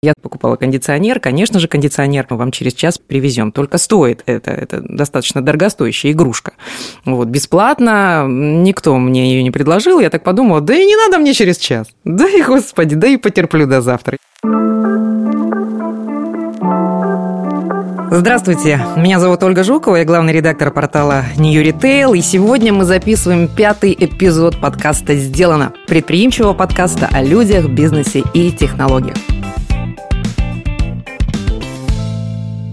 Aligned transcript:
Я 0.00 0.12
покупала 0.22 0.54
кондиционер. 0.54 1.18
Конечно 1.18 1.58
же, 1.58 1.66
кондиционер 1.66 2.24
мы 2.30 2.36
вам 2.36 2.52
через 2.52 2.72
час 2.72 2.98
привезем. 2.98 3.50
Только 3.50 3.78
стоит 3.78 4.22
это, 4.26 4.52
это 4.52 4.80
достаточно 4.80 5.42
дорогостоящая 5.42 6.12
игрушка. 6.12 6.52
Вот, 7.04 7.26
бесплатно 7.26 8.24
никто 8.28 8.96
мне 8.96 9.32
ее 9.32 9.42
не 9.42 9.50
предложил. 9.50 9.98
Я 9.98 10.08
так 10.10 10.22
подумала, 10.22 10.60
да 10.60 10.76
и 10.76 10.84
не 10.86 10.94
надо 10.94 11.18
мне 11.18 11.34
через 11.34 11.58
час. 11.58 11.88
Да 12.04 12.28
и, 12.28 12.42
господи, 12.42 12.94
да 12.94 13.08
и 13.08 13.16
потерплю 13.16 13.66
до 13.66 13.80
завтра. 13.80 14.16
Здравствуйте, 18.10 18.80
меня 18.96 19.18
зовут 19.20 19.42
Ольга 19.42 19.62
Жукова, 19.62 19.96
я 19.96 20.04
главный 20.04 20.32
редактор 20.32 20.70
портала 20.70 21.24
New 21.36 21.62
Retail, 21.62 22.16
и 22.16 22.22
сегодня 22.22 22.72
мы 22.72 22.84
записываем 22.84 23.48
пятый 23.48 23.94
эпизод 23.98 24.58
подкаста 24.58 25.14
«Сделано» 25.14 25.74
предприимчивого 25.86 26.54
подкаста 26.54 27.08
о 27.12 27.22
людях, 27.22 27.68
бизнесе 27.68 28.24
и 28.32 28.50
технологиях. 28.50 29.16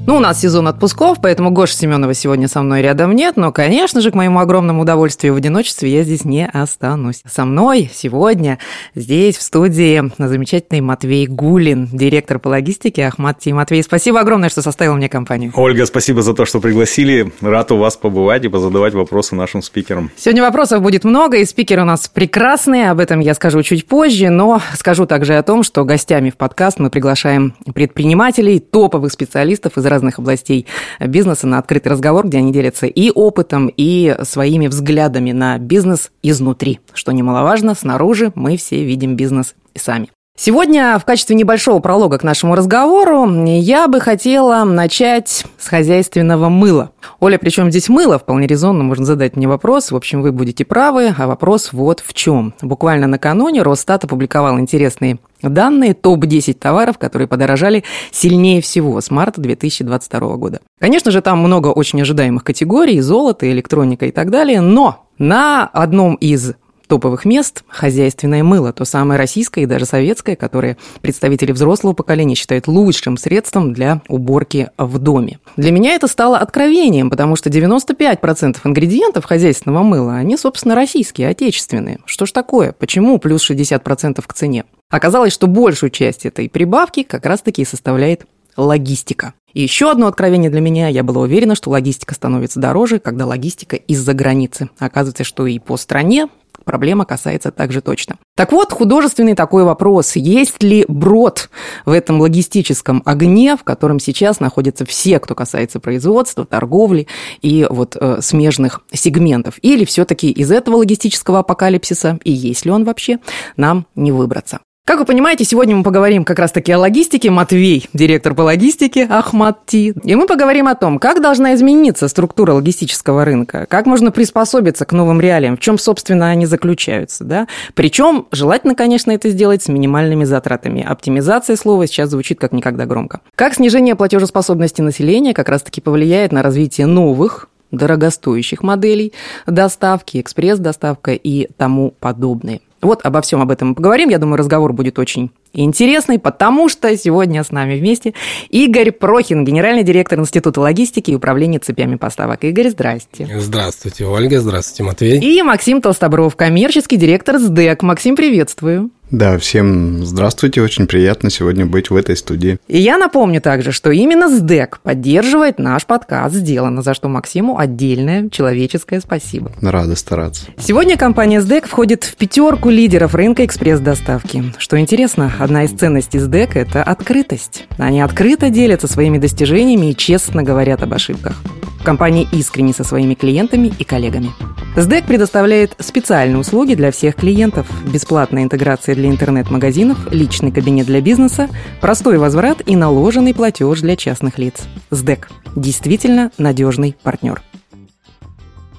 Ну, 0.08 0.18
у 0.18 0.20
нас 0.20 0.40
сезон 0.40 0.68
отпусков, 0.68 1.18
поэтому 1.20 1.50
Гоша 1.50 1.76
Семенова 1.76 2.14
сегодня 2.14 2.48
со 2.48 2.62
мной 2.62 2.84
рядом 2.84 3.16
нет, 3.16 3.38
но, 3.38 3.52
конечно 3.52 4.02
же, 4.02 4.12
к 4.12 4.14
моему 4.14 4.40
огромному 4.40 4.84
удовольствию 4.84 5.34
в 5.34 5.38
одиночестве 5.38 5.92
я 5.92 6.04
здесь 6.04 6.26
не 6.26 6.46
останусь. 6.46 7.24
Со 7.26 7.44
мной 7.44 7.90
сегодня 7.92 8.60
здесь, 8.94 9.36
в 9.36 9.42
студии, 9.42 10.04
замечательный 10.20 10.82
Матвей 10.82 11.26
Гулин, 11.26 11.90
директор 11.92 12.38
по 12.38 12.50
логистике 12.50 13.08
Ахмат 13.08 13.40
Ти. 13.40 13.52
Матвей, 13.52 13.82
спасибо 13.82 14.20
огромное, 14.20 14.50
что 14.50 14.62
составил 14.62 14.94
мне 14.94 15.10
компанию. 15.10 15.52
Ольга, 15.56 15.88
спасибо 15.88 16.22
за 16.22 16.36
то, 16.36 16.46
что 16.46 16.60
пригласили. 16.60 17.34
Рад 17.42 17.72
у 17.72 17.78
вас 17.78 17.98
побывать 17.98 18.46
и 18.46 18.48
позадавать 18.48 18.94
вопросы 18.94 19.34
нашим 19.34 19.64
спикерам. 19.64 20.12
Сегодня 20.16 20.44
вопросов 20.44 20.84
будет 20.84 21.04
много, 21.04 21.38
и 21.38 21.46
спикеры 21.46 21.82
у 21.82 21.86
нас 21.86 22.08
прекрасные, 22.08 22.92
об 22.92 23.00
этом 23.00 23.22
я 23.22 23.34
скажу 23.34 23.64
чуть 23.64 23.88
позже, 23.88 24.30
но 24.30 24.62
скажу 24.76 25.08
также 25.08 25.36
о 25.36 25.42
том, 25.42 25.64
что 25.64 25.84
гостями 25.84 26.30
в 26.30 26.38
подкаст 26.38 26.78
мы 26.78 26.92
приглашаем 26.92 27.56
предпринимателей, 27.74 28.60
топовых 28.60 29.12
специалистов 29.12 29.80
из 29.80 29.86
разных 29.86 29.95
областей 30.04 30.66
бизнеса 31.00 31.48
на 31.48 31.60
открытый 31.60 31.92
разговор, 31.92 32.28
где 32.28 32.40
они 32.40 32.52
делятся 32.52 32.88
и 32.88 33.12
опытом, 33.12 33.72
и 33.76 34.16
своими 34.24 34.68
взглядами 34.68 35.32
на 35.32 35.58
бизнес 35.58 36.12
изнутри. 36.24 36.80
Что 36.94 37.12
немаловажно, 37.12 37.76
снаружи 37.76 38.32
мы 38.36 38.58
все 38.58 38.84
видим 38.84 39.16
бизнес 39.16 39.56
сами. 39.76 40.10
Сегодня 40.38 41.00
в 41.00 41.06
качестве 41.06 41.34
небольшого 41.34 41.80
пролога 41.80 42.18
к 42.18 42.24
нашему 42.24 42.56
разговору 42.56 43.46
я 43.46 43.88
бы 43.88 44.02
хотела 44.02 44.66
начать 44.66 45.46
с 45.58 45.68
хозяйственного 45.68 46.50
мыла. 46.50 46.92
Оля, 47.22 47.38
причем 47.38 47.70
здесь 47.70 47.88
мыло? 47.88 48.20
Вполне 48.20 48.46
резонно 48.46 48.84
можно 48.84 49.06
задать 49.06 49.38
мне 49.38 49.48
вопрос. 49.48 49.92
В 49.92 49.96
общем, 49.96 50.22
вы 50.22 50.34
будете 50.34 50.66
правы, 50.66 51.16
а 51.18 51.28
вопрос 51.28 51.72
вот 51.72 52.04
в 52.06 52.14
чем. 52.14 52.54
Буквально 52.62 53.08
накануне 53.08 53.62
Росстат 53.64 54.04
опубликовал 54.04 54.60
интересные 54.60 55.20
данные 55.50 55.94
топ-10 55.94 56.54
товаров, 56.54 56.98
которые 56.98 57.28
подорожали 57.28 57.84
сильнее 58.12 58.62
всего 58.62 59.00
с 59.02 59.12
марта 59.12 59.42
2022 59.42 60.38
года. 60.38 60.62
Конечно 60.80 61.12
же, 61.12 61.22
там 61.22 61.40
много 61.40 61.68
очень 61.68 62.02
ожидаемых 62.02 62.44
категорий, 62.44 63.00
золото, 63.02 63.50
электроника 63.52 64.06
и 64.06 64.12
так 64.12 64.32
далее, 64.32 64.62
но 64.62 65.08
на 65.18 65.66
одном 65.66 66.16
из 66.16 66.56
топовых 66.86 67.26
мест 67.26 67.64
хозяйственное 67.68 68.44
мыло, 68.44 68.74
то 68.74 68.86
самое 68.86 69.18
российское 69.18 69.64
и 69.64 69.66
даже 69.66 69.86
советское, 69.86 70.36
которое 70.36 70.78
представители 71.02 71.52
взрослого 71.52 71.94
поколения 71.94 72.36
считают 72.36 72.68
лучшим 72.68 73.18
средством 73.18 73.74
для 73.74 74.02
уборки 74.08 74.70
в 74.78 74.98
доме. 75.00 75.40
Для 75.58 75.72
меня 75.72 75.94
это 75.94 76.08
стало 76.08 76.38
откровением, 76.38 77.10
потому 77.10 77.36
что 77.36 77.50
95% 77.50 78.58
ингредиентов 78.64 79.26
хозяйственного 79.26 79.84
мыла, 79.84 80.16
они, 80.16 80.38
собственно, 80.38 80.76
российские, 80.76 81.30
отечественные. 81.30 82.00
Что 82.06 82.26
ж 82.26 82.32
такое? 82.32 82.72
Почему 82.72 83.20
плюс 83.20 83.50
60% 83.50 84.24
к 84.26 84.34
цене? 84.34 84.66
Оказалось, 84.90 85.34
что 85.34 85.48
большую 85.48 85.90
часть 85.90 86.26
этой 86.26 86.50
прибавки 86.50 87.04
как 87.04 87.26
раз-таки 87.26 87.66
составляет 87.66 88.26
логистика. 88.58 89.34
И 89.54 89.62
еще 89.62 89.90
одно 89.90 90.08
откровение 90.08 90.50
для 90.50 90.62
меня. 90.62 90.90
Я 90.90 91.04
была 91.04 91.22
уверена, 91.22 91.56
что 91.56 91.70
логистика 91.70 92.14
становится 92.14 92.60
дороже, 92.60 93.00
когда 93.00 93.26
логистика 93.26 93.78
из-за 93.78 94.14
границы. 94.14 94.70
Оказывается, 94.80 95.24
что 95.24 95.46
и 95.46 95.60
по 95.60 95.78
стране 95.78 96.28
проблема 96.66 97.06
касается 97.06 97.52
также 97.52 97.82
точно. 97.82 98.18
Так 98.36 98.52
вот, 98.52 98.74
художественный 98.74 99.36
такой 99.36 99.64
вопрос. 99.64 100.16
Есть 100.16 100.62
ли 100.62 100.84
брод 100.88 101.50
в 101.86 101.92
этом 101.92 102.20
логистическом 102.20 103.02
огне, 103.06 103.56
в 103.56 103.64
котором 103.64 104.00
сейчас 104.00 104.40
находятся 104.40 104.86
все, 104.86 105.20
кто 105.20 105.36
касается 105.36 105.80
производства, 105.80 106.46
торговли 106.46 107.08
и 107.42 107.66
вот 107.70 107.96
э, 108.00 108.18
смежных 108.22 108.82
сегментов? 108.92 109.56
Или 109.62 109.86
все-таки 109.86 110.30
из 110.32 110.52
этого 110.52 110.78
логистического 110.78 111.40
апокалипсиса, 111.40 112.20
и 112.24 112.32
есть 112.32 112.66
ли 112.66 112.72
он 112.72 112.84
вообще, 112.84 113.20
нам 113.56 113.86
не 113.96 114.12
выбраться? 114.12 114.60
Как 114.88 115.00
вы 115.00 115.06
понимаете, 115.06 115.44
сегодня 115.46 115.76
мы 115.76 115.82
поговорим 115.82 116.24
как 116.24 116.38
раз-таки 116.38 116.72
о 116.72 116.78
логистике. 116.78 117.32
Матвей, 117.32 117.90
директор 117.94 118.36
по 118.36 118.44
логистике, 118.44 119.08
Ахмад 119.10 119.66
Ти. 119.66 119.96
И 120.04 120.14
мы 120.14 120.28
поговорим 120.28 120.68
о 120.68 120.76
том, 120.76 121.00
как 121.00 121.24
должна 121.24 121.56
измениться 121.56 122.08
структура 122.08 122.54
логистического 122.54 123.26
рынка, 123.26 123.66
как 123.68 123.88
можно 123.88 124.12
приспособиться 124.12 124.86
к 124.86 124.92
новым 124.92 125.20
реалиям, 125.20 125.58
в 125.58 125.60
чем, 125.60 125.80
собственно, 125.80 126.30
они 126.30 126.46
заключаются. 126.46 127.24
Да? 127.24 127.48
Причем 127.74 128.28
желательно, 128.32 128.76
конечно, 128.76 129.10
это 129.10 129.32
сделать 129.32 129.64
с 129.64 129.70
минимальными 129.70 130.24
затратами. 130.24 130.86
Оптимизация 130.88 131.56
слова 131.56 131.88
сейчас 131.88 132.12
звучит 132.12 132.40
как 132.40 132.52
никогда 132.52 132.86
громко. 132.86 133.22
Как 133.34 133.56
снижение 133.56 133.96
платежеспособности 133.96 134.82
населения 134.82 135.34
как 135.34 135.50
раз-таки 135.50 135.82
повлияет 135.82 136.32
на 136.32 136.44
развитие 136.44 136.86
новых 136.86 137.50
дорогостоящих 137.72 138.62
моделей 138.62 139.14
доставки, 139.48 140.22
экспресс-доставка 140.22 141.14
и 141.14 141.48
тому 141.58 141.90
подобное. 142.00 142.60
Вот 142.82 143.02
обо 143.04 143.22
всем 143.22 143.42
об 143.42 143.52
этом 143.52 143.70
мы 143.70 143.76
поговорим. 143.76 144.10
Я 144.10 144.20
думаю, 144.20 144.38
разговор 144.38 144.74
будет 144.74 145.00
очень 145.00 145.32
интересный, 145.54 146.20
потому 146.20 146.70
что 146.70 146.96
сегодня 146.98 147.44
с 147.44 147.52
нами 147.52 147.80
вместе 147.80 148.14
Игорь 148.50 148.92
Прохин, 148.92 149.46
генеральный 149.46 149.84
директор 149.84 150.20
Института 150.20 150.62
логистики 150.62 151.12
и 151.12 151.16
управления 151.16 151.60
цепями 151.60 151.96
поставок. 151.96 152.44
Игорь, 152.44 152.70
здрасте. 152.70 153.28
Здравствуйте, 153.40 154.06
Ольга, 154.06 154.40
здравствуйте, 154.40 154.84
Матвей. 154.84 155.20
И 155.20 155.42
Максим 155.42 155.82
Толстобров, 155.82 156.36
коммерческий 156.36 156.98
директор 156.98 157.40
СДЭК. 157.40 157.82
Максим, 157.84 158.16
приветствую. 158.16 158.92
Да, 159.12 159.38
всем 159.38 160.04
здравствуйте, 160.04 160.64
очень 160.64 160.88
приятно 160.88 161.30
сегодня 161.30 161.66
быть 161.68 161.92
в 161.92 161.96
этой 161.96 162.18
студии. 162.18 162.58
И 162.68 162.80
я 162.80 162.98
напомню 162.98 163.40
также, 163.40 163.72
что 163.72 163.92
именно 163.92 164.36
СДЭК 164.36 164.80
поддерживает 164.82 165.60
наш 165.60 165.86
подкаст 165.86 166.34
«Сделано», 166.34 166.82
за 166.82 166.96
что 166.96 167.08
Максиму 167.08 167.60
отдельное 167.60 168.30
человеческое 168.30 169.00
спасибо. 169.00 169.52
Рада 169.62 169.96
стараться. 169.96 170.48
Сегодня 170.58 170.98
компания 170.98 171.40
СДЭК 171.40 171.68
входит 171.68 172.04
в 172.04 172.16
пятерку 172.16 172.72
лидеров 172.72 173.14
рынка 173.14 173.46
экспресс-доставки. 173.46 174.46
Что 174.58 174.80
интересно, 174.80 175.32
одна 175.38 175.66
из 175.66 175.72
ценностей 175.72 176.18
СДЭК– 176.18 176.56
это 176.56 176.82
открытость. 176.82 177.68
Они 177.78 178.02
открыто 178.02 178.50
делятся 178.50 178.88
своими 178.88 179.20
достижениями 179.20 179.92
и 179.92 179.96
честно 179.96 180.42
говорят 180.42 180.82
об 180.82 180.94
ошибках. 180.94 181.36
Компания 181.84 182.28
искренне 182.32 182.74
со 182.74 182.84
своими 182.84 183.14
клиентами 183.14 183.72
и 183.78 183.84
коллегами. 183.84 184.32
СДЭК 184.76 185.06
предоставляет 185.06 185.76
специальные 185.78 186.40
услуги 186.40 186.74
для 186.74 186.92
всех 186.92 187.16
клиентов. 187.16 187.68
Бесплатная 187.86 188.42
интеграция 188.42 188.95
для 188.96 189.10
интернет-магазинов, 189.10 189.98
личный 190.12 190.52
кабинет 190.52 190.88
для 190.88 191.02
бизнеса, 191.02 191.50
простой 191.82 192.18
возврат 192.18 192.62
и 192.66 192.76
наложенный 192.76 193.34
платеж 193.34 193.82
для 193.82 193.96
частных 193.96 194.38
лиц. 194.38 194.64
СДЭК– 194.92 195.30
действительно 195.56 196.32
надежный 196.38 196.96
партнер. 197.04 197.42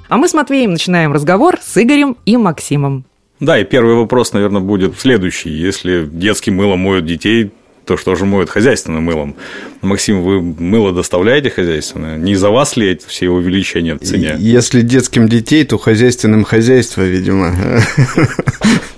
А 0.09 0.16
мы 0.16 0.28
с 0.28 0.34
Матвеем 0.34 0.72
начинаем 0.72 1.12
разговор 1.12 1.59
с 1.60 1.81
Игорем 1.81 2.16
и 2.26 2.37
Максимом. 2.37 3.05
Да, 3.41 3.59
и 3.59 3.65
первый 3.65 3.97
вопрос, 3.97 4.32
наверное, 4.32 4.62
будет 4.62 4.99
следующий. 4.99 5.50
Если 5.50 6.06
детским 6.06 6.56
мылом 6.56 6.81
моют 6.81 7.05
детей, 7.05 7.53
то 7.84 7.97
что 7.97 8.16
же 8.16 8.25
моют 8.25 8.50
хозяйственным 8.50 9.05
мылом. 9.05 9.37
Максим, 9.81 10.22
вы 10.22 10.41
мыло 10.41 10.93
доставляете 10.93 11.50
хозяйственное? 11.50 12.16
Не 12.16 12.34
за 12.34 12.50
вас 12.50 12.76
ли 12.76 12.88
эти 12.88 13.06
все 13.06 13.28
увеличения 13.28 13.94
в 13.94 14.00
цене? 14.00 14.34
Если 14.38 14.81
детским 14.81 15.28
детей, 15.28 15.65
то 15.65 15.78
хозяйственным 15.78 16.44
хозяйство, 16.44 17.03
видимо. 17.03 17.55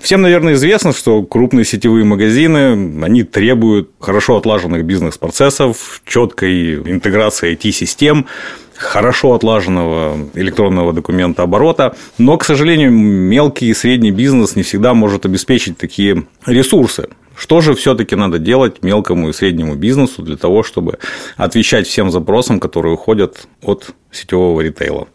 Всем, 0.09 0.23
наверное, 0.23 0.55
известно, 0.55 0.95
что 0.95 1.23
крупные 1.23 1.67
сетевые 1.67 2.03
магазины, 2.03 3.05
они 3.05 3.25
требуют 3.25 3.91
хорошо 4.01 4.39
отлаженных 4.39 4.87
бизнес-процессов, 4.87 6.01
четкой 6.07 6.77
интеграции 6.77 7.53
IT-систем, 7.53 8.25
хорошо 8.75 9.35
отлаженного 9.35 10.17
электронного 10.33 10.95
документа 10.95 11.43
оборота, 11.43 11.95
но, 12.17 12.39
к 12.39 12.47
сожалению, 12.47 12.91
мелкий 12.91 13.69
и 13.69 13.75
средний 13.75 14.11
бизнес 14.11 14.57
не 14.57 14.63
всегда 14.63 14.95
может 14.95 15.27
обеспечить 15.27 15.77
такие 15.77 16.25
ресурсы. 16.47 17.11
Что 17.37 17.61
же 17.61 17.75
все-таки 17.75 18.17
надо 18.17 18.39
делать 18.39 18.83
мелкому 18.83 19.29
и 19.29 19.35
среднему 19.35 19.75
бизнесу 19.75 20.23
для 20.23 20.39
того, 20.39 20.63
чтобы 20.63 21.01
отвечать 21.37 21.87
всем 21.87 22.11
запросам, 22.11 22.61
которые 22.61 22.95
уходят 22.95 23.47
от 23.61 23.91
сетевого 24.11 24.63
ритейла? 24.63 25.07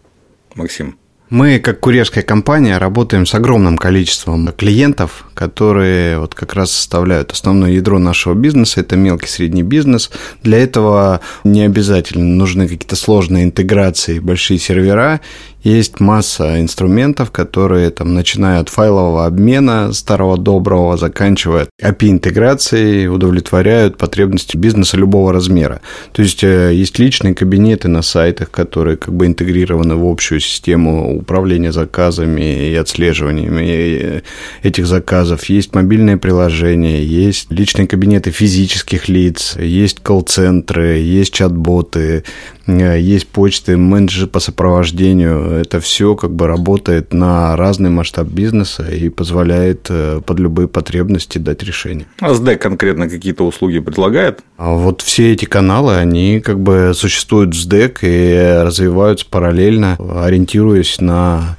Максим. 0.53 0.97
Мы, 1.33 1.57
как 1.57 1.79
курьерская 1.79 2.23
компания, 2.23 2.77
работаем 2.77 3.25
с 3.25 3.33
огромным 3.33 3.75
количеством 3.75 4.49
клиентов, 4.49 5.25
которые 5.33 6.19
вот 6.19 6.35
как 6.35 6.53
раз 6.53 6.71
составляют 6.71 7.31
основное 7.31 7.71
ядро 7.71 7.97
нашего 7.97 8.35
бизнеса. 8.35 8.81
Это 8.81 8.95
мелкий 8.97 9.25
средний 9.25 9.63
бизнес. 9.63 10.11
Для 10.43 10.59
этого 10.59 11.21
не 11.43 11.63
обязательно 11.63 12.23
нужны 12.23 12.67
какие-то 12.67 12.95
сложные 12.95 13.45
интеграции, 13.45 14.19
большие 14.19 14.59
сервера 14.59 15.21
Есть 15.63 16.01
масса 16.01 16.59
инструментов, 16.59 17.31
которые, 17.31 17.89
там, 17.89 18.13
начиная 18.13 18.59
от 18.59 18.67
файлового 18.67 19.25
обмена 19.25 19.93
старого 19.93 20.37
доброго, 20.37 20.97
заканчивая 20.97 21.69
API-интеграцией, 21.81 23.07
удовлетворяют 23.07 23.97
потребности 23.97 24.57
бизнеса 24.57 24.97
любого 24.97 25.31
размера. 25.31 25.79
То 26.11 26.21
есть, 26.21 26.43
э, 26.43 26.73
есть 26.73 26.99
личные 26.99 27.33
кабинеты 27.33 27.87
на 27.87 28.01
сайтах, 28.01 28.51
которые 28.51 28.97
как 28.97 29.13
бы 29.13 29.25
интегрированы 29.25 29.95
в 29.95 30.05
общую 30.05 30.41
систему 30.41 31.17
управления 31.17 31.71
заказами 31.71 32.69
и 32.69 32.75
отслеживанием 32.75 33.57
э, 33.57 34.21
этих 34.63 34.85
заказов. 34.85 35.45
Есть 35.45 35.73
мобильные 35.73 36.17
приложения, 36.17 37.01
есть 37.01 37.49
личные 37.49 37.87
кабинеты 37.87 38.31
физических 38.31 39.07
лиц, 39.07 39.55
есть 39.57 40.01
колл-центры, 40.01 40.97
есть 40.97 41.33
чат-боты, 41.33 42.25
есть 42.65 43.27
почты, 43.27 43.75
менеджеры 43.75 44.27
по 44.27 44.39
сопровождению. 44.39 45.51
Это 45.51 45.79
все 45.79 46.15
как 46.15 46.31
бы 46.31 46.47
работает 46.47 47.13
на 47.13 47.55
разный 47.57 47.89
масштаб 47.89 48.27
бизнеса 48.27 48.83
и 48.89 49.09
позволяет 49.09 49.87
э, 49.89 50.21
под 50.25 50.39
любые 50.39 50.67
потребности 50.67 51.37
дать 51.37 51.61
решение. 51.63 52.05
А 52.19 52.33
СДЭК 52.33 52.61
конкретно 52.61 53.09
какие-то 53.09 53.45
услуги 53.45 53.79
предлагает? 53.79 54.39
А 54.57 54.73
вот 54.73 55.01
все 55.01 55.33
эти 55.33 55.45
каналы, 55.45 55.95
они 55.97 56.39
как 56.39 56.59
бы 56.59 56.93
существуют 56.95 57.53
в 57.53 57.59
СДЭК 57.59 57.99
и 58.03 58.61
развиваются 58.63 59.25
параллельно, 59.29 59.97
ориентируясь 60.23 61.01
на 61.01 61.57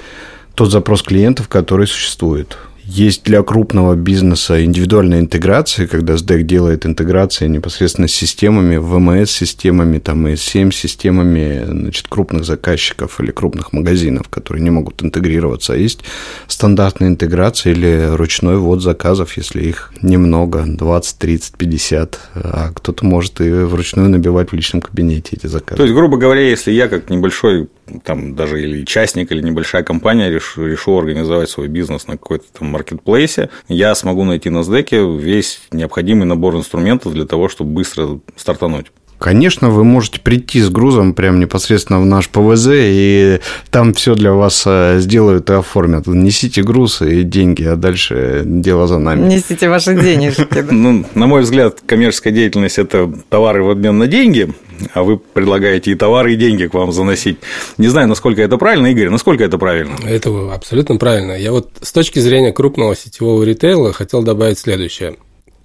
тот 0.55 0.71
запрос 0.71 1.03
клиентов, 1.03 1.49
который 1.49 1.87
существует. 1.87 2.57
Есть 2.87 3.25
для 3.25 3.43
крупного 3.43 3.95
бизнеса 3.95 4.63
индивидуальная 4.63 5.21
интеграция, 5.21 5.87
когда 5.87 6.15
SDEC 6.15 6.43
делает 6.43 6.85
интеграции 6.85 7.47
непосредственно 7.49 8.09
с 8.09 8.13
системами, 8.13 8.77
ВМС-системами, 8.77 9.99
там, 9.99 10.29
и 10.29 10.37
7 10.37 10.71
системами 10.71 11.65
значит, 11.67 12.09
крупных 12.09 12.45
заказчиков 12.45 13.21
или 13.21 13.31
крупных 13.31 13.73
магазинов, 13.73 14.29
которые 14.29 14.63
не 14.63 14.71
могут 14.71 15.03
интегрироваться. 15.03 15.73
А 15.73 15.77
есть 15.77 16.05
стандартная 16.47 17.09
интеграция 17.09 17.73
или 17.73 18.11
ручной 18.15 18.59
ввод 18.59 18.83
заказов, 18.83 19.37
если 19.37 19.63
их 19.63 19.93
немного, 20.03 20.65
20, 20.67 21.19
30, 21.19 21.57
50, 21.57 22.21
а 22.35 22.71
кто-то 22.75 23.07
может 23.07 23.41
и 23.41 23.51
вручную 23.51 24.11
набивать 24.11 24.51
в 24.51 24.55
личном 24.55 24.83
кабинете 24.83 25.37
эти 25.37 25.47
заказы. 25.47 25.79
То 25.79 25.85
есть, 25.85 25.95
грубо 25.95 26.19
говоря, 26.19 26.43
если 26.43 26.71
я 26.71 26.89
как 26.89 27.09
небольшой 27.09 27.69
там 28.05 28.35
даже 28.35 28.63
или 28.63 28.85
частник, 28.85 29.31
или 29.31 29.43
небольшая 29.43 29.83
компания 29.83 30.31
решу, 30.31 30.67
решу 30.67 30.99
организовать 30.99 31.51
свой 31.51 31.69
бизнес 31.69 32.07
на 32.07 32.15
какой-то 32.15 32.45
там 32.59 32.74
маркетплейсе, 32.75 33.51
я 33.69 33.95
смогу 33.95 34.25
найти 34.25 34.51
на 34.51 34.59
SDEC 34.59 35.19
весь 35.19 35.63
необходимый 35.71 36.27
набор 36.27 36.57
инструментов 36.57 37.13
для 37.13 37.25
того, 37.25 37.49
чтобы 37.49 37.71
быстро 37.71 38.21
стартануть. 38.37 38.87
Конечно, 39.19 39.71
вы 39.71 39.85
можете 39.85 40.21
прийти 40.21 40.61
с 40.61 40.69
грузом 40.69 41.15
прямо 41.15 41.39
непосредственно 41.39 42.01
в 42.01 42.05
наш 42.05 42.29
ПВЗ, 42.29 42.69
и 42.73 43.41
там 43.71 43.95
все 43.95 44.15
для 44.15 44.33
вас 44.33 44.65
э, 44.67 44.99
сделают 45.01 45.49
и 45.51 45.55
оформят. 45.55 46.07
Несите 46.07 46.63
груз 46.63 47.01
и 47.01 47.23
деньги, 47.23 47.63
а 47.63 47.77
дальше 47.77 48.43
дело 48.45 48.87
за 48.87 48.99
нами. 48.99 49.27
Несите 49.27 49.69
ваши 49.69 49.95
денежки. 49.95 50.47
Ну, 50.75 51.05
на 51.15 51.27
мой 51.27 51.43
взгляд, 51.43 51.81
коммерческая 51.87 52.33
деятельность– 52.33 52.79
это 52.79 53.11
товары 53.29 53.63
в 53.63 53.71
обмен 53.71 53.97
на 53.97 54.07
деньги, 54.07 54.53
а 54.93 55.03
вы 55.03 55.19
предлагаете 55.19 55.93
и 55.93 55.95
товары, 55.95 56.35
и 56.35 56.37
деньги 56.37 56.67
к 56.67 56.75
вам 56.75 56.93
заносить. 56.93 57.39
Не 57.79 57.89
знаю, 57.89 58.09
насколько 58.09 58.43
это 58.43 58.59
правильно, 58.59 58.89
Игорь, 58.89 59.09
насколько 59.09 59.45
это 59.45 59.59
правильно? 59.59 59.97
Это 60.05 60.31
абсолютно 60.53 60.97
правильно. 60.97 61.33
Я 61.33 61.53
вот 61.53 61.71
с 61.81 61.93
точки 61.93 62.19
зрения 62.19 62.53
крупного 62.53 62.97
сетевого 62.97 63.43
ритейла 63.45 63.93
хотел 63.93 64.23
добавить 64.23 64.59
следующее. 64.59 65.17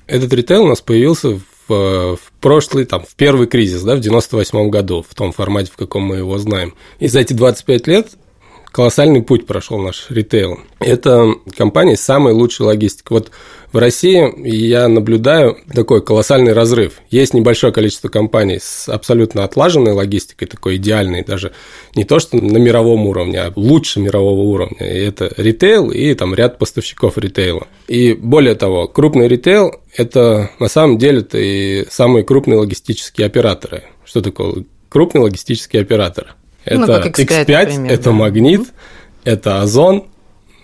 Этот 0.07 0.33
ритейл 0.33 0.63
у 0.63 0.67
нас 0.67 0.81
появился 0.81 1.29
в, 1.29 1.41
в 1.69 2.19
прошлый, 2.41 2.85
там, 2.85 3.03
в 3.03 3.15
первый 3.15 3.47
кризис, 3.47 3.83
да, 3.83 3.95
в 3.95 3.99
98 3.99 4.69
году, 4.69 5.05
в 5.07 5.13
том 5.15 5.31
формате, 5.31 5.71
в 5.71 5.77
каком 5.77 6.03
мы 6.03 6.17
его 6.17 6.37
знаем. 6.37 6.73
И 6.99 7.07
за 7.07 7.19
эти 7.19 7.33
25 7.33 7.87
лет 7.87 8.07
колоссальный 8.71 9.21
путь 9.21 9.47
прошел 9.47 9.79
наш 9.79 10.07
ритейл. 10.09 10.59
Это 10.79 11.33
компания 11.55 11.95
с 11.97 12.01
самой 12.01 12.33
лучшей 12.33 12.65
логистикой. 12.65 13.19
Вот 13.19 13.31
в 13.71 13.77
России 13.77 14.33
я 14.47 14.87
наблюдаю 14.87 15.57
такой 15.73 16.01
колоссальный 16.01 16.53
разрыв. 16.53 17.01
Есть 17.09 17.33
небольшое 17.33 17.71
количество 17.71 18.09
компаний 18.09 18.59
с 18.59 18.89
абсолютно 18.89 19.43
отлаженной 19.43 19.91
логистикой, 19.91 20.47
такой 20.47 20.77
идеальной, 20.77 21.23
даже 21.23 21.51
не 21.95 22.03
то, 22.03 22.19
что 22.19 22.37
на 22.37 22.57
мировом 22.57 23.05
уровне, 23.05 23.39
а 23.39 23.53
лучше 23.55 23.99
мирового 23.99 24.41
уровня. 24.41 24.87
И 24.87 24.99
это 24.99 25.31
ритейл 25.37 25.91
и 25.91 26.13
там 26.15 26.33
ряд 26.33 26.57
поставщиков 26.57 27.17
ритейла. 27.17 27.67
И 27.87 28.13
более 28.13 28.55
того, 28.55 28.87
крупный 28.87 29.27
ритейл– 29.27 29.75
это 29.95 30.49
на 30.59 30.67
самом 30.67 30.97
деле 30.97 31.19
это 31.19 31.37
и 31.37 31.85
самые 31.89 32.23
крупные 32.23 32.57
логистические 32.57 33.27
операторы. 33.27 33.83
Что 34.03 34.21
такое 34.21 34.65
крупный 34.89 35.21
логистический 35.21 35.79
оператор? 35.79 36.35
Ну, 36.65 36.83
это 36.83 36.99
ну, 36.99 37.09
X5, 37.09 37.25
X5 37.27 37.65
например, 37.65 37.91
это 37.91 38.03
да. 38.03 38.11
Магнит, 38.11 38.61
это 39.23 39.61
Озон, 39.61 40.05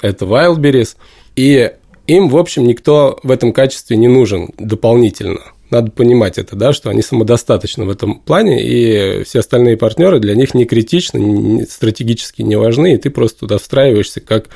это 0.02 0.26
Wildberries. 0.26 0.96
И 1.36 1.72
им, 2.08 2.30
в 2.30 2.38
общем, 2.38 2.66
никто 2.66 3.20
в 3.24 3.32
этом 3.32 3.54
качестве 3.54 3.98
не 3.98 4.08
нужен 4.08 4.50
дополнительно. 4.58 5.42
Надо 5.72 5.92
понимать 5.92 6.38
это, 6.38 6.56
да, 6.56 6.74
что 6.74 6.90
они 6.90 7.02
самодостаточны 7.02 7.86
в 7.86 7.90
этом 7.90 8.20
плане, 8.20 8.64
и 8.64 9.24
все 9.24 9.40
остальные 9.40 9.78
партнеры 9.78 10.20
для 10.20 10.36
них 10.36 10.54
не 10.54 10.66
критичны, 10.66 11.66
стратегически 11.66 12.44
не 12.44 12.56
важны, 12.56 12.94
и 12.94 12.98
ты 12.98 13.10
просто 13.10 13.40
туда 13.42 13.58
встраиваешься 13.58 14.22
как 14.22 14.50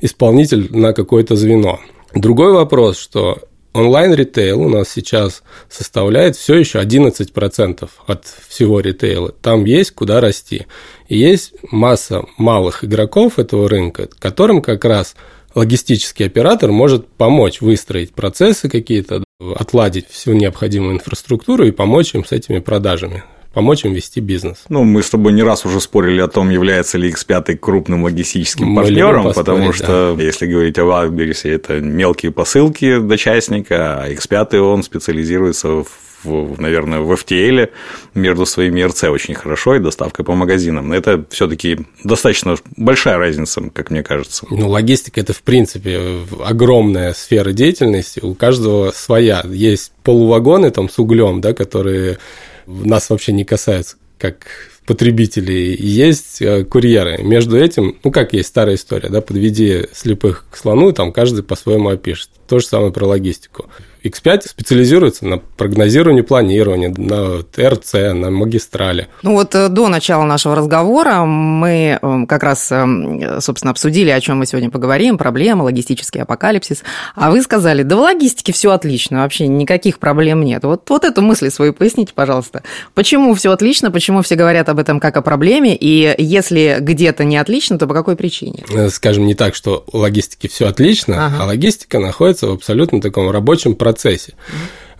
исполнитель 0.00 0.68
на 0.76 0.92
какое-то 0.92 1.36
звено. 1.36 1.78
Другой 2.14 2.52
вопрос, 2.52 2.98
что 2.98 3.38
онлайн-ритейл 3.72 4.60
у 4.60 4.68
нас 4.68 4.88
сейчас 4.88 5.42
составляет 5.68 6.36
все 6.36 6.56
еще 6.56 6.80
11% 6.80 7.88
от 8.06 8.24
всего 8.48 8.80
ритейла. 8.80 9.30
Там 9.30 9.64
есть 9.64 9.92
куда 9.92 10.20
расти. 10.20 10.66
И 11.08 11.16
есть 11.16 11.54
масса 11.70 12.24
малых 12.36 12.84
игроков 12.84 13.38
этого 13.38 13.68
рынка, 13.68 14.08
которым 14.18 14.62
как 14.62 14.84
раз 14.84 15.14
логистический 15.54 16.26
оператор 16.26 16.70
может 16.70 17.08
помочь 17.08 17.60
выстроить 17.60 18.12
процессы 18.12 18.68
какие-то, 18.68 19.24
отладить 19.56 20.08
всю 20.08 20.32
необходимую 20.32 20.94
инфраструктуру 20.94 21.64
и 21.64 21.70
помочь 21.70 22.14
им 22.14 22.24
с 22.24 22.32
этими 22.32 22.58
продажами 22.58 23.24
помочь 23.52 23.84
им 23.84 23.92
вести 23.92 24.20
бизнес. 24.20 24.64
Ну, 24.68 24.84
мы 24.84 25.02
с 25.02 25.10
тобой 25.10 25.32
не 25.32 25.42
раз 25.42 25.64
уже 25.66 25.80
спорили 25.80 26.20
о 26.20 26.28
том, 26.28 26.50
является 26.50 26.98
ли 26.98 27.10
X5 27.10 27.56
крупным 27.56 28.04
логистическим 28.04 28.66
мы 28.68 28.82
партнером, 28.82 29.32
потому 29.32 29.72
что, 29.72 30.14
да. 30.16 30.22
если 30.22 30.46
говорить 30.46 30.78
о 30.78 30.82
Wildberries, 30.82 31.50
это 31.50 31.80
мелкие 31.80 32.32
посылки 32.32 32.98
до 32.98 33.16
частника, 33.16 34.02
а 34.02 34.10
X5 34.10 34.58
он 34.58 34.82
специализируется 34.82 35.82
в 35.82 36.09
в, 36.22 36.60
наверное, 36.60 37.00
в 37.00 37.12
FTL 37.12 37.70
между 38.14 38.46
своими 38.46 38.82
РЦ 38.82 39.04
очень 39.04 39.34
хорошо 39.34 39.76
и 39.76 39.80
доставкой 39.80 40.24
по 40.24 40.34
магазинам. 40.34 40.88
Но 40.88 40.94
это 40.94 41.24
все-таки 41.30 41.80
достаточно 42.04 42.56
большая 42.76 43.18
разница, 43.18 43.62
как 43.72 43.90
мне 43.90 44.02
кажется. 44.02 44.46
Ну, 44.50 44.68
логистика 44.68 45.20
это 45.20 45.32
в 45.32 45.42
принципе 45.42 46.20
огромная 46.44 47.14
сфера 47.14 47.52
деятельности. 47.52 48.20
У 48.20 48.34
каждого 48.34 48.90
своя. 48.92 49.42
Есть 49.48 49.92
полувагоны 50.02 50.70
там 50.70 50.88
с 50.88 50.98
углем, 50.98 51.40
да, 51.40 51.54
которые 51.54 52.18
нас 52.66 53.10
вообще 53.10 53.32
не 53.32 53.44
касаются, 53.44 53.96
как 54.18 54.46
потребителей, 54.90 55.76
есть 55.76 56.42
э, 56.42 56.64
курьеры. 56.64 57.22
Между 57.22 57.56
этим, 57.56 57.96
ну, 58.02 58.10
как 58.10 58.32
есть 58.32 58.48
старая 58.48 58.74
история, 58.74 59.08
да, 59.08 59.20
подведи 59.20 59.86
слепых 59.92 60.46
к 60.50 60.56
слону, 60.56 60.92
там 60.92 61.12
каждый 61.12 61.44
по-своему 61.44 61.90
опишет. 61.90 62.30
То 62.48 62.58
же 62.58 62.66
самое 62.66 62.92
про 62.92 63.06
логистику. 63.06 63.66
X5 64.02 64.48
специализируется 64.48 65.26
на 65.26 65.38
прогнозировании, 65.38 66.22
планировании, 66.22 66.88
на 66.96 67.42
ТРЦ, 67.42 68.14
на 68.14 68.30
магистрали. 68.30 69.08
Ну 69.22 69.34
вот 69.34 69.54
э, 69.54 69.68
до 69.68 69.88
начала 69.88 70.24
нашего 70.24 70.56
разговора 70.56 71.24
мы 71.24 71.98
э, 72.00 72.26
как 72.26 72.42
раз, 72.42 72.70
э, 72.72 73.40
собственно, 73.40 73.70
обсудили, 73.70 74.10
о 74.10 74.20
чем 74.20 74.38
мы 74.38 74.46
сегодня 74.46 74.70
поговорим, 74.70 75.18
проблема, 75.18 75.64
логистический 75.64 76.22
апокалипсис. 76.22 76.82
А 77.14 77.30
вы 77.30 77.42
сказали, 77.42 77.82
да 77.82 77.96
в 77.96 78.00
логистике 78.00 78.52
все 78.52 78.70
отлично, 78.72 79.18
вообще 79.18 79.46
никаких 79.48 79.98
проблем 79.98 80.42
нет. 80.42 80.64
Вот, 80.64 80.88
вот 80.88 81.04
эту 81.04 81.20
мысль 81.20 81.50
свою 81.50 81.74
поясните, 81.74 82.12
пожалуйста. 82.14 82.62
Почему 82.94 83.34
все 83.34 83.52
отлично, 83.52 83.90
почему 83.90 84.22
все 84.22 84.34
говорят 84.34 84.68
об 84.68 84.78
этом 84.78 84.98
как 84.98 85.16
о 85.18 85.22
проблеме, 85.22 85.76
и 85.76 86.14
если 86.18 86.78
где-то 86.80 87.24
не 87.24 87.36
отлично, 87.36 87.78
то 87.78 87.86
по 87.86 87.94
какой 87.94 88.16
причине? 88.16 88.64
Скажем, 88.90 89.26
не 89.26 89.34
так, 89.34 89.54
что 89.54 89.84
у 89.92 89.98
логистики 89.98 90.46
все 90.46 90.68
отлично, 90.68 91.26
ага. 91.26 91.36
а 91.40 91.46
логистика 91.46 91.98
находится 91.98 92.46
в 92.46 92.52
абсолютно 92.52 93.00
таком 93.00 93.30
рабочем 93.30 93.74
процессе 93.74 93.89
процессе. 93.90 94.34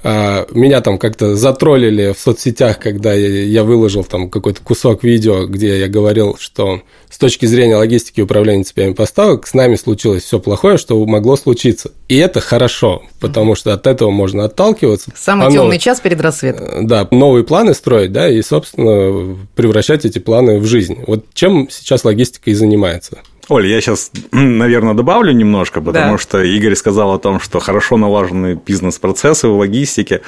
А, 0.03 0.47
меня 0.53 0.81
там 0.81 0.99
как-то 0.99 1.37
затроллили 1.37 2.15
в 2.15 2.19
соцсетях, 2.19 2.79
когда 2.79 3.13
я 3.13 3.65
выложил 3.65 4.03
там 4.03 4.31
какой-то 4.31 4.63
кусок 4.63 5.05
видео, 5.05 5.47
где 5.47 5.79
я 5.79 5.89
говорил, 5.89 6.37
что 6.41 6.81
с 7.11 7.19
точки 7.19 7.45
зрения 7.45 7.77
логистики 7.77 8.21
и 8.21 8.23
управления 8.23 8.65
цепями 8.65 8.95
поставок 8.95 9.47
с 9.47 9.53
нами 9.53 9.77
случилось 9.77 10.23
все 10.23 10.41
плохое, 10.41 10.79
что 10.79 11.05
могло 11.05 11.37
случиться. 11.37 11.93
И 12.09 12.17
это 12.17 12.41
хорошо, 12.41 13.03
потому 13.21 13.55
что 13.55 13.75
от 13.75 13.87
этого 13.87 14.11
можно 14.11 14.45
отталкиваться. 14.45 15.13
Самый 15.15 15.49
Оно, 15.49 15.57
темный 15.57 15.79
час 15.79 16.01
перед 16.01 16.21
рассветом. 16.21 16.65
Э, 16.65 16.83
да, 16.83 17.07
новые 17.11 17.45
планы 17.45 17.75
строить, 17.75 18.11
да, 18.11 18.29
и, 18.31 18.41
собственно, 18.41 19.37
превращать 19.55 20.07
эти 20.07 20.19
планы 20.19 20.61
в 20.61 20.67
жизнь. 20.67 20.99
Вот 21.07 21.27
чем 21.35 21.69
сейчас 21.71 22.05
логистика 22.05 22.51
и 22.51 22.55
занимается. 22.55 23.19
Оля, 23.51 23.69
я 23.69 23.81
сейчас, 23.81 24.13
наверное, 24.31 24.95
добавлю 24.95 25.33
немножко, 25.33 25.81
потому 25.81 26.13
да. 26.13 26.19
что 26.19 26.41
Игорь 26.41 26.77
сказал 26.77 27.15
о 27.15 27.19
том, 27.19 27.41
что 27.41 27.59
хорошо 27.59 27.97
налажены 27.97 28.61
бизнес-процессы 28.65 29.49
в 29.49 29.59
логистике 29.59 30.23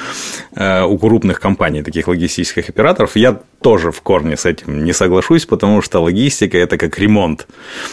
э, 0.56 0.82
у 0.82 0.98
крупных 0.98 1.38
компаний, 1.38 1.84
таких 1.84 2.08
логистических 2.08 2.68
операторов. 2.68 3.14
Я 3.14 3.40
тоже 3.62 3.92
в 3.92 4.00
корне 4.00 4.36
с 4.36 4.44
этим 4.44 4.84
не 4.84 4.92
соглашусь, 4.92 5.46
потому 5.46 5.82
что 5.82 6.00
логистика– 6.00 6.58
это 6.58 6.76
как 6.76 6.98
ремонт. 6.98 7.46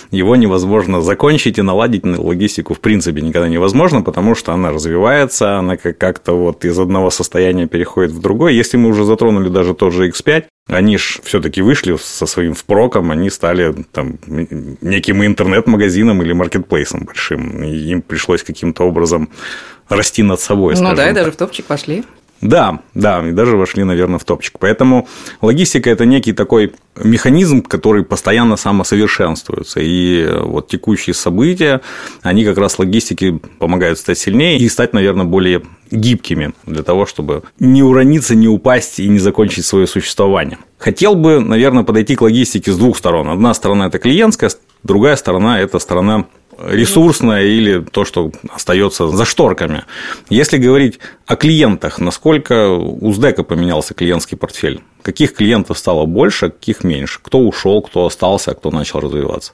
Его 0.10 0.36
невозможно 0.36 1.00
закончить 1.00 1.60
и 1.60 1.62
наладить 1.62 2.06
логистику 2.06 2.74
в 2.74 2.80
принципе 2.80 3.22
никогда 3.22 3.48
невозможно, 3.48 4.02
потому 4.02 4.34
что 4.34 4.54
она 4.54 4.72
развивается, 4.72 5.60
она 5.60 5.78
как-то 5.78 6.34
вот 6.34 6.66
из 6.66 6.80
одного 6.80 7.12
состояния 7.12 7.68
переходит 7.68 8.12
в 8.12 8.20
другое. 8.20 8.54
Если 8.54 8.78
мы 8.78 8.90
уже 8.90 9.06
затронули 9.06 9.50
даже 9.50 9.76
тот 9.76 9.94
же 9.94 10.10
X5, 10.10 10.46
они 10.70 10.98
же 10.98 11.20
все-таки 11.24 11.62
вышли 11.62 11.98
со 11.98 12.26
своим 12.26 12.54
впроком, 12.54 13.12
они 13.12 13.30
стали 13.30 13.74
там, 13.92 14.20
неким 14.82 15.26
интернет-магазином 15.26 16.22
или 16.22 16.34
маркетплейсом 16.34 17.06
большим. 17.06 17.64
И 17.64 17.76
им 17.76 18.02
пришлось 18.02 18.44
каким-то 18.44 18.84
образом 18.84 19.30
расти 19.90 20.22
над 20.24 20.40
собой. 20.40 20.76
Ну 20.80 20.96
да, 20.96 21.10
и 21.10 21.14
даже 21.14 21.32
в 21.32 21.36
топчик 21.36 21.66
пошли. 21.66 22.04
Да, 22.42 22.80
да, 22.94 23.28
и 23.28 23.32
даже 23.32 23.58
вошли, 23.58 23.84
наверное, 23.84 24.18
в 24.18 24.24
топчик. 24.24 24.60
Поэтому 24.60 25.08
логистика– 25.42 25.90
это 25.92 26.06
некий 26.06 26.32
такой 26.32 26.74
механизм, 26.96 27.62
который 27.62 28.04
постоянно 28.04 28.56
самосовершенствуется. 28.56 29.82
И 29.82 30.26
вот 30.42 30.70
текущие 30.70 31.14
события, 31.14 31.82
они 32.22 32.46
как 32.46 32.58
раз 32.58 32.80
логистике 32.80 33.40
помогают 33.60 34.00
стать 34.00 34.18
сильнее 34.18 34.58
и 34.58 34.70
стать, 34.70 34.94
наверное, 34.94 35.26
более 35.26 35.64
гибкими 35.92 36.54
для 36.66 36.84
того, 36.84 37.06
чтобы 37.06 37.44
не 37.60 37.84
урониться, 37.84 38.36
не 38.36 38.48
упасть 38.48 39.00
и 39.00 39.08
не 39.08 39.20
закончить 39.20 39.66
свое 39.66 39.88
существование. 39.88 40.60
Хотел 40.78 41.16
бы, 41.16 41.40
наверное, 41.40 41.84
подойти 41.84 42.16
к 42.16 42.22
логистике 42.22 42.72
с 42.72 42.78
двух 42.78 42.98
сторон. 42.98 43.30
Одна 43.30 43.54
сторона– 43.54 43.88
это 43.88 44.00
клиентская, 44.00 44.52
другая 44.84 45.18
сторона– 45.18 45.60
это 45.62 45.80
сторона 45.80 46.26
ресурсное 46.68 47.44
или 47.44 47.80
то, 47.80 48.06
что 48.06 48.32
остается 48.50 49.08
за 49.08 49.26
шторками. 49.26 49.84
Если 50.30 50.58
говорить 50.58 51.00
о 51.26 51.36
клиентах, 51.36 52.00
насколько 52.00 52.70
у 52.70 53.14
СДЭКа 53.14 53.44
поменялся 53.44 53.94
клиентский 53.94 54.38
портфель? 54.38 54.82
Каких 55.02 55.34
клиентов 55.34 55.78
стало 55.78 56.06
больше, 56.06 56.50
каких 56.50 56.84
меньше? 56.84 57.20
Кто 57.22 57.40
ушел, 57.40 57.82
кто 57.82 58.06
остался, 58.06 58.52
а 58.52 58.56
кто 58.56 58.72
начал 58.72 59.00
развиваться? 59.00 59.54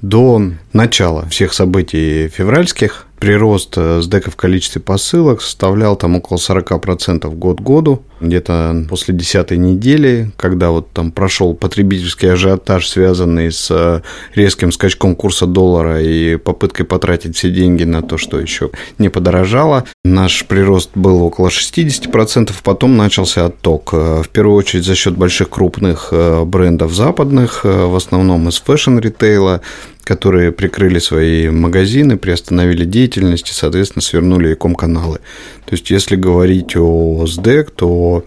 До 0.00 0.40
начала 0.72 1.26
всех 1.28 1.52
событий 1.52 2.28
февральских 2.28 3.07
прирост 3.18 3.76
СДЭКа 3.76 4.30
в 4.30 4.36
количестве 4.36 4.80
посылок 4.80 5.42
составлял 5.42 5.96
там 5.96 6.16
около 6.16 6.38
40% 6.38 7.34
год 7.34 7.60
году. 7.60 8.02
Где-то 8.20 8.86
после 8.88 9.14
десятой 9.14 9.58
недели, 9.58 10.32
когда 10.36 10.70
вот 10.70 10.90
там 10.90 11.12
прошел 11.12 11.54
потребительский 11.54 12.26
ажиотаж, 12.26 12.88
связанный 12.88 13.52
с 13.52 13.68
э, 13.70 14.00
резким 14.34 14.72
скачком 14.72 15.14
курса 15.14 15.46
доллара 15.46 16.02
и 16.02 16.36
попыткой 16.36 16.84
потратить 16.84 17.36
все 17.36 17.50
деньги 17.50 17.84
на 17.84 18.02
то, 18.02 18.18
что 18.18 18.40
еще 18.40 18.70
не 18.98 19.08
подорожало, 19.08 19.84
наш 20.04 20.44
прирост 20.46 20.90
был 20.96 21.22
около 21.22 21.48
60%, 21.48 22.52
потом 22.64 22.96
начался 22.96 23.46
отток. 23.46 23.90
Э, 23.92 24.22
в 24.24 24.28
первую 24.30 24.56
очередь 24.56 24.84
за 24.84 24.96
счет 24.96 25.16
больших 25.16 25.50
крупных 25.50 26.08
э, 26.10 26.44
брендов 26.44 26.92
западных, 26.92 27.60
в 27.62 27.94
основном 27.94 28.48
из 28.48 28.58
fashion-ритейла, 28.58 29.60
которые 30.08 30.52
прикрыли 30.52 31.00
свои 31.00 31.50
магазины, 31.50 32.16
приостановили 32.16 32.86
деятельность 32.86 33.50
и, 33.50 33.52
соответственно, 33.52 34.00
свернули 34.00 34.54
e-com-каналы. 34.54 35.18
То 35.66 35.72
есть, 35.72 35.90
если 35.90 36.16
говорить 36.16 36.74
о 36.76 37.26
СДЭК, 37.26 37.70
то 37.70 38.24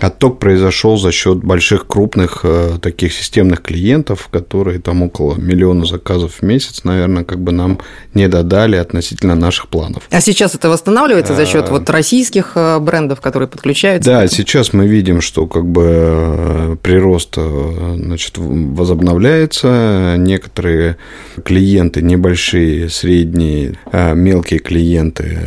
отток 0.00 0.38
произошел 0.38 0.96
за 0.96 1.12
счет 1.12 1.38
больших 1.38 1.86
крупных 1.86 2.40
э, 2.44 2.78
таких 2.80 3.12
системных 3.12 3.62
клиентов, 3.62 4.28
которые 4.30 4.80
там 4.80 5.02
около 5.02 5.36
миллиона 5.36 5.84
заказов 5.84 6.36
в 6.40 6.42
месяц, 6.42 6.84
наверное, 6.84 7.24
как 7.24 7.40
бы 7.40 7.52
нам 7.52 7.78
не 8.14 8.28
додали 8.28 8.76
относительно 8.76 9.34
наших 9.34 9.68
планов. 9.68 10.04
А 10.10 10.20
сейчас 10.20 10.54
это 10.54 10.68
восстанавливается 10.68 11.34
за 11.34 11.46
счет 11.46 11.66
а... 11.68 11.72
вот 11.72 11.90
российских 11.90 12.52
э, 12.54 12.78
брендов, 12.80 13.20
которые 13.20 13.48
подключаются? 13.48 14.10
Да, 14.10 14.26
сейчас 14.26 14.72
мы 14.72 14.86
видим, 14.86 15.20
что 15.20 15.46
как 15.46 15.66
бы 15.66 15.84
э, 15.86 16.76
прирост 16.82 17.36
значит, 17.36 18.34
возобновляется, 18.36 20.16
некоторые 20.18 20.96
клиенты 21.44 22.02
небольшие, 22.02 22.88
средние, 22.88 23.78
мелкие 23.92 24.60
клиенты 24.60 25.38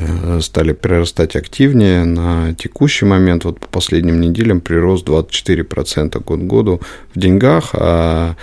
стали 0.42 0.74
прирастать 0.74 1.36
активнее 1.36 2.04
на 2.06 2.54
текущий 2.54 3.06
момент, 3.06 3.46
вот 3.46 3.60
по 3.60 3.68
последним 3.68 4.22
неделям 4.22 4.35
неделям 4.36 4.62
прирост 4.62 5.08
24% 5.08 6.24
год 6.24 6.40
к 6.40 6.44
году 6.44 6.82
в 7.14 7.20
деньгах, 7.20 7.70
а 7.74 8.36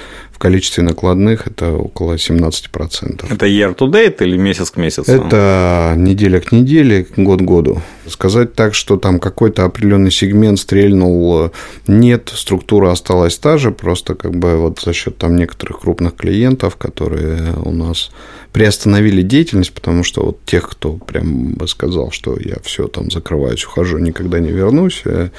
количестве 0.42 0.82
накладных 0.82 1.46
это 1.46 1.72
около 1.72 2.14
17%. 2.14 3.32
Это 3.32 3.46
year 3.46 3.76
to 3.76 3.88
date 3.88 4.16
или 4.24 4.36
месяц 4.36 4.72
к 4.72 4.76
месяцу? 4.76 5.12
Это 5.12 5.94
неделя 5.96 6.40
к 6.40 6.50
неделе, 6.50 7.06
год 7.16 7.38
к 7.38 7.44
году. 7.44 7.80
Сказать 8.08 8.54
так, 8.54 8.74
что 8.74 8.96
там 8.96 9.20
какой-то 9.20 9.64
определенный 9.64 10.10
сегмент 10.10 10.58
стрельнул, 10.58 11.52
нет, 11.86 12.32
структура 12.34 12.90
осталась 12.90 13.38
та 13.38 13.56
же, 13.56 13.70
просто 13.70 14.16
как 14.16 14.34
бы 14.34 14.56
вот 14.56 14.80
за 14.80 14.92
счет 14.92 15.16
там 15.16 15.36
некоторых 15.36 15.80
крупных 15.80 16.16
клиентов, 16.16 16.74
которые 16.74 17.54
у 17.64 17.70
нас 17.70 18.10
приостановили 18.52 19.22
деятельность, 19.22 19.72
потому 19.72 20.02
что 20.02 20.24
вот 20.26 20.44
тех, 20.44 20.68
кто 20.68 20.94
прям 20.94 21.52
бы 21.54 21.68
сказал, 21.68 22.10
что 22.10 22.36
я 22.38 22.56
все 22.62 22.86
там 22.88 23.10
закрываюсь, 23.10 23.64
ухожу, 23.64 23.98
никогда 23.98 24.40
не 24.40 24.50
вернусь, 24.50 25.02
э, 25.04 25.30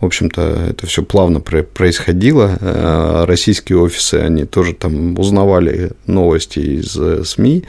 в 0.00 0.04
общем-то, 0.04 0.66
это 0.70 0.86
все 0.86 1.02
плавно 1.02 1.40
происходило. 1.40 2.58
Э, 2.60 3.24
российские 3.26 3.78
офисы, 3.78 4.14
они 4.16 4.44
тоже 4.46 4.74
там 4.74 5.18
узнавали 5.18 5.92
новости 6.06 6.58
из 6.58 6.96
э, 6.96 7.24
СМИ, 7.24 7.64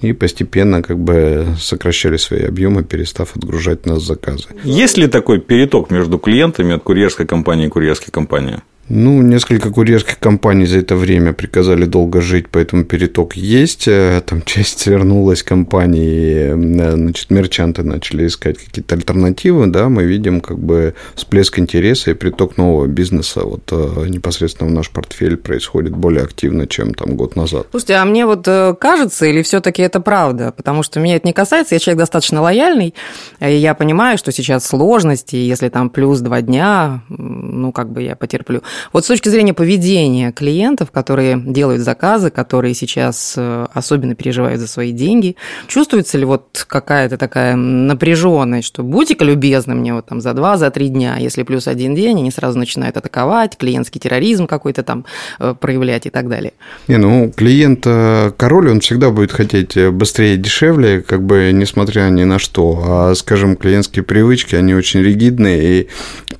и 0.00 0.12
постепенно 0.12 0.82
как 0.82 0.98
бы 0.98 1.46
сокращали 1.58 2.16
свои 2.16 2.42
объемы, 2.42 2.84
перестав 2.84 3.36
отгружать 3.36 3.86
нас 3.86 4.02
заказы. 4.02 4.46
Есть 4.64 4.96
ли 4.96 5.08
такой 5.08 5.40
переток 5.40 5.90
между 5.90 6.18
клиентами 6.18 6.74
от 6.74 6.82
курьерской 6.82 7.26
компании 7.26 7.66
и 7.66 7.68
курьерской 7.68 8.12
компании? 8.12 8.60
Ну, 8.90 9.20
несколько 9.20 9.70
курьерских 9.70 10.18
компаний 10.18 10.64
за 10.66 10.78
это 10.78 10.96
время 10.96 11.34
приказали 11.34 11.84
долго 11.84 12.22
жить, 12.22 12.46
поэтому 12.50 12.84
переток 12.84 13.36
есть. 13.36 13.86
Э, 13.86 14.22
там 14.24 14.42
часть 14.42 14.80
свернулась 14.80 15.42
компании, 15.42 16.54
э, 16.54 16.92
значит, 16.92 17.30
мерчанты 17.30 17.82
начали 17.82 18.26
искать 18.26 18.56
какие-то 18.56 18.94
альтернативы, 18.94 19.66
да, 19.66 19.90
мы 19.90 20.04
видим 20.04 20.40
как 20.40 20.58
бы 20.58 20.94
всплеск 21.14 21.58
интереса 21.58 22.12
и 22.12 22.14
приток 22.14 22.56
нового 22.56 22.86
бизнеса 22.86 23.42
вот 23.44 23.70
э, 23.72 24.06
непосредственно 24.08 24.70
в 24.70 24.72
наш 24.72 24.90
портфель 24.90 25.36
происходит 25.36 25.92
более 25.94 26.24
активно, 26.24 26.66
чем 26.66 26.94
там 26.94 27.14
год 27.14 27.36
назад. 27.36 27.66
Слушайте, 27.70 27.94
а 27.94 28.04
мне 28.06 28.24
вот 28.24 28.46
кажется, 28.80 29.26
или 29.26 29.42
все 29.42 29.60
таки 29.60 29.82
это 29.82 30.00
правда? 30.00 30.52
Потому 30.56 30.82
что 30.82 30.98
меня 30.98 31.16
это 31.16 31.26
не 31.26 31.34
касается, 31.34 31.74
я 31.74 31.78
человек 31.78 31.98
достаточно 31.98 32.40
лояльный, 32.40 32.94
и 33.40 33.52
я 33.52 33.74
понимаю, 33.74 34.16
что 34.16 34.32
сейчас 34.32 34.66
сложности, 34.66 35.36
если 35.36 35.68
там 35.68 35.90
плюс 35.90 36.20
два 36.20 36.40
дня, 36.40 37.02
ну, 37.08 37.70
как 37.72 37.92
бы 37.92 38.02
я 38.02 38.16
потерплю. 38.16 38.62
Вот 38.92 39.04
с 39.04 39.08
точки 39.08 39.28
зрения 39.28 39.54
поведения 39.54 40.32
клиентов, 40.32 40.90
которые 40.90 41.40
делают 41.44 41.82
заказы, 41.82 42.30
которые 42.30 42.74
сейчас 42.74 43.34
э, 43.36 43.66
особенно 43.72 44.14
переживают 44.14 44.60
за 44.60 44.66
свои 44.66 44.92
деньги, 44.92 45.36
чувствуется 45.66 46.18
ли 46.18 46.24
вот 46.24 46.64
какая-то 46.66 47.16
такая 47.18 47.56
напряженность, 47.56 48.68
что 48.68 48.82
будьте-ка 48.82 49.24
любезны 49.24 49.74
мне 49.74 49.94
вот 49.94 50.06
там 50.06 50.20
за 50.20 50.34
два, 50.34 50.56
за 50.56 50.70
три 50.70 50.88
дня, 50.88 51.16
если 51.18 51.42
плюс 51.42 51.68
один 51.68 51.94
день, 51.94 52.18
они 52.18 52.30
сразу 52.30 52.58
начинают 52.58 52.96
атаковать, 52.96 53.56
клиентский 53.56 54.00
терроризм 54.00 54.46
какой-то 54.46 54.82
там 54.82 55.04
э, 55.38 55.54
проявлять 55.58 56.06
и 56.06 56.10
так 56.10 56.28
далее. 56.28 56.52
Не, 56.88 56.96
ну, 56.96 57.32
клиент 57.34 57.84
э, 57.86 58.32
король, 58.36 58.70
он 58.70 58.80
всегда 58.80 59.10
будет 59.10 59.32
хотеть 59.32 59.76
быстрее, 59.90 60.36
дешевле, 60.36 61.02
как 61.02 61.22
бы 61.22 61.50
несмотря 61.52 62.08
ни 62.10 62.24
на 62.24 62.38
что. 62.38 62.82
А, 62.84 63.14
скажем, 63.14 63.56
клиентские 63.56 64.02
привычки, 64.02 64.54
они 64.54 64.74
очень 64.74 65.00
ригидные, 65.00 65.80
и 65.80 65.88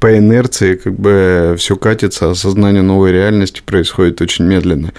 по 0.00 0.16
инерции 0.16 0.76
как 0.76 0.94
бы 0.94 1.54
все 1.58 1.76
катится 1.76 2.27
осознание 2.30 2.82
новой 2.82 3.12
реальности 3.12 3.62
происходит 3.64 4.20
очень 4.20 4.44
медленно. 4.44 4.92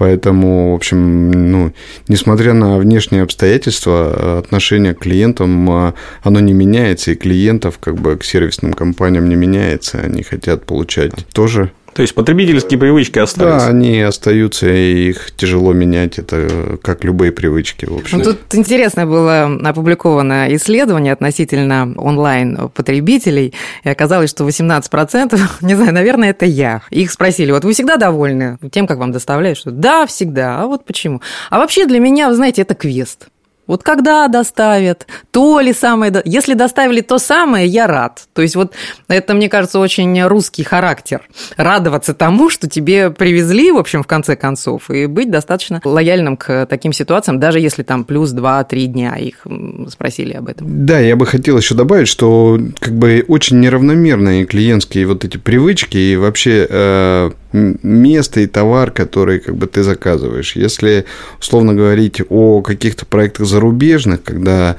Поэтому, 0.00 0.72
в 0.72 0.76
общем, 0.76 1.30
ну, 1.30 1.74
несмотря 2.08 2.54
на 2.54 2.78
внешние 2.78 3.22
обстоятельства, 3.22 4.38
отношение 4.38 4.94
к 4.94 5.00
клиентам, 5.00 5.70
а, 5.70 5.94
оно 6.22 6.40
не 6.40 6.54
меняется, 6.54 7.10
и 7.10 7.16
клиентов 7.16 7.78
как 7.78 7.96
бы 7.96 8.16
к 8.16 8.24
сервисным 8.24 8.72
компаниям 8.72 9.28
не 9.28 9.34
меняется. 9.34 9.98
Они 9.98 10.22
хотят 10.22 10.64
получать 10.64 11.12
тоже 11.34 11.70
то 11.94 12.02
есть 12.02 12.14
потребительские 12.14 12.78
привычки 12.78 13.18
остались. 13.18 13.62
Да, 13.62 13.68
они 13.68 14.00
остаются, 14.00 14.68
и 14.68 15.10
их 15.10 15.32
тяжело 15.36 15.72
менять. 15.72 16.18
Это 16.18 16.78
как 16.82 17.04
любые 17.04 17.32
привычки, 17.32 17.84
в 17.84 17.96
общем. 17.96 18.18
Ну, 18.18 18.24
тут 18.24 18.38
интересно 18.52 19.06
было 19.06 19.44
опубликовано 19.64 20.54
исследование 20.54 21.12
относительно 21.12 21.92
онлайн-потребителей, 21.96 23.54
и 23.84 23.88
оказалось, 23.88 24.30
что 24.30 24.46
18%, 24.46 25.40
не 25.62 25.74
знаю, 25.74 25.92
наверное, 25.92 26.30
это 26.30 26.46
я. 26.46 26.82
Их 26.90 27.10
спросили, 27.10 27.52
вот 27.52 27.64
вы 27.64 27.72
всегда 27.72 27.96
довольны 27.96 28.58
тем, 28.70 28.86
как 28.86 28.98
вам 28.98 29.12
доставляют? 29.12 29.58
Что 29.58 29.70
да, 29.70 30.06
всегда. 30.06 30.60
А 30.60 30.66
вот 30.66 30.84
почему? 30.84 31.20
А 31.50 31.58
вообще 31.58 31.86
для 31.86 31.98
меня, 31.98 32.28
вы 32.28 32.34
знаете, 32.34 32.62
это 32.62 32.74
квест. 32.74 33.28
Вот 33.70 33.84
когда 33.84 34.26
доставят, 34.26 35.06
то 35.30 35.60
ли 35.60 35.72
самое... 35.72 36.12
Если 36.24 36.54
доставили 36.54 37.02
то 37.02 37.18
самое, 37.18 37.68
я 37.68 37.86
рад. 37.86 38.24
То 38.32 38.42
есть 38.42 38.56
вот 38.56 38.72
это, 39.06 39.32
мне 39.32 39.48
кажется, 39.48 39.78
очень 39.78 40.20
русский 40.24 40.64
характер. 40.64 41.22
Радоваться 41.56 42.12
тому, 42.12 42.50
что 42.50 42.68
тебе 42.68 43.12
привезли, 43.12 43.70
в 43.70 43.76
общем, 43.76 44.02
в 44.02 44.08
конце 44.08 44.34
концов, 44.34 44.90
и 44.90 45.06
быть 45.06 45.30
достаточно 45.30 45.80
лояльным 45.84 46.36
к 46.36 46.66
таким 46.66 46.92
ситуациям, 46.92 47.38
даже 47.38 47.60
если 47.60 47.84
там 47.84 48.02
плюс 48.02 48.34
2-3 48.34 48.86
дня 48.86 49.14
их 49.14 49.46
спросили 49.88 50.32
об 50.32 50.48
этом. 50.48 50.66
Да, 50.84 50.98
я 50.98 51.14
бы 51.14 51.24
хотел 51.24 51.56
еще 51.56 51.76
добавить, 51.76 52.08
что 52.08 52.58
как 52.80 52.94
бы 52.94 53.24
очень 53.28 53.60
неравномерные 53.60 54.46
клиентские 54.46 55.06
вот 55.06 55.24
эти 55.24 55.36
привычки 55.36 55.96
и 55.96 56.16
вообще 56.16 56.66
э, 56.68 57.30
место 57.52 58.40
и 58.40 58.46
товар, 58.46 58.90
который 58.90 59.40
как 59.40 59.56
бы 59.56 59.66
ты 59.66 59.82
заказываешь. 59.82 60.56
Если, 60.56 61.04
условно 61.38 61.74
говорить 61.74 62.20
о 62.28 62.62
каких-то 62.62 63.06
проектах 63.06 63.46
зарубежных, 63.46 64.22
когда 64.22 64.76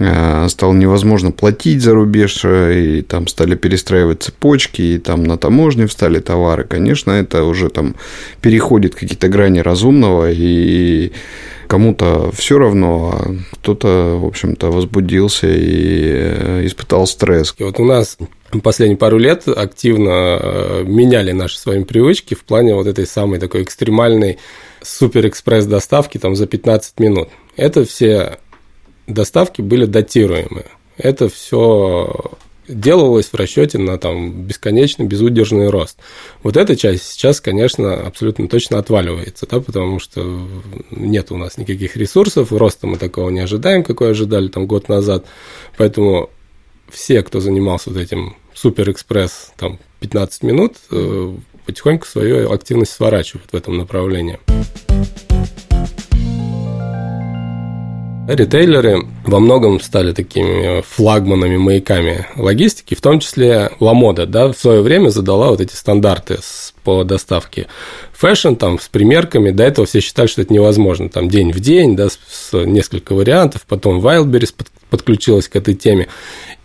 стало 0.00 0.72
невозможно 0.72 1.30
платить 1.30 1.82
за 1.82 1.92
рубеж, 1.92 2.40
э, 2.44 2.80
и 2.80 3.02
там 3.02 3.26
стали 3.26 3.54
перестраивать 3.54 4.22
цепочки, 4.22 4.80
и 4.80 4.98
там 4.98 5.24
на 5.24 5.36
таможне 5.36 5.86
встали 5.86 6.20
товары, 6.20 6.64
конечно, 6.64 7.10
это 7.10 7.44
уже 7.44 7.68
там 7.68 7.96
переходит 8.40 8.94
какие-то 8.94 9.28
грани 9.28 9.58
разумного, 9.58 10.30
и 10.30 11.12
кому-то 11.66 12.32
все 12.32 12.58
равно, 12.58 13.14
а 13.14 13.34
кто-то, 13.56 14.18
в 14.20 14.24
общем-то, 14.24 14.70
возбудился 14.70 15.46
и 15.48 16.10
э, 16.10 16.66
испытал 16.66 17.06
стресс. 17.06 17.54
И 17.58 17.62
вот 17.62 17.78
у 17.78 17.84
нас 17.84 18.16
последние 18.62 18.96
пару 18.96 19.18
лет 19.18 19.46
активно 19.46 20.38
э, 20.40 20.84
меняли 20.84 21.32
наши 21.32 21.58
с 21.58 21.66
вами 21.66 21.84
привычки 21.84 22.34
в 22.34 22.44
плане 22.44 22.74
вот 22.74 22.86
этой 22.86 23.06
самой 23.06 23.38
такой 23.38 23.62
экстремальной 23.62 24.38
супер-экспресс 24.82 25.66
доставки 25.66 26.18
там 26.18 26.34
за 26.34 26.46
15 26.46 26.98
минут. 26.98 27.28
Это 27.56 27.84
все 27.84 28.38
доставки 29.12 29.60
были 29.60 29.84
датируемые. 29.84 30.66
Это 30.96 31.28
все 31.28 32.32
делалось 32.68 33.26
в 33.26 33.34
расчете 33.34 33.78
на 33.78 33.98
там 33.98 34.42
бесконечный 34.42 35.06
безудержный 35.06 35.68
рост. 35.68 35.98
Вот 36.42 36.56
эта 36.56 36.76
часть 36.76 37.04
сейчас, 37.04 37.40
конечно, 37.40 37.94
абсолютно 37.94 38.48
точно 38.48 38.78
отваливается, 38.78 39.46
да, 39.50 39.60
потому 39.60 39.98
что 39.98 40.46
нет 40.90 41.32
у 41.32 41.36
нас 41.36 41.58
никаких 41.58 41.96
ресурсов, 41.96 42.52
роста 42.52 42.86
мы 42.86 42.96
такого 42.96 43.30
не 43.30 43.40
ожидаем, 43.40 43.82
какой 43.82 44.10
ожидали 44.10 44.48
там 44.48 44.66
год 44.66 44.88
назад, 44.88 45.24
поэтому 45.76 46.30
все, 46.88 47.22
кто 47.22 47.40
занимался 47.40 47.90
вот 47.90 47.98
этим 47.98 48.36
супер-экспресс 48.54 49.52
там 49.56 49.78
15 50.00 50.42
минут, 50.42 50.76
э, 50.90 51.34
потихоньку 51.66 52.06
свою 52.06 52.52
активность 52.52 52.92
сворачивают 52.92 53.52
в 53.52 53.56
этом 53.56 53.76
направлении. 53.76 54.38
Ритейлеры 58.30 59.08
во 59.24 59.40
многом 59.40 59.80
стали 59.80 60.12
такими 60.12 60.82
флагманами, 60.82 61.56
маяками 61.56 62.28
логистики, 62.36 62.94
в 62.94 63.00
том 63.00 63.18
числе 63.18 63.72
Ламода, 63.80 64.24
да, 64.24 64.52
в 64.52 64.56
свое 64.56 64.82
время 64.82 65.08
задала 65.08 65.48
вот 65.48 65.60
эти 65.60 65.74
стандарты 65.74 66.38
по 66.84 67.02
доставке 67.02 67.66
fashion, 68.12 68.54
там, 68.54 68.78
с 68.78 68.88
примерками, 68.88 69.50
до 69.50 69.64
этого 69.64 69.84
все 69.84 70.00
считали, 70.00 70.28
что 70.28 70.42
это 70.42 70.52
невозможно, 70.52 71.08
там, 71.08 71.28
день 71.28 71.50
в 71.50 71.58
день, 71.58 71.96
да, 71.96 72.08
с 72.08 72.52
несколько 72.52 73.16
вариантов, 73.16 73.62
потом 73.66 73.98
Wildberries 73.98 74.54
подключилась 74.90 75.48
к 75.48 75.56
этой 75.56 75.74
теме, 75.74 76.06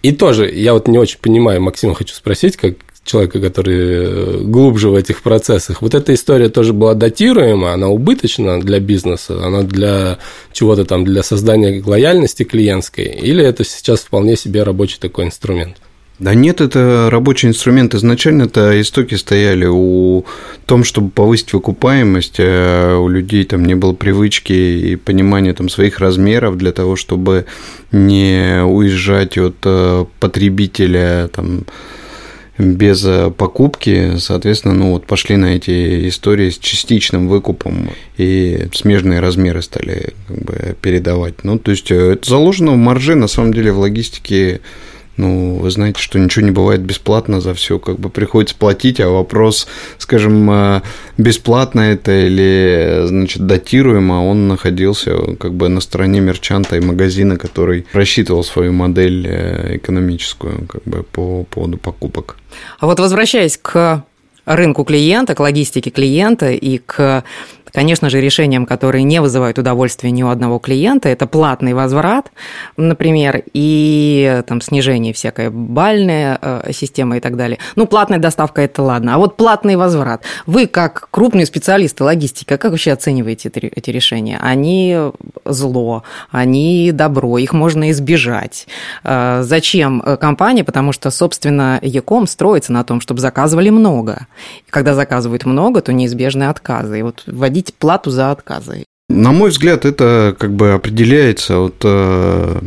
и 0.03 0.12
тоже, 0.12 0.48
я 0.51 0.74
вот 0.74 0.88
не 0.88 1.00
очень 1.00 1.17
понимаю, 1.19 1.63
Максима 1.63 1.95
хочу 1.95 2.13
спросить, 2.13 2.57
как 2.57 2.75
человека, 3.05 3.39
который 3.39 3.77
э, 3.77 4.38
глубже 4.41 4.89
в 4.89 4.95
этих 4.95 5.21
процессах. 5.21 5.81
Вот 5.81 5.93
эта 5.93 6.13
история 6.13 6.50
тоже 6.50 6.74
была 6.74 6.95
дотируема, 6.95 7.71
она 7.71 7.88
убыточна 7.88 8.59
для 8.59 8.79
бизнеса, 8.79 9.45
она 9.45 9.62
для 9.62 10.17
чего-то 10.51 10.83
там, 10.85 11.05
для 11.05 11.24
создания 11.24 11.81
лояльности 11.85 12.43
клиентской, 12.43 13.05
или 13.05 13.43
это 13.43 13.63
сейчас 13.63 14.01
вполне 14.01 14.35
себе 14.35 14.63
рабочий 14.63 14.97
такой 15.00 15.25
инструмент? 15.25 15.77
Да 16.17 16.33
нет, 16.33 16.62
это 16.62 17.09
рабочий 17.12 17.50
инструмент. 17.50 17.93
Изначально-то 17.93 18.79
истоки 18.79 19.15
стояли 19.15 19.65
у 19.69 20.24
том, 20.65 20.85
чтобы 20.85 21.09
повысить 21.09 21.51
выкупаемость, 21.51 22.35
а 22.39 22.97
у 22.97 23.09
людей 23.09 23.43
там 23.43 23.65
не 23.65 23.75
было 23.75 23.91
привычки 23.91 24.53
и 24.53 24.95
понимания 24.95 25.53
там 25.53 25.67
своих 25.67 26.00
размеров 26.00 26.57
для 26.57 26.71
того, 26.71 26.95
чтобы 26.95 27.45
не 27.91 28.63
уезжать 28.63 29.38
от 29.38 29.57
э, 29.65 30.05
потребителя 30.21 31.29
там, 31.33 31.65
без 32.57 33.03
э, 33.05 33.31
покупки, 33.31 34.17
соответственно, 34.17 34.74
ну 34.74 34.91
вот 34.91 35.05
пошли 35.05 35.35
на 35.35 35.55
эти 35.55 36.07
истории 36.07 36.50
с 36.50 36.57
частичным 36.57 37.27
выкупом 37.27 37.89
и 38.17 38.67
смежные 38.74 39.19
размеры 39.19 39.62
стали 39.62 40.13
как 40.27 40.38
бы 40.38 40.75
передавать. 40.81 41.43
Ну, 41.43 41.59
то 41.59 41.71
есть 41.71 41.91
э, 41.91 42.13
это 42.13 42.29
заложено 42.29 42.71
в 42.71 42.77
марже, 42.77 43.15
на 43.15 43.27
самом 43.27 43.53
деле 43.53 43.71
в 43.71 43.79
логистике 43.79 44.62
ну, 45.17 45.55
вы 45.55 45.72
знаете, 45.72 46.01
что 46.01 46.19
ничего 46.19 46.45
не 46.45 46.51
бывает 46.51 46.81
бесплатно 46.81 47.39
за 47.39 47.53
все, 47.53 47.79
как 47.79 48.00
бы 48.00 48.10
приходится 48.10 48.55
платить, 48.55 49.00
а 49.00 49.10
вопрос, 49.10 49.67
скажем, 49.98 50.50
э, 50.51 50.81
бесплатно 51.18 51.81
это 51.81 52.11
или, 52.11 53.03
значит, 53.05 53.46
датируемо, 53.46 54.25
он 54.25 54.48
находился 54.48 55.35
как 55.37 55.53
бы 55.53 55.70
на 55.70 55.81
стороне 55.81 56.20
мерчанта 56.20 56.75
и 56.75 56.81
магазина, 56.81 57.37
который 57.37 57.85
рассчитывал 57.94 58.44
свою 58.44 58.74
модель 58.74 59.25
э, 59.27 59.77
экономическую 59.77 60.68
как 60.68 60.83
бы 60.83 61.03
по 61.03 61.44
поводу 61.44 61.77
покупок. 61.77 62.37
А 62.79 62.85
вот 62.85 63.00
возвращаясь 63.00 63.57
к 63.57 64.03
рынку 64.46 64.83
клиента, 64.83 65.33
к 65.33 65.39
логистике 65.39 65.89
клиента 65.89 66.51
и 66.51 66.77
к 66.77 67.24
Конечно 67.75 68.09
же, 68.09 68.22
решением, 68.22 68.66
которые 68.66 69.03
не 69.03 69.20
вызывают 69.20 69.59
удовольствия 69.59 70.09
ни 70.09 70.24
у 70.24 70.29
одного 70.29 70.59
клиента, 70.59 71.09
это 71.09 71.27
платный 71.27 71.74
возврат, 71.74 72.31
например, 72.77 73.44
и 73.53 74.42
там 74.48 74.61
снижение 74.61 75.11
всякой 75.11 75.50
бальная 75.50 76.40
э, 76.42 76.72
система 76.72 77.18
и 77.18 77.20
так 77.20 77.35
далее. 77.35 77.59
Ну, 77.75 77.85
платная 77.85 78.18
доставка– 78.18 78.61
это 78.64 78.81
ладно. 78.81 79.16
А 79.16 79.18
вот 79.18 79.35
платный 79.35 79.75
возврат. 79.75 80.24
Вы, 80.46 80.68
как 80.68 81.09
крупные 81.11 81.46
специалисты 81.46 82.05
логистики, 82.05 82.48
как 82.48 82.64
вообще 82.64 82.94
оцениваете 82.94 83.50
эти 83.50 83.90
решения? 83.90 84.40
Они 84.42 84.98
зло, 85.44 86.03
они 86.31 86.94
добро, 86.94 87.38
их 87.40 87.51
можно 87.51 87.92
избежать. 87.92 88.68
Э, 89.03 89.42
зачем 89.44 90.01
компания? 90.22 90.64
Потому 90.64 90.94
что, 90.94 91.11
собственно, 91.11 91.79
Яком 91.81 92.25
строится 92.27 92.72
на 92.72 92.85
том, 92.85 93.01
чтобы 93.01 93.20
заказывали 93.20 93.70
много. 93.70 94.27
Когда 94.70 94.94
заказывают 94.94 95.46
много, 95.46 95.81
то 95.81 95.92
неизбежны 95.92 96.46
отказы. 96.46 97.00
И 97.00 97.01
вот 97.01 97.24
вводить 97.27 97.64
платить 97.65 97.75
плату 97.75 98.11
за 98.11 98.31
отказы. 98.31 98.85
На 99.09 99.31
мой 99.31 99.49
взгляд, 99.49 99.85
это 99.85 100.35
как 100.37 100.51
бы 100.51 100.73
определяется 100.73 101.59
от 101.59 101.75
э, 101.83 102.61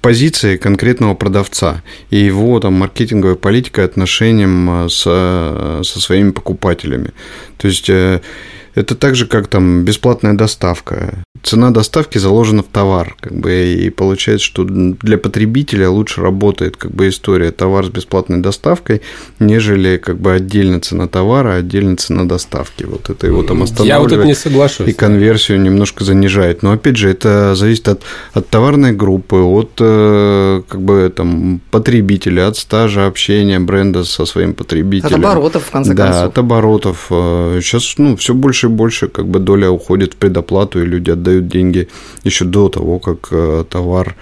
позиции 0.00 0.56
конкретного 0.56 1.14
продавца 1.14 1.82
и 2.10 2.18
его 2.18 2.60
там 2.60 2.74
маркетинговой 2.74 3.36
политикой, 3.36 3.84
отношением 3.84 4.84
э, 4.84 4.88
с, 4.88 5.04
э, 5.06 5.82
со 5.84 6.00
своими 6.00 6.30
покупателями. 6.30 7.10
То 7.56 7.68
есть 7.68 7.88
это 7.88 8.94
так 8.94 9.14
же, 9.16 9.26
как 9.26 9.48
там 9.48 9.84
бесплатная 9.84 10.34
доставка. 10.34 11.24
Цена 11.42 11.70
доставки 11.70 12.18
заложена 12.18 12.62
в 12.62 12.66
товар, 12.66 13.16
как 13.20 13.34
бы, 13.34 13.52
и 13.52 13.90
получается, 13.90 14.46
что 14.46 14.64
для 14.64 15.18
потребителя 15.18 15.90
лучше 15.90 16.20
работает 16.20 16.76
как 16.76 16.92
бы 16.92 17.08
история 17.08 17.50
товар 17.50 17.86
с 17.86 17.88
бесплатной 17.88 18.38
доставкой, 18.38 19.02
нежели 19.40 19.96
как 19.96 20.18
бы 20.18 20.32
отдельно 20.32 20.80
цена 20.80 21.08
товара, 21.08 21.56
отдельно 21.56 21.96
цена 21.96 22.24
доставки. 22.24 22.84
Вот 22.84 23.10
это 23.10 23.26
его 23.26 23.42
там 23.42 23.62
останавливает. 23.62 23.88
Я 23.88 24.00
вот 24.00 24.12
это 24.12 24.26
не 24.26 24.34
соглашусь. 24.34 24.88
И 24.88 24.92
конверсию 24.92 25.60
немножко 25.60 26.04
занижает. 26.04 26.62
Но 26.62 26.72
опять 26.72 26.96
же, 26.96 27.10
это 27.10 27.54
зависит 27.54 27.88
от, 27.88 28.02
от 28.32 28.48
товарной 28.48 28.92
группы, 28.92 29.36
от 29.36 29.72
э, 29.80 30.62
как 30.68 30.80
бы 30.80 31.12
там 31.14 31.60
потребителя, 31.70 32.48
от 32.48 32.56
стажа 32.56 33.06
общения 33.06 33.58
бренда 33.58 34.04
со 34.04 34.24
своим 34.24 34.54
потребителем. 34.54 35.16
От 35.16 35.24
оборотов, 35.24 35.64
в 35.64 35.70
конце 35.70 35.94
да, 35.94 36.04
концов. 36.04 36.22
Да, 36.22 36.26
от 36.28 36.38
оборотов. 36.38 37.06
Сейчас 37.08 37.94
ну, 37.98 38.16
все 38.16 38.32
больше 38.32 38.52
больше 38.52 38.66
и 38.66 38.68
больше 38.68 39.08
как 39.08 39.26
бы 39.26 39.38
доля 39.38 39.70
уходит 39.70 40.14
в 40.14 40.16
предоплату, 40.16 40.82
и 40.82 40.86
люди 40.86 41.10
отдают 41.10 41.31
деньги 41.40 41.88
еще 42.24 42.44
до 42.44 42.68
того, 42.68 42.98
как 42.98 43.28
э, 43.30 43.64
товар 43.68 44.14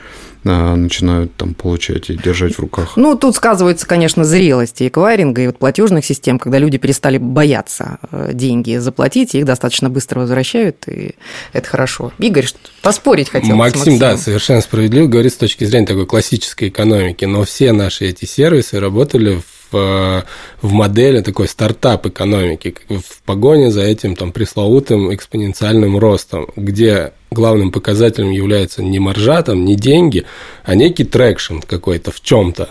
э, 0.45 0.75
начинают 0.75 1.35
там 1.37 1.55
получать 1.55 2.11
и 2.11 2.17
держать 2.17 2.55
в 2.55 2.61
руках. 2.61 2.93
Ну, 2.97 3.17
тут 3.17 3.37
сказывается, 3.37 3.87
конечно, 3.87 4.25
зрелость 4.25 4.81
и 4.81 4.89
эквайринга, 4.89 5.43
и 5.43 5.47
вот 5.47 5.59
платежных 5.59 6.05
систем, 6.05 6.39
когда 6.39 6.59
люди 6.59 6.79
перестали 6.79 7.19
бояться 7.19 7.99
э, 8.11 8.31
деньги 8.33 8.77
заплатить, 8.77 9.35
их 9.35 9.45
достаточно 9.45 9.91
быстро 9.91 10.21
возвращают, 10.21 10.89
и 10.89 11.15
это 11.53 11.69
хорошо. 11.69 12.13
Игорь, 12.19 12.47
поспорить 12.83 13.29
хотел. 13.29 13.57
Максим, 13.57 13.99
да, 13.99 14.17
совершенно 14.17 14.61
справедливо 14.61 15.07
говорит 15.07 15.33
с 15.33 15.37
точки 15.37 15.65
зрения 15.65 15.87
такой 15.87 16.07
классической 16.07 16.69
экономики, 16.69 17.25
но 17.25 17.45
все 17.45 17.73
наши 17.73 18.07
эти 18.07 18.25
сервисы 18.25 18.81
работали 18.81 19.37
в 19.37 19.60
в, 19.71 20.25
в 20.63 20.73
модели 20.73 21.21
такой 21.21 21.49
стартап 21.49 22.07
экономики, 22.07 22.75
в 22.89 23.23
погоне 23.25 23.71
за 23.71 23.83
этим 23.83 24.17
там 24.17 24.33
пресловутым 24.33 25.15
экспоненциальным 25.15 25.99
ростом, 25.99 26.49
где 26.57 27.13
главным 27.31 27.71
показателем 27.71 28.31
является 28.31 28.83
не 28.83 28.99
маржа, 28.99 29.43
там, 29.43 29.65
не 29.65 29.77
деньги, 29.77 30.25
а 30.65 30.75
некий 30.75 31.05
traction 31.05 31.59
какой-то 31.61 32.11
в 32.11 32.21
чем-то, 32.21 32.69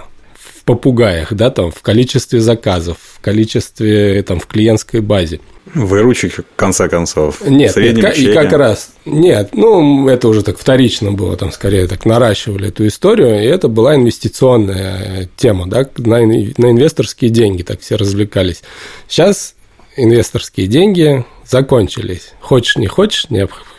попугаях, 0.70 1.34
да, 1.34 1.50
там, 1.50 1.72
в 1.72 1.82
количестве 1.82 2.42
заказов, 2.42 2.98
в 3.16 3.22
количестве, 3.22 4.22
там, 4.22 4.40
в 4.40 4.46
клиентской 4.46 5.02
базе. 5.02 5.40
Выручек, 5.74 6.46
в 6.46 6.56
конце 6.56 6.88
концов. 6.88 7.42
Нет, 7.42 7.76
нет 7.76 8.16
и 8.16 8.32
как 8.32 8.54
раз. 8.54 8.92
Нет, 9.04 9.50
ну, 9.54 10.08
это 10.08 10.28
уже 10.28 10.44
так 10.44 10.60
вторично 10.60 11.12
было, 11.12 11.36
там, 11.38 11.52
скорее 11.52 11.88
так 11.88 12.06
наращивали 12.06 12.68
эту 12.68 12.86
историю, 12.86 13.42
и 13.42 13.48
это 13.48 13.68
была 13.68 13.96
инвестиционная 13.96 15.28
тема, 15.38 15.68
да, 15.68 15.90
на, 15.98 16.20
на 16.20 16.72
инвесторские 16.72 17.32
деньги 17.32 17.64
так 17.64 17.82
все 17.82 17.96
развлекались. 17.96 18.62
Сейчас 19.08 19.56
инвесторские 19.98 20.68
деньги 20.68 21.26
закончились. 21.48 22.34
Хочешь, 22.42 22.78
не 22.78 22.86
хочешь, 22.86 23.26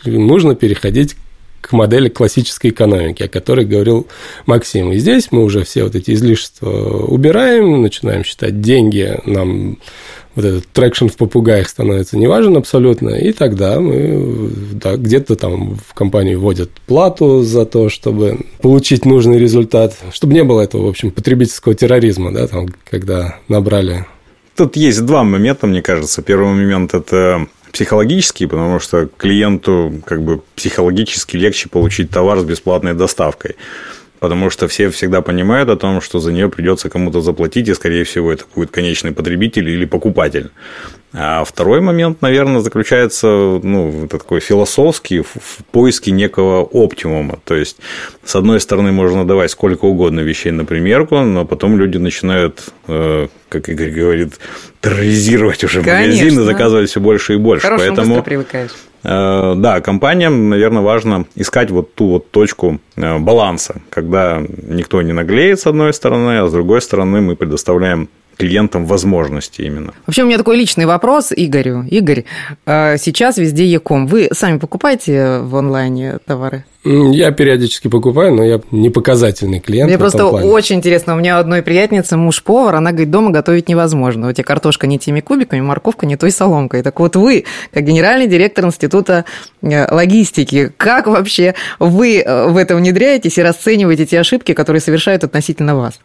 нужно 0.04 0.56
переходить 0.56 1.14
к 1.60 1.72
модели 1.72 2.08
классической 2.08 2.70
экономики, 2.70 3.22
о 3.22 3.28
которой 3.28 3.64
говорил 3.64 4.06
Максим. 4.46 4.92
И 4.92 4.98
здесь 4.98 5.28
мы 5.30 5.44
уже 5.44 5.64
все 5.64 5.84
вот 5.84 5.94
эти 5.94 6.12
излишества 6.12 6.70
убираем, 7.06 7.82
начинаем 7.82 8.24
считать 8.24 8.60
деньги, 8.60 9.18
нам 9.26 9.78
вот 10.34 10.44
этот 10.44 10.66
traction 10.68 11.06
в 11.06 11.16
попугаях 11.16 11.68
становится 11.68 12.16
неважен 12.16 12.56
абсолютно, 12.56 13.10
и 13.10 13.32
тогда 13.32 13.80
мы 13.80 14.50
да, 14.72 14.96
где-то 14.96 15.36
там 15.36 15.76
в 15.76 15.94
компании 15.94 16.36
вводят 16.36 16.70
плату 16.86 17.42
за 17.42 17.66
то, 17.66 17.88
чтобы 17.88 18.40
получить 18.60 19.04
нужный 19.04 19.38
результат, 19.38 19.96
чтобы 20.12 20.34
не 20.34 20.44
было 20.44 20.60
этого, 20.62 20.86
в 20.86 20.88
общем, 20.88 21.10
потребительского 21.10 21.74
терроризма, 21.74 22.32
да, 22.32 22.46
там, 22.46 22.68
когда 22.88 23.38
набрали. 23.48 24.06
Тут 24.56 24.76
есть 24.76 25.04
два 25.04 25.24
момента, 25.24 25.66
мне 25.66 25.82
кажется. 25.82 26.22
Первый 26.22 26.48
момент– 26.48 26.94
это 26.94 27.46
психологический, 27.72 28.46
потому 28.46 28.80
что 28.80 29.06
клиенту 29.06 30.02
как 30.06 30.22
бы 30.22 30.42
психологически 30.56 31.36
легче 31.36 31.68
получить 31.68 32.10
товар 32.10 32.38
с 32.38 32.44
бесплатной 32.44 32.94
доставкой 32.94 33.56
потому 34.20 34.50
что 34.50 34.68
все 34.68 34.90
всегда 34.90 35.22
понимают 35.22 35.70
о 35.70 35.76
том, 35.76 36.00
что 36.00 36.20
за 36.20 36.30
нее 36.30 36.48
придется 36.48 36.90
кому-то 36.90 37.22
заплатить, 37.22 37.68
и, 37.68 37.74
скорее 37.74 38.04
всего, 38.04 38.30
это 38.30 38.44
будет 38.54 38.70
конечный 38.70 39.12
потребитель 39.12 39.68
или 39.68 39.86
покупатель. 39.86 40.50
А 41.12 41.42
второй 41.44 41.80
момент, 41.80 42.22
наверное, 42.22 42.60
заключается 42.60 43.26
ну, 43.26 44.06
такой 44.08 44.38
философский 44.40 45.22
в 45.22 45.64
поиске 45.72 46.12
некого 46.12 46.60
оптимума. 46.60 47.40
То 47.44 47.56
есть, 47.56 47.78
с 48.24 48.36
одной 48.36 48.60
стороны, 48.60 48.92
можно 48.92 49.26
давать 49.26 49.50
сколько 49.50 49.86
угодно 49.86 50.20
вещей 50.20 50.52
на 50.52 50.64
примерку, 50.64 51.18
но 51.20 51.44
потом 51.44 51.76
люди 51.76 51.96
начинают, 51.96 52.68
э, 52.86 53.26
как 53.48 53.68
Игорь 53.68 53.90
говорит, 53.90 54.34
терроризировать 54.80 55.64
уже 55.64 55.82
Конечно. 55.82 56.06
магазины, 56.06 56.42
заказывать 56.44 56.90
все 56.90 57.00
больше 57.00 57.34
и 57.34 57.36
больше. 57.38 57.66
Хорошему 57.66 57.96
Поэтому 57.96 58.22
привыкаешь. 58.22 58.70
Э, 59.02 59.54
да, 59.56 59.80
компаниям, 59.80 60.48
наверное, 60.48 60.82
важно 60.82 61.24
искать 61.34 61.70
вот 61.70 61.94
ту 61.94 62.06
вот 62.06 62.30
точку 62.30 62.80
э, 62.96 63.18
баланса, 63.18 63.82
когда 63.90 64.40
никто 64.62 65.02
не 65.02 65.12
наглеет 65.12 65.58
с 65.58 65.66
одной 65.66 65.92
стороны, 65.92 66.38
а 66.38 66.46
с 66.46 66.52
другой 66.52 66.80
стороны 66.82 67.20
мы 67.20 67.34
предоставляем 67.34 68.08
клиентам 68.40 68.86
возможности 68.86 69.62
именно. 69.62 69.92
Вообще, 70.06 70.22
у 70.22 70.26
меня 70.26 70.38
такой 70.38 70.56
личный 70.56 70.86
вопрос 70.86 71.32
Игорю. 71.34 71.84
Игорь, 71.90 72.24
э, 72.66 72.96
сейчас 72.98 73.36
везде 73.38 73.66
Яком. 73.66 74.06
Вы 74.06 74.28
сами 74.32 74.58
покупаете 74.58 75.40
в 75.40 75.56
онлайне 75.56 76.18
товары? 76.26 76.64
Я 76.82 77.30
периодически 77.30 77.88
покупаю, 77.88 78.34
но 78.34 78.42
я 78.42 78.60
не 78.70 78.88
показательный 78.88 79.60
клиент. 79.60 79.90
Мне 79.90 79.98
просто 79.98 80.26
плане. 80.26 80.48
очень 80.48 80.76
интересно. 80.76 81.14
У 81.14 81.18
меня 81.18 81.38
одной 81.38 81.60
приятницы 81.60 82.16
муж 82.16 82.42
повар, 82.42 82.76
она 82.76 82.92
говорит, 82.92 83.10
дома 83.10 83.30
готовить 83.30 83.68
невозможно. 83.68 84.30
У 84.30 84.32
тебя 84.32 84.44
картошка 84.44 84.86
не 84.86 84.98
теми 84.98 85.20
кубиками, 85.20 85.60
морковка 85.60 86.06
не 86.06 86.16
той 86.16 86.30
соломкой. 86.30 86.82
Так 86.82 86.98
вот 86.98 87.16
вы, 87.16 87.44
как 87.74 87.84
генеральный 87.84 88.28
директор 88.28 88.64
Института 88.64 89.26
э, 89.60 89.94
логистики, 89.94 90.72
как 90.78 91.06
вообще 91.06 91.54
вы 91.78 92.20
э, 92.20 92.48
в 92.48 92.56
это 92.56 92.76
внедряетесь 92.76 93.36
и 93.36 93.42
расцениваете 93.42 94.06
те 94.06 94.18
ошибки, 94.18 94.54
которые 94.54 94.80
совершают 94.80 95.22
относительно 95.22 95.76
вас? 95.76 96.00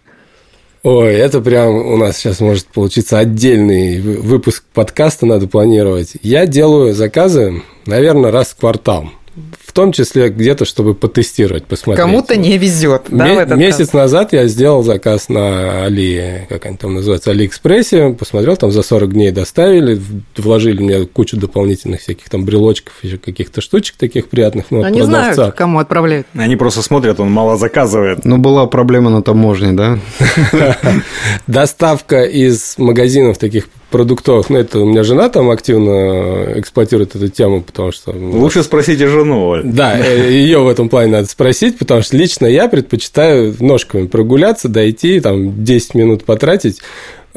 Ой, 0.86 1.16
это 1.16 1.42
прям 1.42 1.74
у 1.74 1.98
нас 1.98 2.18
сейчас 2.18 2.40
может 2.42 2.68
получиться 2.68 3.18
отдельный 3.18 4.00
выпуск 4.00 4.64
подкаста, 4.72 5.26
надо 5.26 5.48
планировать. 5.48 6.12
Я 6.22 6.46
делаю 6.46 6.94
заказы, 6.94 7.64
наверное, 7.88 8.30
раз 8.30 8.50
в 8.50 8.58
квартал 8.58 9.10
в 9.62 9.74
том 9.74 9.92
числе 9.92 10.30
где-то, 10.30 10.64
чтобы 10.64 10.96
потестировать, 10.96 11.66
посмотреть. 11.66 12.06
Кому-то 12.06 12.38
не 12.38 12.58
везет, 12.58 13.04
да, 13.10 13.34
в 13.34 13.38
этот 13.38 13.58
Месяц 13.58 13.80
раз? 13.80 13.94
назад 13.94 14.34
я 14.34 14.48
сделал 14.48 14.84
заказ 14.84 15.28
на 15.28 15.84
Али, 15.84 16.46
как 16.48 16.66
они 16.66 16.78
там 16.78 16.94
называются, 16.94 17.32
Алиэкспрессе, 17.32 18.12
посмотрел, 18.12 18.56
там 18.56 18.72
за 18.72 18.82
40 18.82 19.12
дней 19.14 19.32
доставили, 19.32 20.00
вложили 20.38 20.82
мне 20.82 21.06
кучу 21.06 21.36
дополнительных 21.36 22.02
всяких 22.02 22.30
там 22.30 22.46
брелочков, 22.46 22.94
еще 23.02 23.18
каких-то 23.18 23.60
штучек 23.60 23.98
таких 23.98 24.30
приятных. 24.30 24.66
Ну, 24.70 24.84
Они 24.84 25.02
знают, 25.02 25.54
кому 25.56 25.80
отправляют. 25.80 26.28
Они 26.34 26.56
просто 26.56 26.82
смотрят, 26.82 27.20
он 27.20 27.32
мало 27.32 27.58
заказывает. 27.58 28.24
Ну, 28.24 28.38
была 28.38 28.68
проблема 28.68 29.10
на 29.10 29.22
таможне, 29.22 29.74
да? 29.74 30.00
Доставка 31.48 32.24
из 32.24 32.76
магазинов 32.78 33.38
таких 33.38 33.68
продуктовых. 33.90 34.50
Ну, 34.50 34.58
это 34.58 34.80
у 34.80 34.86
меня 34.86 35.04
жена 35.04 35.30
там 35.30 35.50
активно 35.50 36.60
эксплуатирует 36.60 37.16
эту 37.16 37.28
тему, 37.30 37.62
потому 37.62 37.92
что... 37.92 38.12
Лучше 38.12 38.64
спросите 38.64 39.08
жену. 39.08 39.58
Да, 39.64 39.98
э, 39.98 40.32
ее 40.32 40.60
в 40.60 40.68
этом 40.68 40.90
плане 40.90 41.12
надо 41.12 41.28
спросить, 41.28 41.78
потому 41.78 42.02
что 42.02 42.18
лично 42.18 42.46
я 42.46 42.68
предпочитаю 42.68 43.56
ножками 43.60 44.08
прогуляться, 44.08 44.70
дойти, 44.70 45.20
там 45.20 45.64
10 45.64 45.96
минут 45.96 46.26
потратить. 46.26 46.82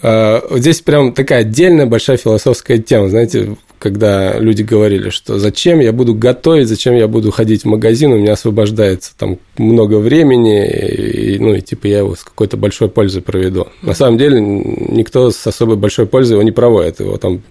А, 0.01 0.43
здесь 0.51 0.81
прям 0.81 1.13
такая 1.13 1.41
отдельная 1.41 1.87
большая 1.87 2.17
философская 2.17 2.79
тема, 2.79 3.09
знаете, 3.09 3.57
когда 3.79 4.39
люди 4.39 4.63
говорили, 4.63 5.11
что 5.11 5.39
зачем 5.39 5.81
я 5.81 5.93
буду 5.93 6.15
готовить, 6.15 6.69
зачем 6.69 6.95
я 6.95 7.09
буду 7.09 7.31
ходить 7.31 7.63
в 7.63 7.67
магазин, 7.67 8.13
у 8.13 8.19
меня 8.19 8.33
освобождается 8.33 9.13
там 9.17 9.39
много 9.57 9.97
времени, 9.97 10.67
и, 10.67 11.39
ну 11.39 11.55
и 11.55 11.61
типа 11.61 11.87
я 11.87 11.99
его 11.99 12.15
с 12.15 12.25
какой-то 12.25 12.57
большой 12.57 12.89
пользой 12.89 13.23
проведу. 13.23 13.69
На 13.83 13.95
самом 13.95 14.19
деле 14.19 14.41
никто 14.41 15.31
с 15.31 15.47
особой 15.47 15.77
большой 15.77 16.07
пользой 16.07 16.35
его 16.35 16.43
не 16.43 16.53
проводит, 16.53 17.01
его 17.01 17.17
там, 17.17 17.43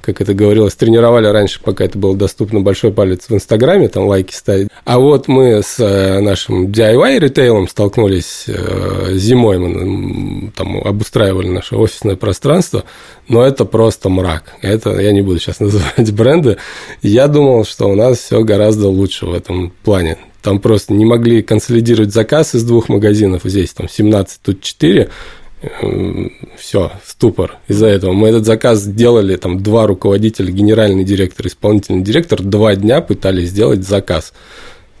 как 0.00 0.20
это 0.20 0.34
говорилось, 0.34 0.74
тренировали 0.74 1.26
раньше, 1.26 1.60
пока 1.62 1.84
это 1.84 1.98
было 1.98 2.16
доступно 2.16 2.60
большой 2.60 2.92
палец 2.92 3.26
в 3.28 3.34
Инстаграме, 3.34 3.88
там 3.88 4.06
лайки 4.06 4.34
ставить. 4.34 4.68
А 4.84 4.98
вот 4.98 5.28
мы 5.28 5.62
с 5.62 5.78
э, 5.78 6.20
нашим 6.20 6.66
DIY 6.66 7.18
ритейлом 7.18 7.68
столкнулись 7.68 8.44
э, 8.46 9.14
зимой, 9.14 9.58
мы 9.58 10.50
там 10.56 10.78
обустраивали 10.78 11.48
наше 11.48 11.76
офисное 11.76 12.16
пространство, 12.16 12.84
но 13.28 13.44
это 13.44 13.64
просто 13.64 14.08
мрак. 14.08 14.54
Это 14.62 14.98
я 15.00 15.12
не 15.12 15.22
буду 15.22 15.38
сейчас 15.38 15.60
называть 15.68 16.12
бренды. 16.12 16.56
Я 17.02 17.28
думал, 17.28 17.64
что 17.64 17.88
у 17.88 17.94
нас 17.94 18.18
все 18.18 18.42
гораздо 18.42 18.88
лучше 18.88 19.26
в 19.26 19.34
этом 19.34 19.72
плане. 19.82 20.18
Там 20.42 20.60
просто 20.60 20.92
не 20.92 21.04
могли 21.04 21.42
консолидировать 21.42 22.12
заказ 22.12 22.54
из 22.54 22.64
двух 22.64 22.88
магазинов. 22.88 23.42
Здесь 23.44 23.72
там 23.72 23.88
17, 23.88 24.40
тут 24.42 24.62
4 24.62 25.10
все, 26.56 26.92
ступор 27.04 27.58
из-за 27.66 27.86
этого. 27.86 28.12
Мы 28.12 28.28
этот 28.28 28.46
заказ 28.46 28.80
сделали, 28.80 29.36
там, 29.36 29.60
два 29.60 29.86
руководителя, 29.86 30.52
генеральный 30.52 31.02
директор, 31.04 31.46
исполнительный 31.46 32.02
директор, 32.02 32.40
два 32.40 32.76
дня 32.76 33.00
пытались 33.00 33.48
сделать 33.48 33.86
заказ 33.86 34.32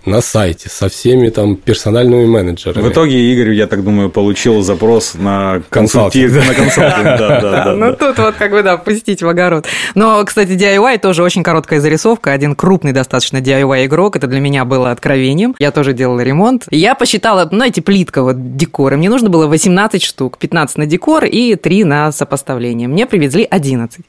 на 0.04 0.20
сайте 0.20 0.68
со 0.68 0.88
всеми 0.88 1.28
там 1.28 1.56
персональными 1.56 2.26
менеджерами. 2.26 2.82
В 2.82 2.90
итоге 2.90 3.32
Игорь, 3.32 3.52
я 3.52 3.66
так 3.66 3.84
думаю, 3.84 4.10
получил 4.10 4.62
запрос 4.62 5.14
на 5.14 5.62
консультинг. 5.70 6.32
На 6.32 7.74
Ну, 7.78 7.94
тут 7.94 8.18
вот 8.18 8.34
как 8.34 8.50
бы, 8.50 8.62
да, 8.62 8.76
пустить 8.76 9.22
в 9.22 9.28
огород. 9.28 9.66
Но, 9.94 10.24
кстати, 10.24 10.52
DIY 10.52 10.98
тоже 10.98 11.22
очень 11.22 11.42
короткая 11.42 11.80
зарисовка. 11.80 12.32
Один 12.32 12.54
крупный 12.54 12.92
достаточно 12.92 13.38
DIY-игрок. 13.38 14.16
Это 14.16 14.26
для 14.26 14.40
меня 14.40 14.64
было 14.64 14.90
откровением. 14.90 15.54
Я 15.58 15.70
тоже 15.70 15.92
делала 15.92 16.20
ремонт. 16.20 16.64
Я 16.70 16.94
посчитала, 16.94 17.46
знаете, 17.46 17.82
плитка 17.82 18.22
вот 18.22 18.56
декора. 18.56 18.96
Мне 18.96 19.10
нужно 19.10 19.28
было 19.28 19.46
18 19.46 20.02
штук. 20.02 20.38
15 20.38 20.78
на 20.78 20.86
декор 20.86 21.24
и 21.24 21.54
3 21.54 21.84
на 21.84 22.12
сопоставление. 22.12 22.88
Мне 22.88 23.06
привезли 23.06 23.46
11. 23.48 24.00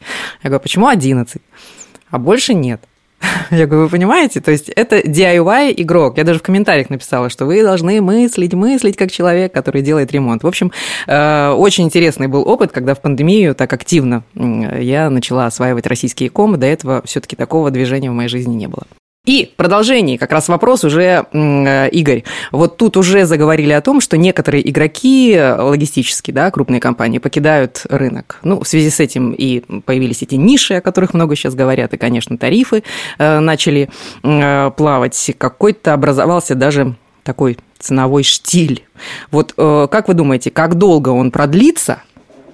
Я 0.44 0.50
говорю, 0.50 0.62
почему 0.62 0.88
11? 0.88 1.42
А 2.12 2.18
больше 2.18 2.54
нет. 2.54 2.82
Я 3.52 3.68
говорю, 3.68 3.84
вы 3.84 3.90
понимаете? 3.90 4.42
То 4.42 4.52
есть 4.52 4.70
это 4.70 5.00
DIY 5.00 5.74
игрок. 5.78 6.18
Я 6.18 6.24
даже 6.24 6.40
в 6.40 6.44
комментариях 6.44 6.90
написала, 6.90 7.30
что 7.30 7.46
вы 7.46 7.64
должны 7.64 8.02
мыслить, 8.02 8.54
мыслить 8.54 8.98
как 8.98 9.12
человек, 9.12 9.54
который 9.54 9.82
делает 9.82 10.12
ремонт. 10.12 10.44
В 10.44 10.48
общем, 10.48 10.72
э, 11.08 11.50
очень 11.50 11.86
интересный 11.86 12.28
был 12.28 12.48
опыт, 12.48 12.72
когда 12.72 12.96
в 12.96 13.02
пандемию 13.02 13.56
так 13.56 13.72
активно 13.74 14.24
я 14.36 15.10
начала 15.10 15.46
осваивать 15.46 15.88
российские 15.88 16.30
комы. 16.30 16.58
До 16.58 16.66
этого 16.66 17.02
все-таки 17.06 17.36
такого 17.36 17.72
движения 17.72 18.12
в 18.12 18.14
моей 18.14 18.30
жизни 18.30 18.56
не 18.56 18.68
было. 18.68 18.84
И 19.26 19.52
продолжение, 19.58 20.18
как 20.18 20.32
раз 20.32 20.48
вопрос 20.48 20.86
уже, 20.86 21.26
э, 21.32 21.90
Игорь. 21.90 22.24
Вот 22.52 22.78
тут 22.78 22.96
уже 22.96 23.26
заговорили 23.26 23.74
о 23.74 23.82
том, 23.82 24.00
что 24.00 24.18
некоторые 24.18 24.68
игроки 24.68 25.38
логистические, 25.38 26.34
да, 26.34 26.50
крупные 26.52 26.80
компании 26.80 27.20
покидают 27.20 27.86
рынок. 27.90 28.40
Ну, 28.44 28.62
в 28.64 28.68
связи 28.68 28.90
с 28.90 29.00
этим 29.00 29.34
и 29.34 29.60
появились 29.82 30.22
эти 30.22 30.36
ниши, 30.36 30.76
о 30.76 30.82
которых 30.82 31.14
много 31.14 31.36
сейчас 31.36 31.54
говорят, 31.54 31.94
и, 31.94 31.98
конечно, 31.98 32.38
тарифы 32.38 32.84
э, 33.18 33.40
начали 33.40 33.90
э, 34.24 34.72
плавать. 34.76 35.32
Какой-то 35.38 35.94
образовался 35.94 36.56
даже 36.56 36.96
такой 37.24 37.58
ценовой 37.78 38.24
штиль. 38.24 38.86
Вот 39.32 39.54
как 39.56 40.08
вы 40.08 40.14
думаете, 40.14 40.52
как 40.52 40.76
долго 40.76 41.10
он 41.10 41.32
продлится– 41.32 42.02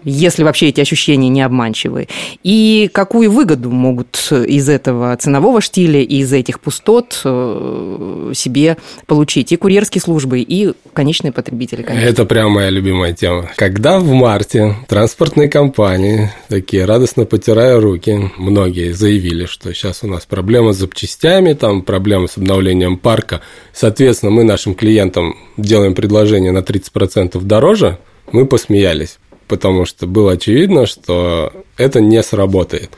если 0.05 0.43
вообще 0.43 0.69
эти 0.69 0.79
ощущения 0.81 1.29
не 1.29 1.41
обманчивы? 1.41 2.07
И 2.43 2.89
какую 2.93 3.31
выгоду 3.31 3.71
могут 3.71 4.31
из 4.31 4.69
этого 4.69 5.15
ценового 5.17 5.61
штиля 5.61 6.01
и 6.01 6.17
из 6.17 6.31
этих 6.31 6.59
пустот 6.59 7.21
э, 7.23 8.31
себе 8.33 8.77
получить 9.07 9.51
и 9.51 9.57
курьерские 9.57 10.01
службы, 10.01 10.39
и 10.39 10.73
конечные 10.93 11.31
потребители, 11.31 11.81
конечно? 11.81 12.07
Это 12.07 12.25
прям 12.25 12.51
моя 12.51 12.69
любимая 12.69 13.13
тема. 13.13 13.49
Когда 13.55 13.99
в 13.99 14.11
марте 14.11 14.75
транспортные 14.87 15.49
компании, 15.49 16.31
такие 16.47 16.85
радостно 16.85 17.25
потирая 17.25 17.79
руки, 17.79 18.31
многие 18.37 18.93
заявили, 18.93 19.45
что 19.45 19.73
сейчас 19.73 20.03
у 20.03 20.07
нас 20.07 20.25
проблема 20.25 20.73
с 20.73 20.77
запчастями, 20.77 21.53
там 21.53 21.81
проблема 21.81 22.27
с 22.27 22.37
обновлением 22.37 22.97
парка, 22.97 23.41
соответственно, 23.73 24.31
мы 24.31 24.43
нашим 24.43 24.75
клиентам 24.75 25.35
делаем 25.57 25.95
предложение 25.95 26.51
на 26.51 26.59
30% 26.59 27.41
дороже, 27.41 27.97
мы 28.31 28.45
посмеялись 28.45 29.17
потому 29.47 29.85
что 29.85 30.07
было 30.07 30.33
очевидно, 30.33 30.85
что 30.85 31.51
это 31.77 32.01
не 32.01 32.21
сработает. 32.23 32.91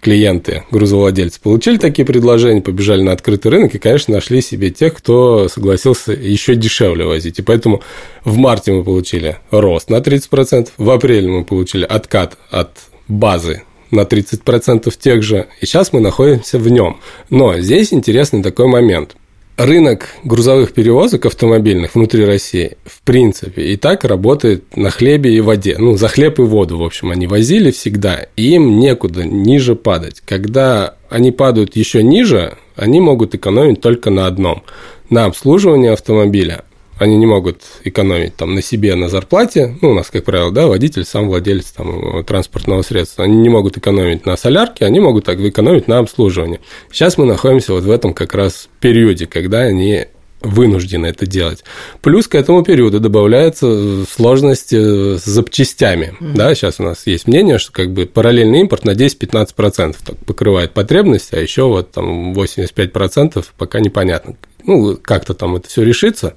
Клиенты, 0.00 0.64
грузовладельцы 0.72 1.40
получили 1.40 1.76
такие 1.76 2.04
предложения, 2.04 2.60
побежали 2.60 3.02
на 3.02 3.12
открытый 3.12 3.52
рынок 3.52 3.74
и, 3.74 3.78
конечно, 3.78 4.14
нашли 4.14 4.40
себе 4.40 4.70
тех, 4.70 4.94
кто 4.94 5.48
согласился 5.48 6.12
еще 6.12 6.56
дешевле 6.56 7.04
возить. 7.04 7.38
И 7.38 7.42
поэтому 7.42 7.82
в 8.24 8.36
марте 8.36 8.72
мы 8.72 8.82
получили 8.82 9.38
рост 9.52 9.90
на 9.90 9.98
30%, 9.98 10.70
в 10.76 10.90
апреле 10.90 11.28
мы 11.28 11.44
получили 11.44 11.84
откат 11.84 12.36
от 12.50 12.70
базы 13.06 13.62
на 13.92 14.00
30% 14.00 14.92
тех 14.98 15.22
же, 15.22 15.46
и 15.60 15.66
сейчас 15.66 15.92
мы 15.92 16.00
находимся 16.00 16.58
в 16.58 16.68
нем. 16.68 16.98
Но 17.30 17.56
здесь 17.58 17.92
интересный 17.92 18.42
такой 18.42 18.66
момент 18.66 19.14
рынок 19.56 20.08
грузовых 20.24 20.72
перевозок 20.72 21.26
автомобильных 21.26 21.94
внутри 21.94 22.24
России, 22.24 22.76
в 22.84 23.02
принципе, 23.02 23.62
и 23.72 23.76
так 23.76 24.04
работает 24.04 24.76
на 24.76 24.90
хлебе 24.90 25.34
и 25.34 25.40
воде. 25.40 25.76
Ну, 25.78 25.96
за 25.96 26.08
хлеб 26.08 26.38
и 26.38 26.42
воду, 26.42 26.78
в 26.78 26.84
общем, 26.84 27.10
они 27.10 27.26
возили 27.26 27.70
всегда, 27.70 28.26
и 28.36 28.54
им 28.54 28.78
некуда 28.78 29.24
ниже 29.24 29.76
падать. 29.76 30.22
Когда 30.24 30.96
они 31.10 31.30
падают 31.32 31.76
еще 31.76 32.02
ниже, 32.02 32.56
они 32.76 33.00
могут 33.00 33.34
экономить 33.34 33.80
только 33.80 34.10
на 34.10 34.26
одном– 34.26 34.62
на 35.12 35.26
обслуживании 35.26 35.90
автомобиля 35.90 36.64
они 37.02 37.16
не 37.16 37.26
могут 37.26 37.62
экономить 37.84 38.36
там 38.36 38.54
на 38.54 38.62
себе, 38.62 38.94
на 38.94 39.08
зарплате, 39.08 39.76
ну, 39.80 39.90
у 39.90 39.94
нас, 39.94 40.10
как 40.10 40.24
правило, 40.24 40.50
да, 40.50 40.66
водитель, 40.66 41.04
сам 41.04 41.28
владелец 41.28 41.72
там, 41.72 42.24
транспортного 42.24 42.82
средства, 42.82 43.24
они 43.24 43.36
не 43.36 43.48
могут 43.48 43.76
экономить 43.76 44.24
на 44.24 44.36
солярке, 44.36 44.86
они 44.86 45.00
могут 45.00 45.24
так 45.24 45.40
экономить 45.40 45.88
на 45.88 45.98
обслуживании. 45.98 46.60
Сейчас 46.90 47.18
мы 47.18 47.26
находимся 47.26 47.72
вот 47.72 47.84
в 47.84 47.90
этом 47.90 48.14
как 48.14 48.34
раз 48.34 48.68
периоде, 48.80 49.26
когда 49.26 49.60
они 49.60 50.06
вынуждены 50.42 51.06
это 51.06 51.26
делать. 51.26 51.64
Плюс 52.00 52.28
к 52.28 52.34
этому 52.34 52.62
периоду 52.62 53.00
добавляются 53.00 54.04
сложности 54.06 55.16
с 55.16 55.24
запчастями. 55.24 56.14
Mm-hmm. 56.20 56.32
Да, 56.34 56.54
сейчас 56.54 56.80
у 56.80 56.84
нас 56.84 57.06
есть 57.06 57.26
мнение, 57.26 57.58
что 57.58 57.72
как 57.72 57.92
бы 57.92 58.06
параллельный 58.06 58.60
импорт 58.60 58.84
на 58.84 58.90
10-15% 58.90 60.24
покрывает 60.26 60.72
потребность, 60.72 61.32
а 61.32 61.40
еще 61.40 61.64
вот 61.64 61.92
там 61.92 62.32
85% 62.32 63.44
пока 63.56 63.80
непонятно, 63.80 64.36
ну, 64.64 64.96
как-то 64.96 65.34
там 65.34 65.56
это 65.56 65.68
все 65.68 65.82
решится. 65.82 66.34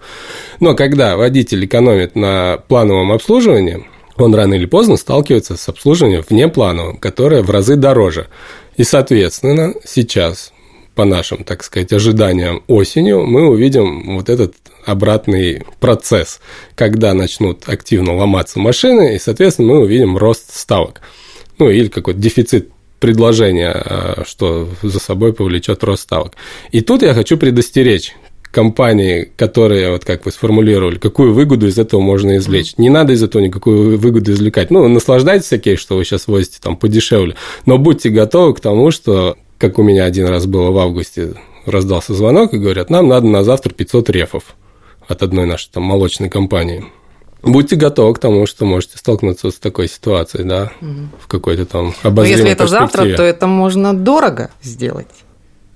Но 0.60 0.76
когда 0.76 1.15
водитель 1.18 1.65
экономит 1.65 2.15
на 2.15 2.58
плановом 2.68 3.12
обслуживании, 3.12 3.86
он 4.18 4.34
рано 4.34 4.54
или 4.54 4.65
поздно 4.65 4.98
сталкивается 4.98 5.58
с 5.58 5.68
обслуживанием 5.68 6.24
внеплановым, 6.28 6.98
которое 6.98 7.41
в 7.41 7.50
разы 7.50 7.76
дороже. 7.76 8.28
И, 8.78 8.84
соответственно, 8.84 9.74
сейчас, 9.86 10.52
по 10.95 11.05
нашим, 11.05 11.43
так 11.43 11.63
сказать, 11.63 11.93
ожиданиям 11.93 12.63
осенью, 12.67 13.25
мы 13.25 13.47
увидим 13.49 14.15
вот 14.15 14.29
этот 14.29 14.55
обратный 14.86 15.63
процесс, 15.79 16.39
когда 16.75 17.13
начнут 17.13 17.67
активно 17.67 18.15
ломаться 18.15 18.60
машины, 18.60 19.15
и, 19.15 19.19
соответственно, 19.19 19.73
мы 19.73 19.79
увидим 19.81 20.17
рост 20.17 20.55
ставок. 20.55 21.01
Ну, 21.58 21.69
или 21.69 21.88
какой-то 21.88 22.19
дефицит 22.19 22.69
предложение, 22.99 23.71
а, 23.71 24.23
что 24.25 24.69
за 24.81 24.99
собой 24.99 25.34
повлечет 25.34 25.84
рост 25.84 26.03
ставок. 26.03 26.34
И 26.71 26.81
тут 26.81 27.01
я 27.01 27.13
хочу 27.13 27.38
предостеречь 27.38 28.15
компании, 28.55 29.29
которые, 29.36 29.91
вот 29.91 30.05
как 30.05 30.25
вы 30.25 30.31
сформулировали, 30.31 30.97
какую 30.97 31.34
выгоду 31.34 31.67
из 31.67 31.77
этого 31.77 31.99
можно 31.99 32.38
извлечь. 32.38 32.77
Не 32.77 32.89
надо 32.89 33.12
из 33.12 33.21
этого 33.21 33.41
никакую 33.41 33.99
выгоду 33.99 34.31
извлекать. 34.31 34.71
Ну, 34.71 34.88
наслаждайтесь 34.88 35.51
окей, 35.51 35.75
что 35.75 35.97
вы 35.97 36.05
сейчас 36.05 36.27
возите 36.27 36.60
там 36.62 36.77
подешевле, 36.77 37.36
но 37.65 37.77
будьте 37.77 38.10
готовы 38.10 38.53
к 38.53 38.62
тому, 38.62 38.91
что, 38.91 39.36
как 39.58 39.80
у 39.80 39.84
меня 39.84 40.06
один 40.06 40.28
раз 40.28 40.46
было 40.46 40.72
в 40.72 40.78
августе, 40.78 41.34
раздался 41.65 42.13
звонок 42.13 42.54
и 42.54 42.58
говорят, 42.58 42.89
нам 42.89 43.08
надо 43.08 43.28
на 43.28 43.44
завтра 43.44 43.74
500 43.74 44.10
рефов 44.10 44.56
от 45.08 45.24
одной 45.24 45.46
нашей 45.46 45.70
там 45.72 45.84
молочной 45.84 46.30
компании 46.30 46.86
будьте 47.46 47.76
готовы 47.76 48.13
к 48.13 48.20
тому, 48.20 48.46
что 48.46 48.65
можете 48.65 48.98
столкнуться 48.98 49.52
с 49.52 49.56
такой 49.56 49.88
ситуацией, 49.88 50.44
да, 50.44 50.72
угу. 50.82 51.10
в 51.20 51.28
какой-то 51.28 51.65
там 51.65 51.94
обозримой 52.04 52.41
Но 52.41 52.48
если 52.48 52.52
это 52.52 52.68
завтра, 52.68 53.15
то 53.15 53.24
это 53.24 53.48
можно 53.48 53.94
дорого 53.94 54.52
сделать. 54.62 55.08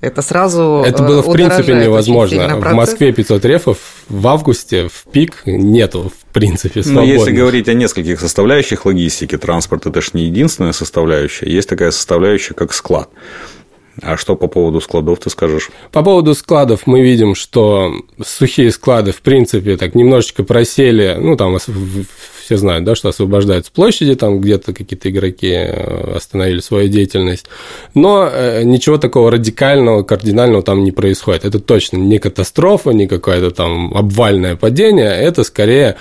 Это 0.02 0.22
сразу 0.22 0.82
Это 0.86 1.04
было 1.04 1.22
в 1.22 1.32
принципе 1.34 1.74
невозможно. 1.74 2.56
В 2.56 2.74
Москве 2.74 3.12
500 3.12 3.46
рефов, 3.46 3.78
в 4.08 4.28
августе 4.28 4.88
в 4.88 5.12
пик 5.12 5.42
нету 5.46 6.10
в 6.10 6.34
принципе 6.34 6.84
свободных. 6.84 7.15
Но 7.15 7.20
если 7.20 7.32
говорить 7.32 7.68
о 7.68 7.74
нескольких 7.74 8.22
составляющих 8.22 8.86
логистики, 8.86 9.38
транспорт– 9.38 9.86
это 9.88 10.00
же 10.00 10.12
не 10.13 10.24
единственная 10.24 10.72
составляющая. 10.72 11.52
Есть 11.52 11.68
такая 11.68 11.92
составляющая, 11.92 12.54
как 12.54 12.72
склад. 12.72 13.10
А 14.01 14.17
что 14.17 14.35
по 14.35 14.47
поводу 14.47 14.81
складов 14.81 15.19
ты 15.19 15.29
скажешь? 15.29 15.69
По 15.91 16.03
поводу 16.03 16.33
складов 16.33 16.88
мы 16.88 17.01
видим, 17.01 17.35
что 17.35 17.93
сухие 18.23 18.71
склады, 18.71 19.12
в 19.12 19.21
принципе, 19.21 19.77
так 19.77 19.95
немножечко 19.95 20.43
просели, 20.43 21.17
ну, 21.19 21.35
там 21.35 21.57
все 22.49 22.57
знают, 22.57 22.83
да, 22.83 22.95
что 22.95 23.09
освобождаются 23.09 23.71
площади, 23.71 24.15
там 24.15 24.41
где-то 24.41 24.73
какие-то 24.73 25.09
игроки 25.09 25.51
э, 25.51 26.15
остановили 26.15 26.62
свою 26.62 26.88
деятельность, 26.88 27.45
но 27.93 28.27
э, 28.27 28.63
ничего 28.63 28.97
такого 28.97 29.29
радикального, 29.29 30.03
кардинального 30.03 30.63
там 30.63 30.83
не 30.83 30.91
происходит. 30.91 31.45
Это 31.45 31.59
точно 31.59 31.97
не 31.97 32.17
катастрофа, 32.17 32.89
не 32.91 33.07
какое-то 33.07 33.51
там 33.51 33.93
обвальное 33.95 34.55
падение, 34.55 35.12
это 35.12 35.43
скорее 35.43 35.97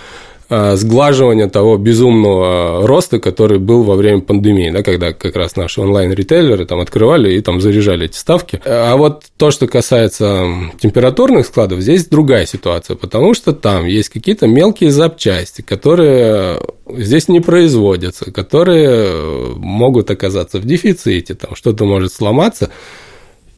сглаживания 0.48 1.48
того 1.48 1.76
безумного 1.76 2.87
роста, 2.87 3.18
который 3.18 3.58
был 3.58 3.82
во 3.82 3.96
время 3.96 4.20
пандемии, 4.22 4.70
да, 4.70 4.82
когда 4.82 5.12
как 5.12 5.37
раз 5.37 5.56
наши 5.56 5.80
онлайн-ритейлеры 5.80 6.64
там 6.64 6.80
открывали 6.80 7.34
и 7.34 7.40
там 7.40 7.61
заряжали 7.61 8.06
эти 8.06 8.16
ставки. 8.16 8.61
А 8.64 8.96
вот 8.96 9.24
то, 9.37 9.50
что 9.50 9.66
касается 9.66 10.46
температурных 10.80 11.46
складов, 11.46 11.80
здесь 11.80 12.06
другая 12.06 12.46
ситуация, 12.46 12.96
потому 12.96 13.34
что 13.34 13.52
там 13.52 13.84
есть 13.84 14.08
какие-то 14.08 14.46
мелкие 14.46 14.90
запчасти, 14.90 15.61
которые 15.61 16.58
здесь 16.96 17.28
не 17.28 17.40
производятся, 17.40 18.32
которые 18.32 19.54
могут 19.56 20.11
оказаться 20.11 20.58
в 20.58 20.64
дефиците, 20.64 21.34
там 21.34 21.54
что-то 21.56 21.84
может 21.84 22.12
сломаться, 22.12 22.70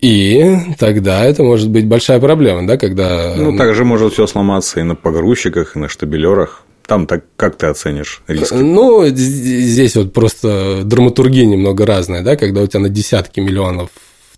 и 0.01 0.57
тогда 0.79 1.25
это 1.25 1.45
может 1.45 1.69
быть 1.69 1.87
большая 1.87 2.19
проблема, 2.19 2.67
да, 2.67 2.77
когда... 2.79 3.35
Ну, 3.37 3.57
также 3.57 3.85
может 3.85 4.15
все 4.15 4.27
сломаться 4.27 4.81
и 4.81 4.83
на 4.83 4.97
погрузчиках, 4.97 5.77
и 5.77 5.79
на 5.79 5.89
штабелерах. 5.89 6.65
Там 6.87 7.07
так 7.07 7.25
как 7.37 7.57
ты 7.57 7.67
оценишь 7.67 8.23
риски? 8.27 8.55
Ну, 8.55 9.07
здесь 9.07 9.97
вот 9.97 10.13
просто 10.13 10.83
драматургия 10.85 11.45
немного 11.45 11.87
разная, 11.87 12.23
да, 12.23 12.37
когда 12.37 12.63
у 12.63 12.67
тебя 12.67 12.81
на 12.81 12.89
десятки 12.89 13.41
миллионов 13.41 13.91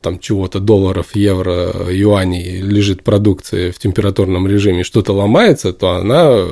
там 0.03 0.19
чего-то 0.19 0.59
долларов, 0.59 1.15
евро, 1.15 1.73
юаней 1.89 2.61
лежит 2.61 3.05
продукция 3.05 3.73
в 3.73 3.79
температурном 3.79 4.47
режиме, 4.49 4.83
что-то 4.83 5.13
ломается, 5.13 5.73
то 5.73 5.93
она 5.93 6.45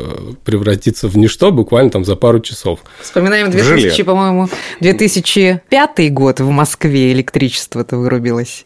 превратится 0.44 1.08
в 1.08 1.18
ничто 1.18 1.50
буквально 1.50 1.90
там 1.90 2.04
за 2.04 2.16
пару 2.16 2.40
часов. 2.40 2.80
Вспоминаем 3.02 3.50
2000, 3.50 4.02
по-моему, 4.04 4.48
2005 4.80 6.12
год 6.12 6.40
в 6.40 6.48
Москве 6.48 7.12
электричество-то 7.12 7.96
вырубилось. 7.96 8.64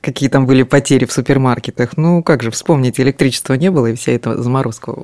Какие 0.00 0.28
там 0.28 0.46
были 0.46 0.62
потери 0.62 1.04
в 1.04 1.12
супермаркетах. 1.12 1.96
Ну, 1.96 2.22
как 2.22 2.42
же, 2.42 2.50
вспомните, 2.50 3.02
электричества 3.02 3.54
не 3.54 3.70
было, 3.70 3.86
и 3.88 3.94
вся 3.94 4.12
эта 4.12 4.40
заморозка 4.40 4.94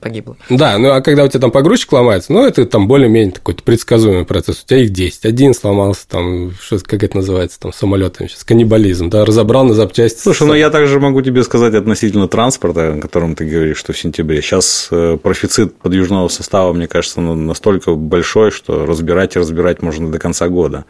погибла. 0.00 0.36
Да, 0.50 0.78
ну 0.78 0.90
а 0.90 1.00
когда 1.00 1.24
у 1.24 1.28
тебя 1.28 1.40
там 1.40 1.50
погрузчик 1.50 1.92
ломается, 1.92 2.32
ну, 2.32 2.46
это 2.46 2.66
там 2.66 2.88
более-менее 2.88 3.32
такой 3.32 3.54
предсказуемый 3.54 4.24
процесс. 4.24 4.62
У 4.62 4.66
тебя 4.66 4.82
их 4.82 4.90
10. 4.90 5.24
Один 5.24 5.54
сломался, 5.54 6.06
там, 6.08 6.52
что, 6.60 6.78
как 6.78 7.02
это 7.02 7.16
называется, 7.16 7.58
там, 7.60 7.72
самолетами 7.72 8.28
сейчас, 8.28 8.44
каннибализм, 8.44 9.08
да, 9.10 9.24
разобрал 9.24 9.64
на 9.64 9.74
запчасти. 9.74 10.20
Слушай, 10.20 10.46
ну 10.46 10.54
я 10.54 10.70
также 10.70 11.00
могу 11.00 11.22
тебе 11.22 11.42
сказать 11.42 11.74
относительно 11.74 12.28
транспорта, 12.28 12.94
о 12.94 13.00
котором 13.00 13.34
ты 13.34 13.44
говоришь, 13.44 13.78
что 13.78 13.92
в 13.92 13.98
сентябре. 13.98 14.42
Сейчас 14.42 14.88
э, 14.90 15.18
профицит 15.22 15.76
подвижного 15.76 16.28
состава, 16.28 16.72
мне 16.72 16.88
кажется, 16.88 17.20
ну, 17.20 17.34
настолько 17.34 17.94
большой, 17.94 18.50
что 18.50 18.86
разбирать 18.86 19.36
и 19.36 19.38
разбирать 19.38 19.82
можно 19.82 20.10
до 20.10 20.18
конца 20.18 20.48
года 20.48 20.84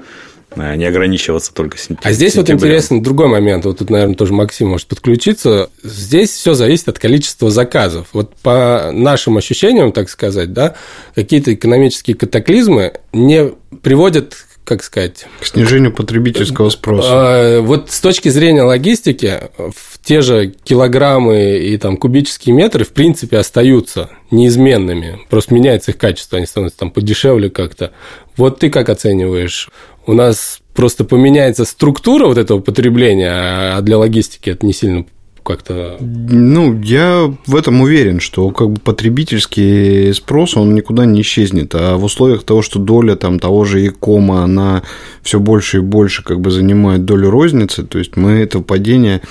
не 0.57 0.85
ограничиваться 0.85 1.53
только 1.53 1.79
сентябрем. 1.79 2.01
А 2.05 2.13
здесь 2.13 2.37
вот 2.37 2.51
интересный 2.51 3.01
другой 3.01 3.29
момент. 3.29 3.65
Вот 3.65 3.79
тут, 3.79 3.91
наверное, 3.91 4.15
тоже 4.15 4.33
Максим 4.33 4.69
может 4.69 4.87
подключиться. 4.87 5.71
Здесь 5.83 6.31
все 6.31 6.55
зависит 6.55 6.89
от 6.89 6.99
количества 6.99 7.51
заказов. 7.51 8.09
Вот 8.13 8.35
по 8.37 8.91
нашим 8.93 9.37
ощущениям, 9.37 9.93
так 9.93 10.09
сказать, 10.09 10.53
да, 10.53 10.75
какие-то 11.15 11.55
экономические 11.55 12.17
катаклизмы 12.17 12.95
не 13.13 13.53
приводят 13.83 14.35
как 14.67 14.83
сказать... 14.83 15.27
К 15.41 15.47
снижению 15.47 15.93
потребительского 15.93 16.71
спроса. 16.71 17.09
А, 17.13 17.61
вот 17.61 17.93
с 17.93 18.01
точки 18.01 18.29
зрения 18.31 18.63
логистики, 18.63 19.39
в 19.57 20.05
те 20.05 20.23
же 20.23 20.53
килограммы 20.65 21.59
и 21.59 21.79
там 21.79 21.97
кубические 21.97 22.53
метры 22.53 22.85
в 22.85 22.89
принципе 22.89 23.39
остаются 23.39 24.11
неизменными. 24.33 25.21
Просто 25.31 25.55
меняется 25.55 25.93
их 25.93 25.99
качество, 25.99 26.37
они 26.37 26.49
становятся 26.49 26.81
там 26.81 26.91
подешевле 26.91 27.49
как-то. 27.49 27.93
Вот 28.37 28.59
ты 28.59 28.69
как 28.69 28.89
оцениваешь? 28.89 29.71
У 30.07 30.13
нас 30.13 30.61
просто 30.75 31.05
поменяется 31.05 31.65
структура 31.65 32.27
вот 32.27 32.39
этого 32.39 32.61
потребления, 32.61 33.31
а 33.33 33.81
для 33.83 33.99
логистики 33.99 34.51
это 34.51 34.65
не 34.65 34.73
сильно 34.73 35.05
как-то... 35.47 35.97
Ну, 36.01 36.79
я 36.83 37.33
в 37.47 37.57
этом 37.57 37.81
уверен, 37.81 38.21
что 38.21 38.51
как 38.51 38.71
бы 38.71 38.81
потребительский 38.81 40.13
спрос, 40.13 40.57
он 40.57 40.75
никуда 40.75 41.07
не 41.07 41.21
исчезнет. 41.21 41.75
А 41.75 41.97
в 41.97 42.05
условиях 42.05 42.43
того, 42.43 42.63
что 42.63 42.79
доля 42.79 43.15
там 43.15 43.39
того 43.39 43.65
же 43.65 43.87
икома, 43.87 44.43
она 44.43 44.83
все 45.23 45.39
больше 45.39 45.79
и 45.79 45.81
больше 45.81 46.25
как 46.25 46.41
бы 46.41 46.51
занимает 46.51 47.05
долю 47.05 47.31
розницы, 47.31 47.85
то 47.85 47.99
есть 47.99 48.17
мы 48.17 48.33
это 48.33 48.61
падение 48.61 49.23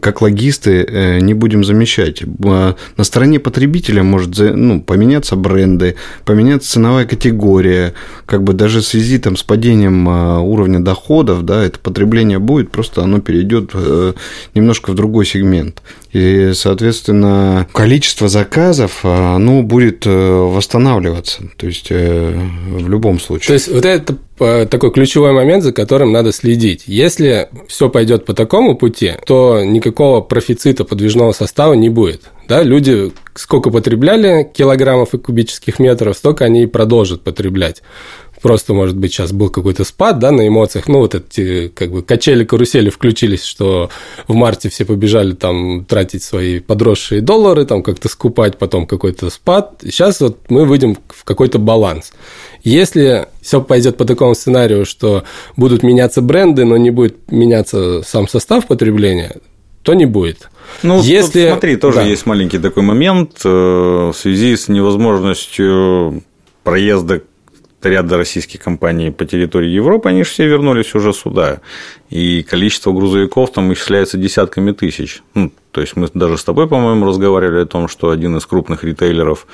как 0.00 0.22
логисты 0.22 0.84
э, 0.86 1.20
не 1.20 1.34
будем 1.34 1.64
замещать. 1.64 2.22
А 2.44 2.74
на 2.96 3.04
стороне 3.04 3.38
потребителя 3.38 4.02
может 4.02 4.36
ну, 4.38 4.80
поменяться 4.80 5.36
бренды, 5.36 5.96
поменяться 6.24 6.72
ценовая 6.72 7.06
категория, 7.06 7.94
как 8.26 8.42
бы 8.42 8.52
даже 8.52 8.80
в 8.80 8.86
связи 8.86 9.18
там, 9.18 9.36
с 9.36 9.42
падением 9.42 10.08
а, 10.08 10.40
уровня 10.40 10.80
доходов, 10.80 11.44
да, 11.44 11.64
это 11.64 11.78
потребление 11.78 12.38
будет, 12.38 12.70
просто 12.70 13.02
оно 13.02 13.20
перейдет 13.20 13.70
э, 13.74 14.14
немножко 14.54 14.90
в 14.90 14.94
другой 14.94 15.26
сегмент 15.26 15.59
момент. 15.60 15.82
И, 16.12 16.52
соответственно, 16.54 17.68
количество 17.72 18.28
заказов, 18.28 19.00
а, 19.04 19.36
оно 19.36 19.62
будет 19.62 20.06
э, 20.06 20.10
восстанавливаться. 20.10 21.42
То 21.56 21.66
есть, 21.66 21.86
э, 21.90 22.32
в 22.66 22.88
любом 22.88 23.20
случае. 23.20 23.46
То 23.48 23.52
есть, 23.54 23.68
вот 23.68 23.84
это 23.84 24.16
э, 24.40 24.66
такой 24.66 24.92
ключевой 24.92 25.32
момент, 25.32 25.62
за 25.62 25.72
которым 25.72 26.12
надо 26.12 26.32
следить. 26.32 26.84
Если 26.86 27.48
все 27.68 27.88
пойдет 27.88 28.24
по 28.24 28.34
такому 28.34 28.76
пути, 28.76 29.12
то 29.24 29.62
никакого 29.64 30.20
профицита 30.20 30.84
подвижного 30.84 31.32
состава 31.32 31.74
не 31.74 31.88
будет. 31.88 32.22
Да, 32.48 32.64
люди 32.64 33.12
сколько 33.34 33.70
потребляли 33.70 34.50
килограммов 34.52 35.14
и 35.14 35.18
кубических 35.18 35.78
метров, 35.78 36.16
столько 36.16 36.44
они 36.44 36.64
и 36.64 36.66
продолжат 36.66 37.22
потреблять 37.22 37.82
просто, 38.40 38.74
может 38.74 38.96
быть, 38.96 39.12
сейчас 39.12 39.32
был 39.32 39.50
какой-то 39.50 39.84
спад, 39.84 40.18
да, 40.18 40.30
на 40.30 40.46
эмоциях, 40.46 40.88
ну, 40.88 40.98
вот 40.98 41.14
эти, 41.14 41.68
как 41.68 41.90
бы, 41.90 42.02
качели-карусели 42.02 42.90
включились, 42.90 43.44
что 43.44 43.90
в 44.28 44.34
марте 44.34 44.68
все 44.68 44.84
побежали 44.84 45.32
там 45.32 45.84
тратить 45.84 46.22
свои 46.22 46.60
подросшие 46.60 47.20
доллары, 47.20 47.64
там 47.64 47.82
как-то 47.82 48.08
скупать, 48.08 48.58
потом 48.58 48.86
какой-то 48.86 49.30
спад. 49.30 49.80
Сейчас 49.82 50.20
вот 50.20 50.38
мы 50.48 50.64
выйдем 50.64 50.96
в 51.08 51.24
какой-то 51.24 51.58
баланс. 51.58 52.12
Если 52.62 53.26
все 53.40 53.60
пойдет 53.60 53.96
по 53.96 54.04
такому 54.04 54.34
сценарию, 54.34 54.84
что 54.84 55.24
будут 55.56 55.82
меняться 55.82 56.20
бренды, 56.20 56.64
но 56.64 56.76
не 56.76 56.90
будет 56.90 57.30
меняться 57.30 58.02
сам 58.02 58.28
состав 58.28 58.66
потребления, 58.66 59.36
то 59.82 59.94
не 59.94 60.06
будет. 60.06 60.50
Ну, 60.82 61.00
Если... 61.02 61.48
смотри, 61.48 61.76
тоже 61.76 61.98
да. 61.98 62.02
есть 62.04 62.26
маленький 62.26 62.58
такой 62.58 62.82
момент 62.82 63.40
э, 63.44 63.48
в 63.48 64.14
связи 64.14 64.56
с 64.56 64.68
невозможностью 64.68 66.22
проезда 66.62 67.22
ряда 67.82 68.16
российских 68.16 68.60
компаний 68.60 69.10
по 69.10 69.24
территории 69.24 69.70
Европы, 69.70 70.08
они 70.08 70.24
же 70.24 70.30
все 70.30 70.46
вернулись 70.46 70.94
уже 70.94 71.12
сюда. 71.12 71.60
И 72.10 72.42
количество 72.42 72.92
грузовиков 72.92 73.52
там 73.52 73.72
исчисляется 73.72 74.18
десятками 74.18 74.72
тысяч. 74.72 75.22
Ну, 75.34 75.52
то 75.70 75.80
есть 75.80 75.96
мы 75.96 76.08
даже 76.12 76.36
с 76.36 76.44
тобой, 76.44 76.68
по-моему, 76.68 77.06
разговаривали 77.06 77.62
о 77.62 77.66
том, 77.66 77.88
что 77.88 78.10
один 78.10 78.36
из 78.36 78.46
крупных 78.46 78.84
ритейлеров 78.84 79.46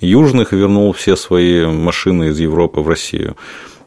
южных 0.00 0.52
вернул 0.52 0.92
все 0.92 1.16
свои 1.16 1.66
машины 1.66 2.28
из 2.28 2.38
Европы 2.38 2.80
в 2.80 2.88
Россию. 2.88 3.36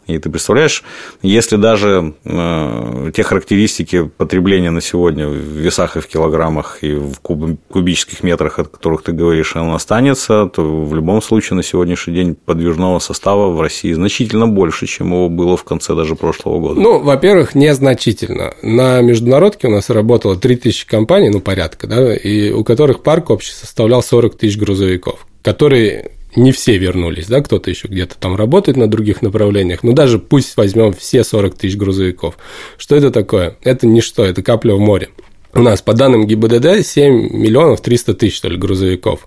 И 0.08 0.18
ты 0.20 0.30
представляешь, 0.30 0.84
если 1.22 1.56
даже 1.56 2.13
э, 2.24 3.12
те 3.15 3.24
характеристики 3.24 4.04
потребления 4.18 4.70
на 4.70 4.82
сегодня 4.82 5.28
в 5.28 5.34
весах 5.34 5.98
и 5.98 6.00
в 6.00 6.08
килограммах 6.08 6.80
и 6.82 6.94
в 6.94 7.20
кубических 7.20 8.24
метрах, 8.24 8.60
от 8.60 8.68
которых 8.68 9.04
ты 9.04 9.12
говоришь, 9.12 9.56
он 9.56 9.74
останется, 9.74 10.46
то 10.54 10.62
в 10.86 10.94
любом 10.94 11.22
случае 11.22 11.58
на 11.58 11.63
сегодняшний 11.63 12.13
день 12.13 12.36
подвижного 12.36 13.00
состава 13.00 13.50
в 13.52 13.60
России 13.60 13.94
значительно 13.94 14.48
больше, 14.48 14.86
чем 14.86 15.12
его 15.12 15.30
было 15.30 15.58
в 15.58 15.63
конце 15.63 15.96
даже 15.96 16.15
прошлого 16.15 16.60
года. 16.60 16.80
Ну, 16.80 17.00
во-первых, 17.00 17.56
незначительно. 17.56 18.54
На 18.62 19.02
международке 19.02 19.68
у 19.68 19.72
нас 19.72 19.89
работало 19.89 20.36
3000 20.36 20.86
компаний, 20.88 21.30
ну, 21.30 21.41
порядка, 21.41 21.88
да, 21.88 22.15
и 22.15 22.52
у 22.52 22.63
которых 22.63 23.02
парк 23.02 23.32
общий 23.32 23.54
составлял 23.54 24.04
40 24.04 24.38
тысяч 24.38 24.58
грузовиков, 24.58 25.26
которые 25.41 26.12
не 26.36 26.52
все 26.52 26.78
вернулись, 26.78 27.28
да, 27.28 27.41
кто-то 27.41 27.69
еще 27.69 27.88
где-то 27.88 28.15
там 28.17 28.36
работает 28.36 28.78
на 28.78 28.89
других 28.89 29.21
направлениях, 29.21 29.84
но 29.84 29.93
даже 29.93 30.19
пусть 30.19 30.58
возьмем 30.58 30.93
все 30.93 31.24
40 31.24 31.56
тысяч 31.56 31.78
грузовиков. 31.78 32.38
Что 32.78 32.95
это 32.95 33.12
такое? 33.12 33.58
Это 33.63 33.88
ничто, 33.88 34.26
это 34.26 34.41
капля 34.41 34.76
в 34.76 34.80
море. 34.80 35.10
У 35.54 35.62
нас 35.62 35.82
по 35.82 35.93
данным 35.93 36.28
ГИБДД 36.28 36.86
7 36.86 37.34
миллионов 37.34 37.82
300 37.82 38.13
тысяч, 38.15 38.36
что 38.36 38.50
ли, 38.50 38.58
грузовиков 38.58 39.26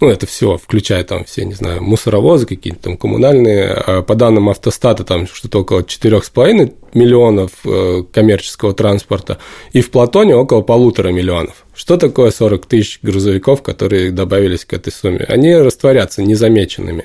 ну, 0.00 0.08
это 0.08 0.26
все, 0.26 0.56
включая 0.56 1.04
там 1.04 1.24
все, 1.24 1.44
не 1.44 1.54
знаю, 1.54 1.82
мусоровозы 1.82 2.46
какие-то 2.46 2.80
там 2.80 2.96
коммунальные, 2.96 3.68
а 3.68 4.02
по 4.02 4.14
данным 4.14 4.48
автостата 4.48 5.04
там 5.04 5.26
что-то 5.26 5.60
около 5.60 5.80
4,5 5.80 6.74
миллионов 6.94 7.50
э, 7.64 8.02
коммерческого 8.12 8.72
транспорта, 8.72 9.38
и 9.72 9.80
в 9.80 9.90
Платоне 9.90 10.34
около 10.36 10.62
полутора 10.62 11.10
миллионов. 11.10 11.66
Что 11.74 11.96
такое 11.96 12.30
40 12.30 12.66
тысяч 12.66 12.98
грузовиков, 13.02 13.62
которые 13.62 14.10
добавились 14.10 14.64
к 14.64 14.72
этой 14.72 14.92
сумме? 14.92 15.24
Они 15.28 15.54
растворятся 15.54 16.22
незамеченными. 16.22 17.04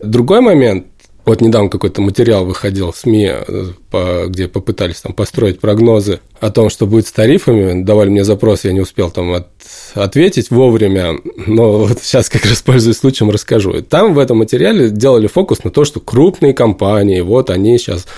Другой 0.00 0.40
момент, 0.40 0.86
вот 1.30 1.40
недавно 1.40 1.68
какой-то 1.68 2.02
материал 2.02 2.44
выходил 2.44 2.90
в 2.90 2.96
СМИ, 2.96 3.30
э, 3.30 4.26
где 4.26 4.48
попытались 4.48 5.00
там 5.00 5.12
построить 5.12 5.60
прогнозы 5.60 6.18
о 6.40 6.50
том, 6.50 6.70
что 6.70 6.88
будет 6.88 7.06
с 7.06 7.12
тарифами. 7.12 7.84
Давали 7.84 8.08
мне 8.08 8.24
запрос, 8.24 8.64
я 8.64 8.72
не 8.72 8.80
успел 8.80 9.12
там 9.12 9.32
от, 9.34 9.46
ответить 9.94 10.50
вовремя, 10.50 11.20
но 11.46 11.84
вот 11.84 12.02
сейчас 12.02 12.28
как 12.28 12.44
раз 12.46 12.62
пользуясь 12.62 12.96
случаем 12.96 13.30
расскажу. 13.30 13.80
Там 13.82 14.14
в 14.14 14.18
этом 14.18 14.38
материале 14.38 14.90
делали 14.90 15.28
фокус 15.28 15.62
на 15.62 15.70
то, 15.70 15.84
что 15.84 16.00
крупные 16.00 16.52
компании, 16.52 17.20
вот 17.20 17.50
они 17.50 17.78
сейчас 17.78 18.08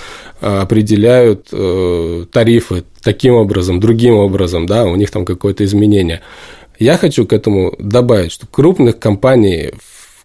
э, 0.41 0.47
определяют 0.47 1.49
э, 1.53 2.25
тарифы 2.33 2.85
таким 3.03 3.35
образом, 3.35 3.79
другим 3.79 4.15
образом, 4.15 4.65
да, 4.65 4.85
у 4.87 4.97
них 4.97 5.11
там 5.11 5.27
какое-то 5.27 5.67
изменение. 5.67 6.23
Я 6.79 6.97
хочу 6.97 7.27
к 7.27 7.35
этому 7.35 7.77
добавить, 7.79 8.33
что 8.33 8.47
крупных 8.47 8.99
компаний 8.99 9.73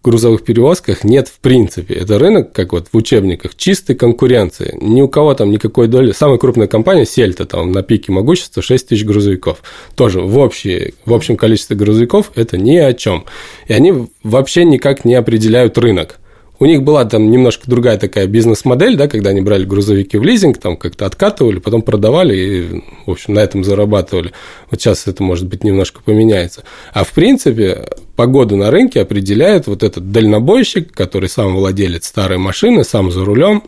грузовых 0.07 0.43
перевозках 0.45 1.03
нет 1.03 1.27
в 1.27 1.39
принципе. 1.39 1.93
Это 1.93 2.17
рынок, 2.17 2.53
как 2.53 2.71
вот 2.71 2.87
в 2.91 2.95
учебниках, 2.95 3.55
чистой 3.55 3.93
конкуренции. 3.93 4.77
Ни 4.79 5.01
у 5.01 5.09
кого 5.09 5.33
там 5.33 5.51
никакой 5.51 5.87
доли. 5.87 6.13
Самая 6.13 6.37
крупная 6.37 6.67
компания 6.67 7.05
Сельта 7.05 7.45
там 7.45 7.73
на 7.73 7.83
пике 7.83 8.13
могущества 8.13 8.63
6 8.63 8.87
тысяч 8.87 9.03
грузовиков. 9.03 9.61
Тоже 9.95 10.21
в, 10.21 10.37
общей, 10.37 10.93
в 11.05 11.13
общем 11.13 11.35
количестве 11.35 11.75
грузовиков 11.75 12.31
это 12.35 12.57
ни 12.57 12.77
о 12.77 12.93
чем. 12.93 13.25
И 13.67 13.73
они 13.73 14.07
вообще 14.23 14.63
никак 14.63 15.03
не 15.03 15.15
определяют 15.15 15.77
рынок. 15.77 16.19
У 16.59 16.65
них 16.65 16.83
была 16.83 17.05
там 17.05 17.29
немножко 17.29 17.69
другая 17.69 17.97
такая 17.97 18.25
бизнес-модель, 18.25 18.95
да, 18.95 19.07
когда 19.07 19.29
они 19.29 19.41
брали 19.41 19.63
грузовики 19.63 20.17
в 20.17 20.23
лизинг, 20.23 20.57
там 20.57 20.75
как-то 20.75 21.05
откатывали, 21.05 21.59
потом 21.59 21.83
продавали 21.83 22.35
и, 22.35 22.83
в 23.05 23.11
общем, 23.11 23.35
на 23.35 23.39
этом 23.39 23.63
зарабатывали. 23.63 24.31
Вот 24.71 24.81
сейчас 24.81 25.07
это, 25.07 25.21
может 25.21 25.45
быть, 25.45 25.63
немножко 25.63 26.01
поменяется. 26.03 26.63
А 26.93 27.03
в 27.03 27.11
принципе, 27.13 27.85
погоду 28.15 28.55
на 28.55 28.71
рынке 28.71 29.01
определяет 29.01 29.67
вот 29.67 29.83
этот 29.83 30.11
дальнобойщик, 30.11 30.91
который 30.91 31.29
сам 31.29 31.55
владелец 31.55 32.07
старой 32.07 32.39
машины, 32.39 32.83
сам 32.83 33.11
за 33.11 33.23
рулем, 33.23 33.63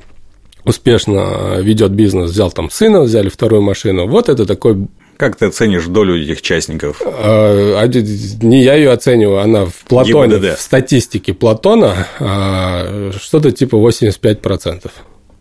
успешно 0.66 1.60
ведет 1.60 1.92
бизнес, 1.92 2.32
взял 2.32 2.52
там 2.52 2.72
сына, 2.72 3.02
взяли 3.02 3.30
вторую 3.30 3.62
машину. 3.62 4.08
Вот 4.08 4.30
это 4.30 4.46
такой 4.46 4.88
как 5.20 5.36
ты 5.36 5.48
оценишь 5.48 5.86
долю 5.86 6.24
этих 6.24 6.42
частников? 6.42 7.02
А, 7.06 7.86
не 8.42 8.64
я 8.64 8.76
ее 8.76 8.92
оцениваю, 8.92 9.40
она 9.40 9.66
в 9.66 9.84
Платоне, 9.86 10.36
ГИБДД. 10.36 10.58
в 10.58 10.62
статистике 10.62 11.34
Платона 11.34 12.08
а, 12.20 13.12
что-то 13.22 13.52
типа 13.52 13.76
85%. 13.76 14.90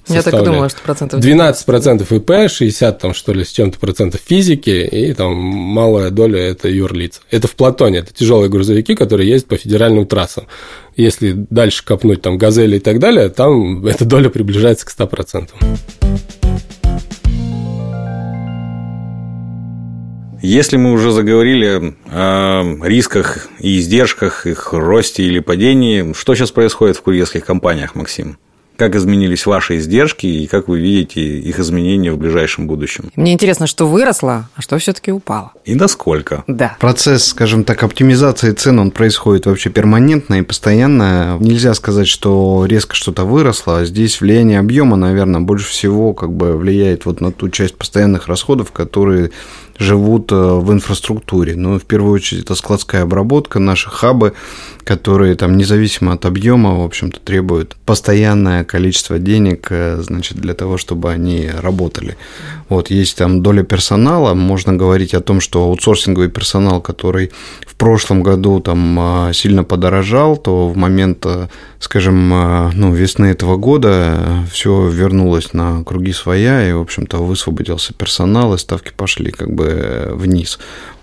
Я 0.08 0.22
так 0.22 0.34
и 0.34 0.44
думала, 0.44 0.68
что 0.68 0.80
процентов 0.80 1.20
12 1.20 1.64
процентов 1.64 2.12
ИП, 2.12 2.50
60 2.50 2.98
там 2.98 3.14
что 3.14 3.32
ли 3.32 3.44
с 3.44 3.52
чем-то 3.52 3.78
процентов 3.78 4.20
физики, 4.26 4.70
и 4.70 5.12
там 5.12 5.34
малая 5.36 6.10
доля 6.10 6.40
это 6.40 6.68
юрлиц. 6.68 7.20
Это 7.30 7.46
в 7.46 7.54
Платоне, 7.54 7.98
это 7.98 8.12
тяжелые 8.12 8.50
грузовики, 8.50 8.96
которые 8.96 9.30
ездят 9.30 9.48
по 9.48 9.56
федеральным 9.58 10.06
трассам. 10.06 10.48
Если 10.96 11.34
дальше 11.50 11.84
копнуть 11.84 12.20
там 12.20 12.36
газели 12.36 12.78
и 12.78 12.80
так 12.80 12.98
далее, 12.98 13.28
там 13.28 13.86
эта 13.86 14.04
доля 14.04 14.28
приближается 14.28 14.86
к 14.86 14.90
100 14.90 15.06
процентам. 15.06 15.58
Если 20.40 20.76
мы 20.76 20.92
уже 20.92 21.10
заговорили 21.10 21.94
о 22.06 22.76
рисках 22.82 23.48
и 23.58 23.78
издержках, 23.78 24.46
их 24.46 24.72
росте 24.72 25.24
или 25.24 25.40
падении, 25.40 26.12
что 26.12 26.34
сейчас 26.34 26.52
происходит 26.52 26.96
в 26.96 27.02
курьерских 27.02 27.44
компаниях, 27.44 27.94
Максим? 27.94 28.38
как 28.78 28.94
изменились 28.94 29.44
ваши 29.44 29.78
издержки 29.78 30.26
и 30.26 30.46
как 30.46 30.68
вы 30.68 30.78
видите 30.78 31.20
их 31.20 31.58
изменения 31.58 32.12
в 32.12 32.16
ближайшем 32.16 32.68
будущем. 32.68 33.10
Мне 33.16 33.32
интересно, 33.32 33.66
что 33.66 33.88
выросло, 33.88 34.48
а 34.54 34.62
что 34.62 34.78
все-таки 34.78 35.10
упало. 35.10 35.52
И 35.64 35.74
насколько? 35.74 36.44
Да. 36.46 36.76
Процесс, 36.78 37.24
скажем 37.24 37.64
так, 37.64 37.82
оптимизации 37.82 38.52
цен, 38.52 38.78
он 38.78 38.92
происходит 38.92 39.46
вообще 39.46 39.68
перманентно 39.68 40.36
и 40.36 40.42
постоянно. 40.42 41.36
Нельзя 41.40 41.74
сказать, 41.74 42.06
что 42.06 42.66
резко 42.66 42.94
что-то 42.94 43.24
выросло. 43.24 43.84
Здесь 43.84 44.20
влияние 44.20 44.60
объема, 44.60 44.96
наверное, 44.96 45.40
больше 45.40 45.68
всего 45.68 46.14
как 46.14 46.32
бы 46.32 46.56
влияет 46.56 47.04
вот 47.04 47.20
на 47.20 47.32
ту 47.32 47.48
часть 47.48 47.76
постоянных 47.76 48.28
расходов, 48.28 48.70
которые 48.70 49.32
живут 49.78 50.32
э, 50.32 50.34
в 50.34 50.72
инфраструктуре. 50.72 51.54
Ну, 51.56 51.78
в 51.78 51.84
первую 51.84 52.12
очередь, 52.12 52.42
это 52.42 52.54
складская 52.54 53.02
обработка, 53.02 53.58
наши 53.60 53.88
хабы, 53.88 54.34
которые 54.84 55.34
там 55.34 55.56
независимо 55.56 56.14
от 56.14 56.24
объема, 56.26 56.80
в 56.80 56.84
общем-то, 56.84 57.20
требуют 57.20 57.76
постоянное 57.86 58.64
количество 58.64 59.18
денег, 59.18 59.68
э, 59.70 60.00
значит, 60.02 60.38
для 60.38 60.54
того, 60.54 60.78
чтобы 60.78 61.12
они 61.12 61.48
работали. 61.48 62.16
Вот, 62.68 62.90
есть 62.90 63.16
там 63.16 63.42
доля 63.42 63.62
персонала, 63.62 64.34
можно 64.34 64.72
говорить 64.72 65.14
о 65.14 65.20
том, 65.20 65.40
что 65.40 65.64
аутсорсинговый 65.64 66.28
персонал, 66.28 66.80
который 66.80 67.30
в 67.66 67.76
прошлом 67.76 68.22
году 68.22 68.60
там 68.60 68.98
а, 68.98 69.32
сильно 69.32 69.62
подорожал, 69.62 70.36
то 70.36 70.68
в 70.68 70.76
момент, 70.76 71.24
э, 71.24 71.46
скажем, 71.78 72.28
ну, 72.74 72.92
весны 72.92 73.26
этого 73.26 73.56
года 73.56 74.44
все 74.50 74.88
вернулось 74.88 75.52
на 75.52 75.84
круги 75.84 76.12
своя, 76.12 76.68
и, 76.68 76.72
в 76.72 76.80
общем-то, 76.80 77.18
высвободился 77.18 77.94
персонал, 77.94 78.54
и 78.54 78.58
ставки 78.58 78.92
пошли 78.96 79.30
как 79.30 79.54
бы 79.54 79.67
вниз. 80.14 80.58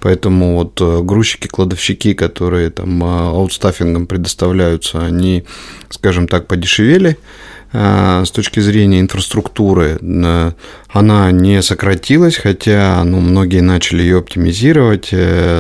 Поэтому 0.06 0.54
вот 0.54 0.80
э, 0.82 1.02
грузчики, 1.02 1.48
кладовщики, 1.48 2.14
которые 2.14 2.70
там 2.70 3.04
э, 3.04 3.08
аутстаффингом 3.08 4.06
предоставляются, 4.06 5.04
они, 5.04 5.46
скажем 5.90 6.28
так, 6.28 6.46
подешевели 6.46 7.18
э, 7.74 8.24
с 8.24 8.30
точки 8.30 8.60
зрения 8.60 9.00
инфраструктуры 9.00 9.98
она 10.88 11.32
не 11.32 11.60
сократилась, 11.64 12.36
хотя 12.36 13.04
ну, 13.04 13.20
многие 13.20 13.62
начали 13.62 14.04
ее 14.04 14.20
оптимизировать, 14.20 15.10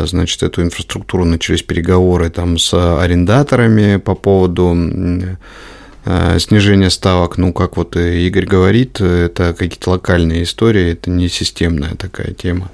значит, 0.07 0.43
эту 0.43 0.61
инфраструктуру 0.61 1.25
начались 1.25 1.63
переговоры 1.63 2.29
там 2.29 2.59
с 2.59 2.71
арендаторами 3.01 3.97
по 3.97 4.13
поводу 4.13 4.77
снижения 6.39 6.89
ставок, 6.89 7.37
ну, 7.37 7.51
как 7.51 7.77
вот 7.77 7.95
Игорь 7.95 8.45
говорит, 8.45 9.01
это 9.01 9.53
какие-то 9.53 9.91
локальные 9.91 10.43
истории, 10.43 10.91
это 10.91 11.09
не 11.09 11.29
системная 11.29 11.95
такая 11.95 12.33
тема. 12.33 12.69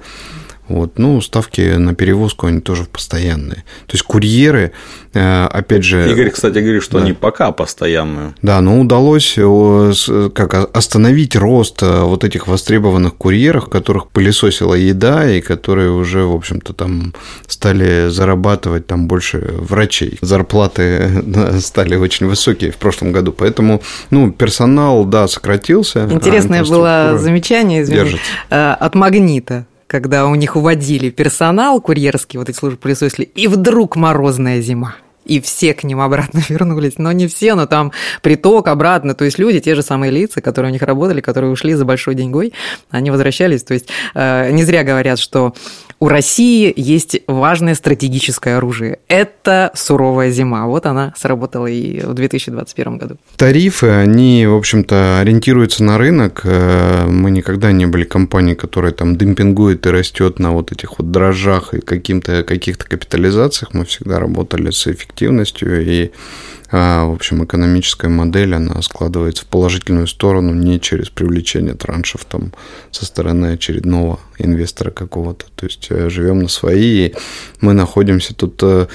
Вот. 0.72 0.98
Ну, 0.98 1.20
ставки 1.20 1.76
на 1.76 1.94
перевозку, 1.94 2.46
они 2.46 2.60
тоже 2.60 2.84
постоянные. 2.84 3.56
То 3.86 3.92
есть 3.92 4.04
курьеры, 4.04 4.72
э, 5.12 5.44
опять 5.44 5.84
же... 5.84 6.10
Игорь, 6.10 6.30
кстати, 6.30 6.60
говорит, 6.60 6.82
что 6.82 6.96
да. 6.96 7.04
они 7.04 7.12
пока 7.12 7.52
постоянные. 7.52 8.32
Да, 8.40 8.58
но 8.62 8.80
удалось 8.80 9.34
э, 9.36 10.30
как, 10.34 10.74
остановить 10.74 11.36
рост 11.36 11.82
э, 11.82 12.04
вот 12.04 12.24
этих 12.24 12.48
востребованных 12.48 13.16
курьеров, 13.16 13.68
которых 13.68 14.08
пылесосила 14.08 14.72
еда, 14.72 15.30
и 15.30 15.42
которые 15.42 15.90
уже, 15.90 16.24
в 16.24 16.34
общем-то, 16.34 16.72
там 16.72 17.12
стали 17.46 18.08
зарабатывать 18.08 18.86
там 18.86 19.08
больше 19.08 19.44
врачей. 19.58 20.16
Зарплаты 20.22 21.22
стали 21.60 21.96
очень 21.96 22.26
высокие 22.26 22.70
в 22.70 22.76
прошлом 22.76 23.12
году, 23.12 23.32
поэтому, 23.32 23.82
ну, 24.08 24.32
персонал, 24.32 25.04
да, 25.04 25.28
сократился. 25.28 26.04
А 26.04 26.10
Интересное 26.10 26.62
а 26.62 26.64
было 26.64 27.18
замечание, 27.18 27.82
извини, 27.82 28.18
от 28.48 28.94
«Магнита» 28.94 29.66
когда 29.92 30.26
у 30.26 30.34
них 30.34 30.56
уводили 30.56 31.10
персонал 31.10 31.80
курьерский, 31.82 32.38
вот 32.38 32.48
эти 32.48 32.56
службы 32.56 32.78
пылесосили, 32.78 33.26
и 33.26 33.46
вдруг 33.46 33.94
морозная 33.94 34.62
зима 34.62 34.96
и 35.24 35.40
все 35.40 35.72
к 35.74 35.84
ним 35.84 36.00
обратно 36.00 36.40
вернулись. 36.48 36.94
Но 36.98 37.12
не 37.12 37.28
все, 37.28 37.54
но 37.54 37.66
там 37.66 37.92
приток 38.22 38.68
обратно. 38.68 39.14
То 39.14 39.24
есть 39.24 39.38
люди, 39.38 39.60
те 39.60 39.74
же 39.74 39.82
самые 39.82 40.10
лица, 40.10 40.40
которые 40.40 40.70
у 40.70 40.72
них 40.72 40.82
работали, 40.82 41.20
которые 41.20 41.52
ушли 41.52 41.74
за 41.74 41.84
большой 41.84 42.14
деньгой, 42.14 42.54
они 42.90 43.10
возвращались. 43.10 43.62
То 43.62 43.74
есть 43.74 43.88
э, 44.14 44.50
не 44.50 44.64
зря 44.64 44.82
говорят, 44.82 45.18
что 45.18 45.54
у 46.02 46.08
России 46.08 46.74
есть 46.74 47.20
важное 47.28 47.76
стратегическое 47.76 48.56
оружие. 48.56 48.98
Это 49.06 49.70
суровая 49.72 50.32
зима. 50.32 50.66
Вот 50.66 50.84
она 50.86 51.14
сработала 51.16 51.68
и 51.68 52.00
в 52.00 52.12
2021 52.12 52.98
году. 52.98 53.18
Тарифы, 53.36 53.86
они, 53.86 54.44
в 54.48 54.56
общем-то, 54.56 55.20
ориентируются 55.20 55.84
на 55.84 55.98
рынок. 55.98 56.40
Э, 56.42 57.06
мы 57.06 57.30
никогда 57.30 57.70
не 57.70 57.86
были 57.86 58.02
компанией, 58.02 58.56
которая 58.56 58.90
там 58.90 59.16
демпингует 59.16 59.86
и 59.86 59.90
растет 59.90 60.40
на 60.40 60.50
вот 60.50 60.72
этих 60.72 60.98
вот 60.98 61.12
дрожжах 61.12 61.72
и 61.72 61.80
каким-то, 61.80 62.42
каких-то 62.42 62.84
капитализациях. 62.84 63.72
Мы 63.72 63.84
всегда 63.84 64.18
работали 64.18 64.70
с 64.72 64.88
эффективностью 64.88 65.86
и 65.86 66.10
в 66.72 67.12
общем, 67.12 67.44
экономическая 67.44 68.08
модель, 68.08 68.54
она 68.54 68.80
складывается 68.80 69.44
в 69.44 69.46
положительную 69.46 70.06
сторону 70.06 70.54
не 70.54 70.80
через 70.80 71.10
привлечение 71.10 71.74
траншев 71.74 72.24
там 72.24 72.52
со 72.90 73.04
стороны 73.04 73.52
очередного 73.52 74.20
инвестора 74.38 74.90
какого-то. 74.90 75.46
То 75.54 75.66
есть 75.66 75.88
э, 75.90 76.08
живем 76.08 76.40
на 76.40 76.48
свои, 76.48 77.08
и 77.08 77.14
мы 77.60 77.74
находимся 77.74 78.34
тут 78.34 78.58
э, 78.62 78.86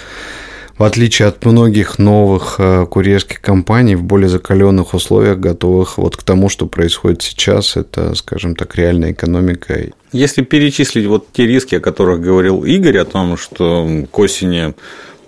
в 0.78 0.84
отличие 0.84 1.28
от 1.28 1.44
многих 1.46 1.98
новых 1.98 2.56
э, 2.60 2.86
курьерских 2.86 3.42
компаний, 3.42 3.96
в 3.96 4.04
более 4.04 4.30
закаленных 4.30 4.94
условиях, 4.94 5.40
готовых 5.40 5.98
вот 5.98 6.18
к 6.18 6.24
тому, 6.24 6.50
что 6.50 6.68
происходит 6.68 7.22
сейчас, 7.22 7.78
это, 7.78 8.14
скажем 8.16 8.56
так, 8.56 8.76
реальная 8.76 9.12
экономика. 9.12 9.80
Если 10.12 10.44
перечислить 10.44 11.08
вот 11.08 11.32
те 11.32 11.48
риски, 11.48 11.76
о 11.76 11.80
которых 11.80 12.22
говорил 12.22 12.64
Игорь, 12.64 12.98
о 12.98 13.06
том, 13.06 13.38
что 13.38 13.88
к 14.12 14.20
осени 14.20 14.76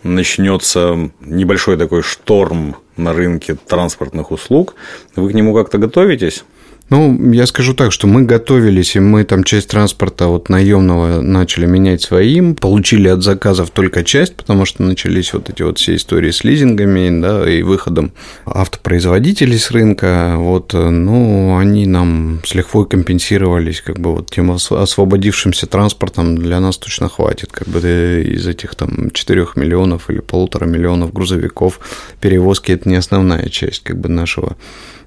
начнется 0.03 1.11
небольшой 1.19 1.77
такой 1.77 2.01
шторм 2.01 2.75
на 2.97 3.13
рынке 3.13 3.55
транспортных 3.55 4.31
услуг, 4.31 4.75
вы 5.15 5.29
к 5.29 5.33
нему 5.33 5.53
как-то 5.53 5.77
готовитесь? 5.77 6.43
Ну, 6.89 7.31
я 7.31 7.45
скажу 7.45 7.75
так, 7.75 7.91
что 7.91 8.07
мы 8.07 8.23
готовились, 8.23 8.95
и 8.95 8.99
мы 8.99 9.23
там 9.23 9.43
часть 9.43 9.69
транспорта 9.69 10.27
вот 10.27 10.49
наемного 10.49 11.21
начали 11.21 11.67
менять 11.67 12.01
своим, 12.01 12.55
получили 12.55 13.07
от 13.07 13.21
заказов 13.21 13.69
только 13.69 14.03
часть, 14.03 14.35
потому 14.35 14.65
что 14.65 14.81
начались 14.81 15.33
вот 15.33 15.51
эти 15.51 15.61
вот 15.61 15.77
все 15.77 15.95
истории 15.95 16.31
с 16.31 16.43
лизингами, 16.43 17.21
да, 17.21 17.47
и 17.47 17.61
выходом 17.61 18.11
автопроизводителей 18.45 19.59
с 19.59 19.69
рынка, 19.69 20.33
вот, 20.37 20.73
ну, 20.73 21.57
они 21.57 21.85
нам 21.85 22.41
с 22.43 22.55
лихвой 22.55 22.87
компенсировались, 22.87 23.81
как 23.81 23.99
бы 23.99 24.15
вот 24.15 24.31
тем 24.31 24.51
освободившимся 24.51 25.67
транспортом. 25.67 26.37
Для 26.37 26.59
нас 26.59 26.77
точно 26.77 27.07
хватит, 27.07 27.51
как 27.51 27.67
бы 27.67 27.79
из 27.79 28.47
этих 28.47 28.73
там 28.73 29.11
4 29.11 29.47
миллионов 29.55 30.09
или 30.09 30.19
полутора 30.19 30.65
миллионов 30.65 31.13
грузовиков. 31.13 31.79
Перевозки 32.19 32.71
это 32.71 32.89
не 32.89 32.95
основная 32.95 33.47
часть 33.49 33.83
как 33.83 33.99
бы 33.99 34.09
нашего 34.09 34.57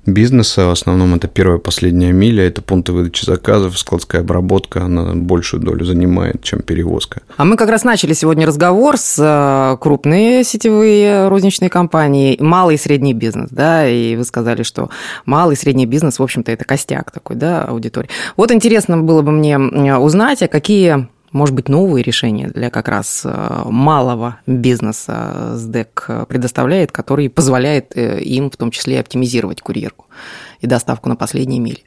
бизнеса. 0.07 0.67
В 0.67 0.71
основном 0.71 1.15
это 1.15 1.29
первая 1.29 1.59
последняя 1.59 2.13
миля, 2.13 2.47
это 2.47 2.63
пункты 2.63 2.93
выдачи 2.93 3.25
заказов, 3.25 3.79
складская 3.79 4.23
обработка, 4.23 4.85
она 4.85 5.15
большую 5.15 5.63
долю 5.63 5.85
занимает, 5.85 6.43
чем 6.43 6.61
перевозка. 6.61 7.23
А 7.37 7.45
мы 7.45 7.57
как 7.57 7.69
раз 7.69 7.85
начали 7.85 8.13
сегодня 8.13 8.47
разговор 8.47 8.97
с 8.97 9.17
э, 9.19 9.77
крупные 9.81 10.45
сетевые 10.45 11.29
розничные 11.29 11.71
компании, 11.71 12.37
малый 12.41 12.75
и 12.75 12.79
средний 12.79 13.15
бизнес, 13.15 13.49
да, 13.51 13.89
и 13.89 14.17
вы 14.17 14.25
сказали, 14.25 14.63
что 14.63 14.91
малый 15.25 15.55
и 15.55 15.59
средний 15.59 15.87
бизнес, 15.87 16.19
в 16.19 16.23
общем-то, 16.23 16.51
это 16.51 16.65
костяк 16.65 17.11
такой, 17.11 17.37
да, 17.37 17.65
аудитории. 17.65 18.09
Вот 18.37 18.51
интересно 18.51 18.99
было 18.99 19.23
бы 19.23 19.33
мне 19.33 19.59
узнать, 19.97 20.43
а 20.43 20.49
какие 20.49 21.09
может 21.33 21.55
быть, 21.55 21.68
новые 21.68 22.03
решения 22.03 22.49
для 22.49 22.70
как 22.70 22.89
раз 22.89 23.22
э, 23.24 23.62
малого 23.64 24.41
бизнеса 24.47 25.55
СДЭК 25.57 26.26
предоставляет, 26.28 26.93
который 26.93 27.28
позволяет 27.30 27.97
э, 27.97 28.20
им 28.20 28.51
в 28.51 28.57
том 28.57 28.70
числе 28.70 29.01
оптимизировать 29.01 29.61
курьерку 29.61 30.07
и 30.63 30.67
доставку 30.67 31.09
на 31.09 31.17
последние 31.17 31.61
мили. 31.61 31.81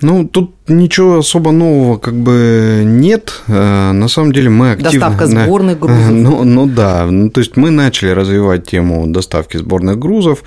Ну, 0.00 0.28
тут 0.28 0.54
ничего 0.68 1.18
особо 1.18 1.50
нового 1.50 1.98
как 1.98 2.14
бы 2.14 2.82
нет. 2.84 3.32
Э, 3.48 3.90
на 3.92 4.06
самом 4.06 4.32
деле 4.32 4.48
мы 4.48 4.72
активно... 4.72 4.92
Доставка 4.92 5.26
сборных 5.26 5.78
грузов. 5.80 6.10
Ну, 6.10 6.44
ну 6.44 6.66
да, 6.66 7.06
ну, 7.06 7.30
то 7.30 7.40
есть 7.40 7.56
мы 7.56 7.70
начали 7.70 8.10
развивать 8.10 8.66
тему 8.66 9.06
доставки 9.08 9.56
сборных 9.56 9.98
грузов, 9.98 10.44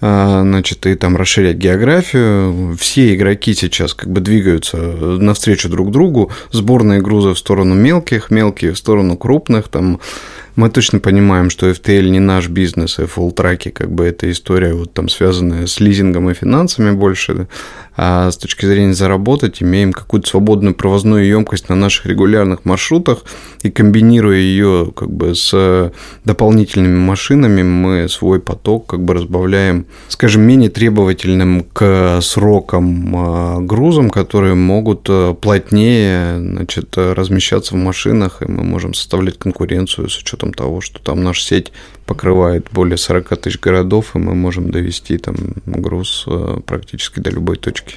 э, 0.00 0.40
значит, 0.42 0.86
и 0.86 0.94
там 0.96 1.16
расширять 1.16 1.56
географию. 1.56 2.76
Все 2.76 3.14
игроки 3.14 3.54
сейчас 3.54 3.94
как 3.94 4.10
бы 4.10 4.20
двигаются 4.20 4.78
навстречу 4.78 5.68
друг 5.68 5.92
другу. 5.92 6.32
Сборные 6.50 7.00
грузы 7.00 7.34
в 7.34 7.38
сторону 7.38 7.74
мелких, 7.74 8.30
мелкие 8.30 8.72
в 8.72 8.78
сторону 8.78 9.16
крупных, 9.16 9.68
там 9.68 10.00
мы 10.58 10.70
точно 10.70 10.98
понимаем, 10.98 11.50
что 11.50 11.70
FTL 11.70 12.08
не 12.08 12.18
наш 12.18 12.48
бизнес, 12.48 12.98
и 12.98 13.02
full 13.02 13.30
траки 13.30 13.70
как 13.70 13.92
бы 13.92 14.04
эта 14.04 14.28
история 14.28 14.74
вот 14.74 14.92
там 14.92 15.08
связанная 15.08 15.68
с 15.68 15.78
лизингом 15.78 16.28
и 16.30 16.34
финансами 16.34 16.90
больше, 16.90 17.46
а 18.00 18.30
с 18.30 18.36
точки 18.36 18.64
зрения 18.64 18.94
заработать 18.94 19.60
имеем 19.60 19.92
какую-то 19.92 20.28
свободную 20.28 20.76
провозную 20.76 21.26
емкость 21.26 21.68
на 21.68 21.74
наших 21.74 22.06
регулярных 22.06 22.64
маршрутах. 22.64 23.24
И 23.62 23.72
комбинируя 23.72 24.38
ее 24.38 24.92
как 24.94 25.10
бы 25.10 25.34
с 25.34 25.92
дополнительными 26.24 26.96
машинами, 26.96 27.64
мы 27.64 28.08
свой 28.08 28.38
поток 28.38 28.86
как 28.86 29.02
бы 29.02 29.14
разбавляем, 29.14 29.86
скажем, 30.06 30.42
менее 30.42 30.70
требовательным 30.70 31.64
к 31.72 32.20
срокам 32.22 33.14
а, 33.16 33.58
грузам, 33.58 34.10
которые 34.10 34.54
могут 34.54 35.08
а, 35.10 35.34
плотнее 35.34 36.38
значит, 36.38 36.96
размещаться 36.96 37.74
в 37.74 37.78
машинах, 37.78 38.42
и 38.42 38.44
мы 38.46 38.62
можем 38.62 38.94
составлять 38.94 39.38
конкуренцию 39.38 40.08
с 40.08 40.16
учетом 40.18 40.54
того, 40.54 40.80
что 40.80 41.02
там 41.02 41.24
наша 41.24 41.42
сеть 41.42 41.72
покрывает 42.08 42.68
более 42.72 42.96
40 42.96 43.36
тысяч 43.36 43.60
городов, 43.60 44.16
и 44.16 44.18
мы 44.18 44.34
можем 44.34 44.70
довести 44.70 45.18
там 45.18 45.36
груз 45.66 46.24
э, 46.26 46.60
практически 46.66 47.20
до 47.20 47.30
любой 47.30 47.56
точки. 47.56 47.96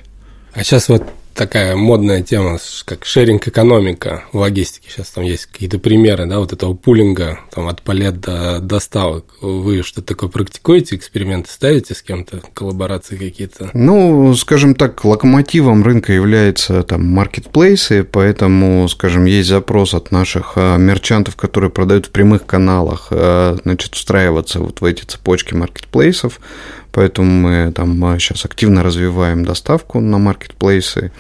А 0.54 0.64
сейчас 0.64 0.90
вот 0.90 1.04
такая 1.34 1.76
модная 1.76 2.22
тема, 2.22 2.60
как 2.86 3.06
шеринг-экономика 3.06 4.24
в 4.32 4.38
логистике. 4.38 4.90
Сейчас 4.90 5.10
там 5.10 5.24
есть 5.24 5.46
какие-то 5.46 5.80
примеры, 5.80 6.26
да, 6.26 6.40
вот 6.40 6.54
этого 6.54 6.74
пулинга, 6.74 7.40
там, 7.52 7.68
от 7.68 7.82
палет 7.82 8.20
до 8.20 8.60
доставок. 8.60 9.26
Вы 9.42 9.84
что-то 9.84 10.08
такое 10.08 10.30
практикуете, 10.30 10.96
эксперименты 10.96 11.50
ставите 11.50 11.94
с 11.96 12.02
кем-то, 12.02 12.42
коллаборации 12.54 13.16
какие-то? 13.16 13.70
Ну, 13.74 14.34
скажем 14.36 14.76
так, 14.76 15.04
локомотивом 15.04 15.84
рынка 15.84 16.14
является 16.14 16.84
там 16.84 17.06
маркетплейсы, 17.06 18.04
поэтому, 18.04 18.88
скажем, 18.88 19.26
есть 19.26 19.50
запрос 19.50 19.94
от 19.94 20.12
наших 20.12 20.54
а, 20.56 20.78
мерчантов, 20.78 21.36
которые 21.36 21.70
продают 21.70 22.08
в 22.08 22.12
прямых 22.12 22.46
каналах, 22.46 23.08
а, 23.12 23.58
значит, 23.64 23.96
встраиваться 23.96 24.60
вот 24.60 24.82
в 24.82 24.86
эти 24.86 25.04
цепочки 25.04 25.54
маркетплейсов, 25.54 26.40
Поэтому 26.92 27.32
мы 27.32 27.72
там 27.72 28.20
сейчас 28.20 28.46
активно 28.46 28.84
развиваем 28.84 29.46
доставку 29.46 30.00
на 30.00 30.18
маркетплейсы, 30.18 31.12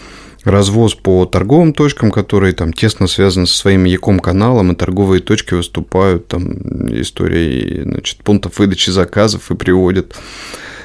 развоз 0.44 0.96
по 0.96 1.26
торговым 1.26 1.74
точкам, 1.74 2.12
которые 2.12 2.54
там 2.54 2.74
тесно 2.74 3.08
связаны 3.08 3.48
со 3.48 3.56
своим 3.56 3.84
яком 3.86 4.20
каналом, 4.20 4.72
и 4.72 4.76
торговые 4.76 5.22
точки 5.22 5.54
выступают 5.54 6.28
там 6.28 6.52
историей 7.00 7.84
значит, 7.84 8.24
пунктов 8.24 8.60
выдачи 8.60 8.90
заказов 8.90 9.52
и 9.52 9.56
приводят 9.56 10.16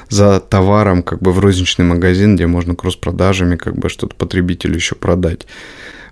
за 0.09 0.39
товаром 0.39 1.03
как 1.03 1.21
бы 1.21 1.31
в 1.31 1.39
розничный 1.39 1.85
магазин, 1.85 2.35
где 2.35 2.47
можно 2.47 2.75
кросс-продажами 2.75 3.55
как 3.55 3.77
бы 3.77 3.89
что-то 3.89 4.15
потребителю 4.15 4.75
еще 4.75 4.95
продать. 4.95 5.47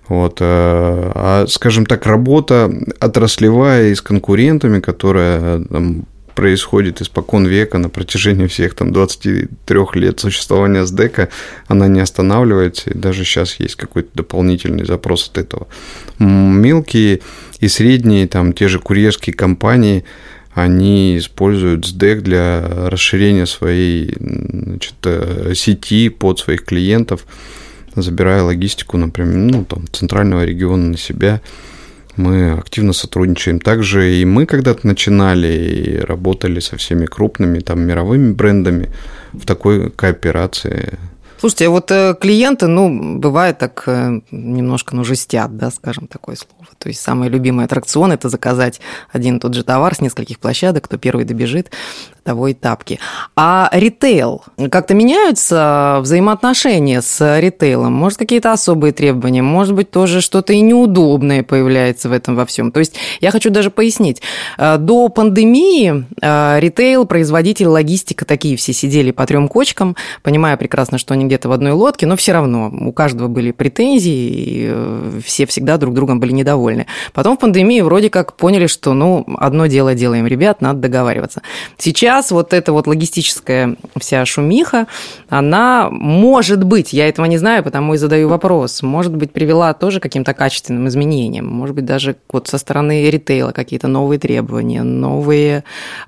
Вот. 0.08 0.38
Э, 0.40 1.12
а, 1.14 1.46
скажем 1.48 1.86
так, 1.86 2.06
работа 2.06 2.70
отраслевая 3.00 3.88
и 3.88 3.94
с 3.94 4.00
конкурентами, 4.00 4.80
которая 4.80 5.64
там, 5.64 6.06
происходит 6.36 7.00
испокон 7.00 7.46
века 7.46 7.78
на 7.78 7.88
протяжении 7.88 8.46
всех 8.46 8.74
там 8.74 8.92
23 8.92 9.48
лет 9.94 10.20
существования 10.20 10.84
СДЭКа, 10.84 11.30
она 11.66 11.88
не 11.88 11.98
останавливается, 11.98 12.90
и 12.90 12.94
даже 12.96 13.24
сейчас 13.24 13.58
есть 13.58 13.74
какой-то 13.74 14.10
дополнительный 14.14 14.84
запрос 14.84 15.28
от 15.30 15.38
этого. 15.38 15.66
Мелкие 16.18 17.20
и 17.58 17.68
средние, 17.68 18.28
там, 18.28 18.52
те 18.52 18.68
же 18.68 18.78
курьерские 18.78 19.34
компании, 19.34 20.04
они 20.52 21.18
используют 21.18 21.86
СДЭК 21.86 22.22
для 22.22 22.88
расширения 22.90 23.46
своей 23.46 24.14
значит, 24.18 24.94
э, 25.04 25.52
сети 25.54 26.10
под 26.10 26.38
своих 26.38 26.64
клиентов, 26.64 27.26
забирая 27.94 28.42
логистику, 28.42 28.98
например, 28.98 29.36
ну, 29.36 29.64
там, 29.64 29.86
центрального 29.90 30.44
региона 30.44 30.90
на 30.90 30.98
себя– 30.98 31.40
мы 32.16 32.52
активно 32.52 32.92
сотрудничаем. 32.92 33.60
Также 33.60 34.14
и 34.14 34.24
мы 34.24 34.46
когда-то 34.46 34.86
начинали 34.86 35.48
и 35.48 35.98
работали 35.98 36.60
со 36.60 36.76
всеми 36.76 37.06
крупными 37.06 37.60
там 37.60 37.80
мировыми 37.80 38.32
брендами 38.32 38.90
в 39.32 39.46
такой 39.46 39.90
кооперации. 39.90 40.98
Слушайте, 41.38 41.66
а 41.66 41.70
вот 41.70 41.90
э, 41.90 42.14
клиенты, 42.18 42.66
ну, 42.66 43.18
бывает 43.18 43.58
так 43.58 43.84
э, 43.86 44.20
немножко, 44.30 44.96
ну, 44.96 45.04
жестят, 45.04 45.56
да, 45.56 45.70
скажем 45.70 46.06
такое 46.06 46.36
слово. 46.36 46.66
То 46.78 46.88
есть 46.88 47.00
самый 47.00 47.28
любимый 47.28 47.66
аттракцион– 47.66 48.12
это 48.12 48.30
заказать 48.30 48.80
один 49.12 49.36
и 49.36 49.40
тот 49.40 49.52
же 49.54 49.62
товар 49.62 49.94
с 49.94 50.00
нескольких 50.00 50.38
площадок, 50.38 50.84
кто 50.84 50.96
первый 50.96 51.26
добежит 51.26 51.70
того 52.26 52.48
и 52.48 52.54
тапки. 52.54 52.98
А 53.36 53.70
ритейл, 53.72 54.42
как-то 54.70 54.94
меняются 54.94 55.98
взаимоотношения 56.00 57.00
с 57.00 57.38
ритейлом? 57.38 57.92
Может, 57.92 58.18
какие-то 58.18 58.52
особые 58.52 58.92
требования? 58.92 59.42
Может 59.42 59.74
быть, 59.74 59.92
тоже 59.92 60.20
что-то 60.20 60.52
и 60.52 60.60
неудобное 60.60 61.44
появляется 61.44 62.08
в 62.08 62.12
этом 62.12 62.34
во 62.34 62.44
всем? 62.44 62.72
То 62.72 62.80
есть 62.80 62.96
я 63.20 63.30
хочу 63.30 63.50
даже 63.50 63.70
пояснить. 63.70 64.22
Э, 64.58 64.76
до 64.76 65.08
пандемии 65.08 66.04
э, 66.20 66.56
ритейл, 66.58 67.06
производитель, 67.06 67.68
логистика, 67.68 68.24
такие 68.24 68.56
все 68.56 68.72
сидели 68.72 69.12
по 69.12 69.24
трем 69.24 69.46
кочкам, 69.46 69.94
понимая 70.24 70.56
прекрасно, 70.56 70.98
что 70.98 71.14
они 71.14 71.26
где-то 71.26 71.48
в 71.48 71.52
одной 71.52 71.72
лодке, 71.72 72.06
но 72.06 72.16
все 72.16 72.32
равно 72.32 72.72
у 72.72 72.92
каждого 72.92 73.28
были 73.28 73.52
претензии, 73.52 74.10
и 74.10 74.68
э, 74.68 75.20
все 75.24 75.46
всегда 75.46 75.76
друг 75.76 75.94
другом 75.94 76.18
были 76.18 76.32
недовольны. 76.32 76.86
Потом 77.12 77.36
в 77.36 77.40
пандемии 77.40 77.82
вроде 77.82 78.10
как 78.10 78.32
поняли, 78.32 78.66
что, 78.66 78.94
ну, 78.94 79.24
одно 79.38 79.66
дело 79.66 79.94
делаем, 79.94 80.26
ребят, 80.26 80.60
надо 80.60 80.80
договариваться. 80.80 81.42
Сейчас 81.78 82.15
сейчас 82.16 82.30
вот 82.30 82.52
эта 82.52 82.72
вот 82.72 82.86
логистическая 82.86 83.76
вся 83.98 84.24
шумиха, 84.24 84.86
она 85.28 85.88
может 85.90 86.64
быть, 86.64 86.92
я 86.92 87.08
этого 87.08 87.26
не 87.26 87.38
знаю, 87.38 87.62
потому 87.62 87.94
и 87.94 87.98
задаю 87.98 88.28
вопрос, 88.28 88.82
может 88.82 89.14
быть, 89.14 89.32
привела 89.32 89.74
тоже 89.74 90.00
к 90.00 90.02
каким-то 90.02 90.32
качественным 90.34 90.88
изменениям, 90.88 91.46
может 91.46 91.74
быть, 91.74 91.84
даже 91.84 92.16
вот 92.32 92.48
со 92.48 92.58
стороны 92.58 93.10
ритейла 93.10 93.52
какие-то 93.52 93.88
новые 93.88 94.18
требования, 94.18 94.82
новые 94.82 95.64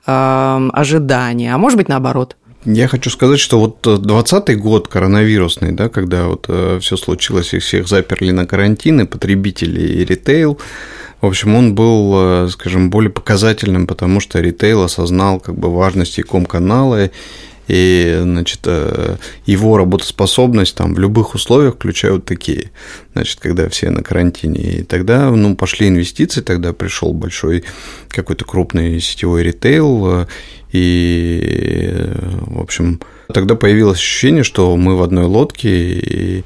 э, 0.07 0.69
ожидания, 0.73 1.55
а 1.55 1.59
может 1.59 1.77
быть, 1.77 1.89
наоборот. 1.89 2.37
Я 2.65 2.89
хочу 2.89 3.11
сказать, 3.11 3.39
что 3.39 3.59
вот 3.61 3.83
2020 3.83 4.59
год 4.59 4.89
коронавирусный, 4.89 5.73
да, 5.73 5.89
когда 5.89 6.27
вот 6.27 6.47
э, 6.49 6.79
все 6.81 6.97
случилось, 6.97 7.55
и 7.55 7.59
всех 7.59 7.87
заперли 7.87 8.31
на 8.31 8.47
карантины, 8.47 9.07
потребители 9.07 9.81
и 9.81 10.05
ритейл, 10.05 10.59
в 11.21 11.27
общем, 11.27 11.55
он 11.57 11.75
был, 11.75 12.13
э, 12.45 12.49
скажем, 12.49 12.91
более 12.91 13.11
показательным, 13.11 13.87
потому 13.87 14.21
что 14.21 14.41
ритейл 14.41 14.83
осознал 14.83 15.41
как 15.41 15.57
бы 15.57 15.75
важность 15.75 16.19
иком-канала 16.19 17.11
и 17.67 18.19
значит, 18.23 18.61
э, 18.65 19.17
его 19.45 19.77
работоспособность 19.77 20.77
там 20.77 20.95
в 20.95 20.99
любых 20.99 21.35
условиях, 21.35 21.75
включая 21.75 22.13
вот 22.13 22.25
такие, 22.25 22.71
значит, 23.15 23.41
когда 23.41 23.69
все 23.69 23.91
на 23.91 24.03
карантине. 24.03 24.61
И 24.61 24.83
тогда 24.85 25.31
ну, 25.31 25.57
пошли 25.57 25.89
инвестиции, 25.89 26.41
тогда 26.41 26.73
пришел 26.73 27.13
большой 27.13 27.65
какой-то 28.09 28.45
крупный 28.45 29.01
сетевой 29.01 29.43
ритейл, 29.43 30.23
э, 30.23 30.27
и, 30.71 32.11
в 32.43 32.61
общем, 32.61 33.01
тогда 33.33 33.55
появилось 33.55 33.99
ощущение, 33.99 34.45
что 34.45 34.77
мы 34.77 34.97
в 34.97 35.03
одной 35.03 35.25
лодке, 35.25 35.71
и 35.71 36.45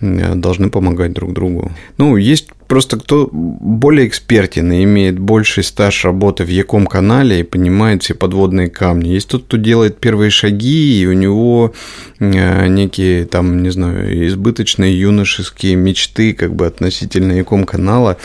должны 0.00 0.70
помогать 0.70 1.12
друг 1.12 1.32
другу. 1.32 1.72
Ну, 1.96 2.16
есть 2.16 2.48
просто 2.68 2.98
кто 2.98 3.28
более 3.32 4.06
экспертен 4.06 4.72
и 4.72 4.84
имеет 4.84 5.18
больший 5.18 5.64
стаж 5.64 6.04
работы 6.04 6.44
в 6.44 6.48
Яком 6.48 6.86
канале 6.86 7.40
и 7.40 7.44
понимает 7.44 8.02
все 8.02 8.14
подводные 8.14 8.68
камни. 8.68 9.08
Есть 9.08 9.28
тот, 9.28 9.44
кто 9.44 9.56
делает 9.56 9.98
первые 9.98 10.30
шаги, 10.30 11.00
и 11.00 11.06
у 11.06 11.12
него 11.12 11.72
э, 12.18 12.66
некие 12.68 13.26
там, 13.26 13.62
не 13.62 13.70
знаю, 13.70 14.26
избыточные 14.26 14.98
юношеские 14.98 15.76
мечты 15.76 16.32
как 16.32 16.54
бы 16.54 16.66
относительно 16.66 17.32
Яком 17.32 17.64
канала, 17.64 18.16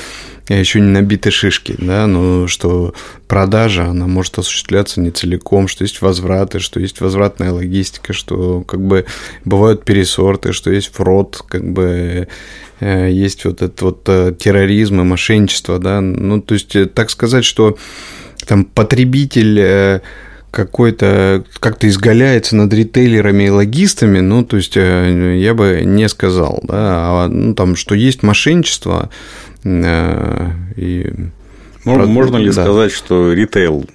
еще 0.50 0.80
не 0.80 0.88
набиты 0.88 1.30
шишки, 1.30 1.76
да, 1.78 2.08
но 2.08 2.48
что 2.48 2.94
продажа, 3.28 3.86
она 3.86 4.08
может 4.08 4.40
осуществляться 4.40 5.00
не 5.00 5.12
целиком, 5.12 5.68
что 5.68 5.84
есть 5.84 6.02
возвраты, 6.02 6.60
что 6.60 6.80
есть 6.80 7.02
возвратная 7.02 7.52
логистика, 7.52 8.14
что 8.14 8.62
как 8.62 8.82
бы 8.82 9.06
бывают 9.46 9.84
пересорты, 9.86 10.54
что 10.54 10.72
есть 10.72 10.92
фрод, 10.92 11.44
как 11.48 11.72
бы 11.72 12.28
есть 12.82 13.46
вот 13.46 13.62
этот 13.62 13.82
вот 13.82 14.04
э, 14.08 14.34
терроризм 14.38 15.02
и 15.02 15.04
мошенничество, 15.04 15.80
да, 15.80 16.02
ну, 16.02 16.42
то 16.42 16.54
есть 16.54 16.76
э, 16.76 16.86
так 16.86 17.10
сказать, 17.10 17.46
что 17.46 17.78
там 18.48 18.66
потребитель 18.66 20.02
какой-то 20.52 21.44
как-то 21.60 21.88
изгаляется 21.88 22.56
над 22.56 22.74
ритейлерами 22.74 23.44
и 23.44 23.50
логистами, 23.50 24.20
ну, 24.20 24.44
то 24.44 24.58
есть 24.58 24.76
я 24.76 25.54
бы 25.54 25.82
не 25.86 26.10
сказал, 26.10 26.60
да, 26.64 26.76
а, 27.26 27.28
ну, 27.28 27.54
там, 27.54 27.76
что 27.76 27.94
есть 27.94 28.24
мошенничество, 28.24 29.12
Э, 29.64 30.52
и 30.76 31.12
можно 31.86 32.38
ли 32.38 32.48
да. 32.48 32.64
сказать, 32.64 32.92
что 32.92 33.34
ритейл 33.34 33.86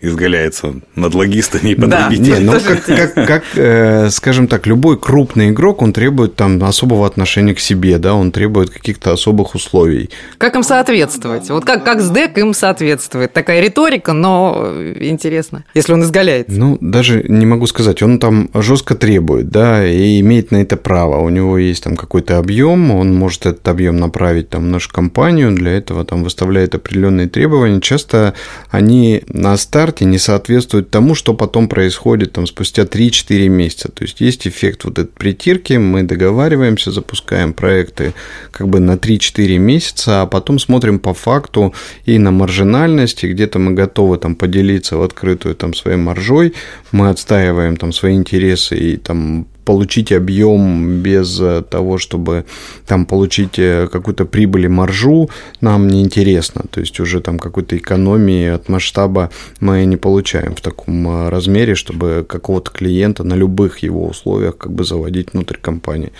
изгаляется 0.00 0.74
над 0.94 1.14
логистами 1.14 1.70
и 1.70 1.74
потребителями. 1.74 2.46
Да, 2.46 2.52
ну, 2.52 2.60
как, 2.60 2.84
как, 2.84 3.14
как 3.14 3.44
э, 3.56 4.10
скажем 4.10 4.46
так, 4.46 4.66
любой 4.66 4.98
крупный 4.98 5.50
игрок, 5.50 5.82
он 5.82 5.92
требует 5.92 6.36
там 6.36 6.62
особого 6.62 7.06
отношения 7.06 7.54
к 7.54 7.58
себе, 7.58 7.98
да, 7.98 8.14
он 8.14 8.30
требует 8.30 8.70
каких-то 8.70 9.12
особых 9.12 9.56
условий. 9.56 10.10
Как 10.38 10.54
им 10.54 10.62
соответствовать? 10.62 11.50
Вот 11.50 11.64
как, 11.64 11.84
как 11.84 12.00
СДЭК 12.00 12.38
им 12.38 12.54
соответствует? 12.54 13.32
Такая 13.32 13.60
риторика, 13.60 14.12
но 14.12 14.72
интересно, 15.00 15.64
если 15.74 15.92
он 15.92 16.02
изгаляется. 16.02 16.56
Ну, 16.56 16.78
даже 16.80 17.24
не 17.28 17.46
могу 17.46 17.66
сказать, 17.66 18.00
он 18.02 18.20
там 18.20 18.50
жестко 18.54 18.94
требует, 18.94 19.48
да, 19.48 19.84
и 19.84 20.20
имеет 20.20 20.52
на 20.52 20.62
это 20.62 20.76
право. 20.76 21.20
У 21.20 21.28
него 21.28 21.58
есть 21.58 21.82
там 21.82 21.96
какой-то 21.96 22.38
объем, 22.38 22.92
он 22.92 23.14
может 23.14 23.46
этот 23.46 23.66
объем 23.66 23.96
направить 23.96 24.48
там 24.48 24.62
в 24.62 24.68
нашу 24.68 24.90
компанию, 24.90 25.50
для 25.52 25.72
этого 25.72 26.04
там 26.04 26.22
выставляет 26.22 26.76
определенные 26.76 27.28
требования. 27.28 27.80
Часто 27.80 28.34
они 28.70 29.22
на 29.26 29.56
старт 29.56 29.87
старте 29.88 30.04
не 30.04 30.18
соответствует 30.18 30.90
тому, 30.90 31.14
что 31.14 31.32
потом 31.32 31.66
происходит 31.66 32.32
там, 32.32 32.46
спустя 32.46 32.82
3-4 32.82 33.48
месяца. 33.48 33.88
То 33.90 34.04
есть 34.04 34.20
есть 34.20 34.46
эффект 34.46 34.84
вот 34.84 34.98
этой 34.98 35.10
притирки, 35.10 35.78
мы 35.78 36.02
договариваемся, 36.02 36.90
запускаем 36.90 37.54
проекты 37.54 38.12
как 38.50 38.68
бы 38.68 38.80
на 38.80 38.96
3-4 38.96 39.56
месяца, 39.58 40.22
а 40.22 40.26
потом 40.26 40.58
смотрим 40.58 40.98
по 40.98 41.14
факту 41.14 41.72
и 42.04 42.18
на 42.18 42.30
маржинальность, 42.30 43.24
и 43.24 43.28
где-то 43.28 43.58
мы 43.58 43.72
готовы 43.72 44.18
там 44.18 44.34
поделиться 44.34 44.98
в 44.98 45.02
открытую 45.02 45.54
там 45.54 45.72
своей 45.72 45.96
маржой, 45.96 46.52
мы 46.92 47.08
отстаиваем 47.08 47.76
там 47.76 47.92
свои 47.92 48.14
интересы 48.14 48.76
и 48.76 48.96
там 48.96 49.46
получить 49.68 50.12
объем 50.12 51.02
без 51.02 51.42
того, 51.68 51.98
чтобы 51.98 52.46
там 52.86 53.04
получить 53.04 53.56
какую-то 53.56 54.24
прибыль 54.24 54.64
и 54.64 54.68
маржу, 54.68 55.28
нам 55.60 55.88
не 55.88 56.00
интересно. 56.00 56.64
То 56.70 56.80
есть 56.80 56.98
уже 57.00 57.20
там 57.20 57.38
какой-то 57.38 57.76
экономии 57.76 58.48
от 58.48 58.70
масштаба 58.70 59.30
мы 59.60 59.84
не 59.84 59.98
получаем 59.98 60.54
в 60.54 60.62
таком 60.62 61.28
размере, 61.28 61.74
чтобы 61.74 62.24
какого-то 62.26 62.70
клиента 62.70 63.24
на 63.24 63.34
любых 63.34 63.80
его 63.80 64.06
условиях 64.06 64.56
как 64.56 64.72
бы 64.72 64.84
заводить 64.84 65.34
внутрь 65.34 65.58
компании. 65.60 66.12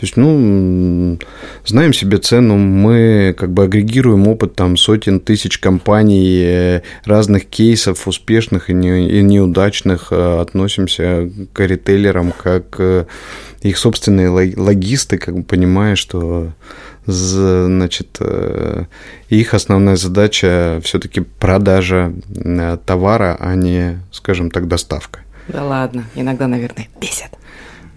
То 0.00 0.06
есть, 0.06 0.16
ну, 0.16 1.18
знаем 1.66 1.92
себе 1.92 2.16
цену, 2.16 2.56
мы 2.56 3.34
как 3.36 3.52
бы 3.52 3.64
агрегируем 3.64 4.28
опыт 4.28 4.54
там 4.54 4.78
сотен 4.78 5.20
тысяч 5.20 5.58
компаний, 5.58 6.40
э, 6.42 6.80
разных 7.04 7.44
кейсов 7.44 8.08
успешных 8.08 8.70
и, 8.70 8.72
не, 8.72 9.10
и 9.10 9.20
неудачных, 9.20 10.08
э, 10.10 10.40
относимся 10.40 11.30
к 11.52 11.60
ритейлерам 11.60 12.32
как 12.32 12.76
э, 12.78 13.04
их 13.60 13.76
собственные 13.76 14.30
логисты, 14.30 15.18
как 15.18 15.36
бы 15.36 15.42
понимая, 15.42 15.96
что 15.96 16.52
значит, 17.04 18.20
их 19.28 19.54
основная 19.54 19.96
задача 19.96 20.80
все-таки 20.82 21.20
продажа 21.20 22.12
товара, 22.86 23.36
а 23.38 23.54
не, 23.54 23.98
скажем 24.12 24.50
так, 24.50 24.66
доставка. 24.66 25.20
Да 25.48 25.64
ладно, 25.64 26.04
иногда, 26.14 26.46
наверное, 26.46 26.88
бесит. 27.00 27.39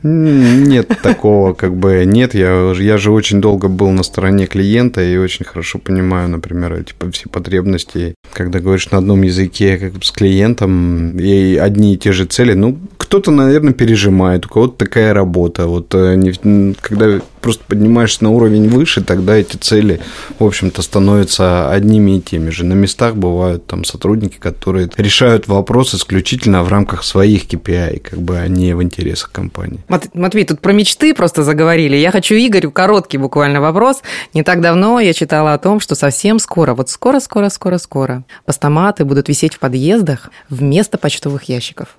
Нет 0.03 0.89
такого, 1.01 1.53
как 1.53 1.75
бы 1.75 2.03
нет. 2.05 2.33
Я, 2.33 2.73
я 2.77 2.97
же 2.97 3.11
очень 3.11 3.39
долго 3.39 3.69
был 3.69 3.89
на 3.91 4.03
стороне 4.03 4.47
клиента 4.47 5.01
и 5.01 5.15
очень 5.15 5.45
хорошо 5.45 5.79
понимаю, 5.79 6.27
например, 6.27 6.73
эти 6.73 6.93
все 7.11 7.29
потребности. 7.29 8.15
Когда 8.33 8.59
говоришь 8.59 8.91
на 8.91 8.97
одном 8.97 9.21
языке 9.21 9.77
как 9.77 9.93
бы 9.93 10.03
с 10.03 10.11
клиентом 10.11 11.17
и 11.17 11.55
одни 11.55 11.93
и 11.93 11.97
те 11.97 12.11
же 12.11 12.25
цели, 12.25 12.53
ну, 12.53 12.77
кто-то, 12.97 13.31
наверное, 13.31 13.73
пережимает, 13.73 14.45
у 14.45 14.49
кого-то 14.49 14.85
такая 14.85 15.13
работа. 15.13 15.67
Вот 15.67 15.95
э, 15.95 16.33
когда 16.81 17.21
просто 17.43 17.63
поднимаешься 17.67 18.23
на 18.23 18.31
уровень 18.31 18.69
выше, 18.69 19.03
тогда 19.03 19.35
эти 19.35 19.57
цели, 19.57 19.99
в 20.39 20.45
общем-то, 20.45 20.81
становятся 20.81 21.69
одними 21.69 22.17
и 22.17 22.21
теми 22.21 22.49
же. 22.49 22.63
На 22.63 22.73
местах 22.73 23.15
бывают 23.15 23.67
там 23.67 23.83
сотрудники, 23.83 24.37
которые 24.39 24.89
решают 24.97 25.47
вопрос 25.47 25.93
исключительно 25.93 26.63
в 26.63 26.69
рамках 26.69 27.03
своих 27.03 27.45
KPI, 27.45 27.99
как 27.99 28.19
бы, 28.19 28.37
а 28.37 28.47
не 28.47 28.73
в 28.73 28.81
интересах 28.81 29.31
компании. 29.31 29.81
Матвей, 30.13 30.45
тут 30.45 30.61
про 30.61 30.71
мечты 30.71 31.13
просто 31.13 31.43
заговорили. 31.43 31.97
Я 31.97 32.11
хочу 32.11 32.33
Игорю 32.35 32.71
короткий 32.71 33.17
буквально 33.17 33.59
вопрос. 33.59 34.01
Не 34.33 34.43
так 34.43 34.61
давно 34.61 35.01
я 35.01 35.13
читала 35.13 35.53
о 35.53 35.57
том, 35.57 35.81
что 35.81 35.95
совсем 35.95 36.39
скоро, 36.39 36.73
вот 36.73 36.89
скоро, 36.89 37.19
скоро, 37.19 37.49
скоро, 37.49 37.77
скоро, 37.77 38.23
постаматы 38.45 39.03
будут 39.03 39.27
висеть 39.27 39.55
в 39.55 39.59
подъездах 39.59 40.31
вместо 40.49 40.97
почтовых 40.97 41.43
ящиков. 41.43 41.89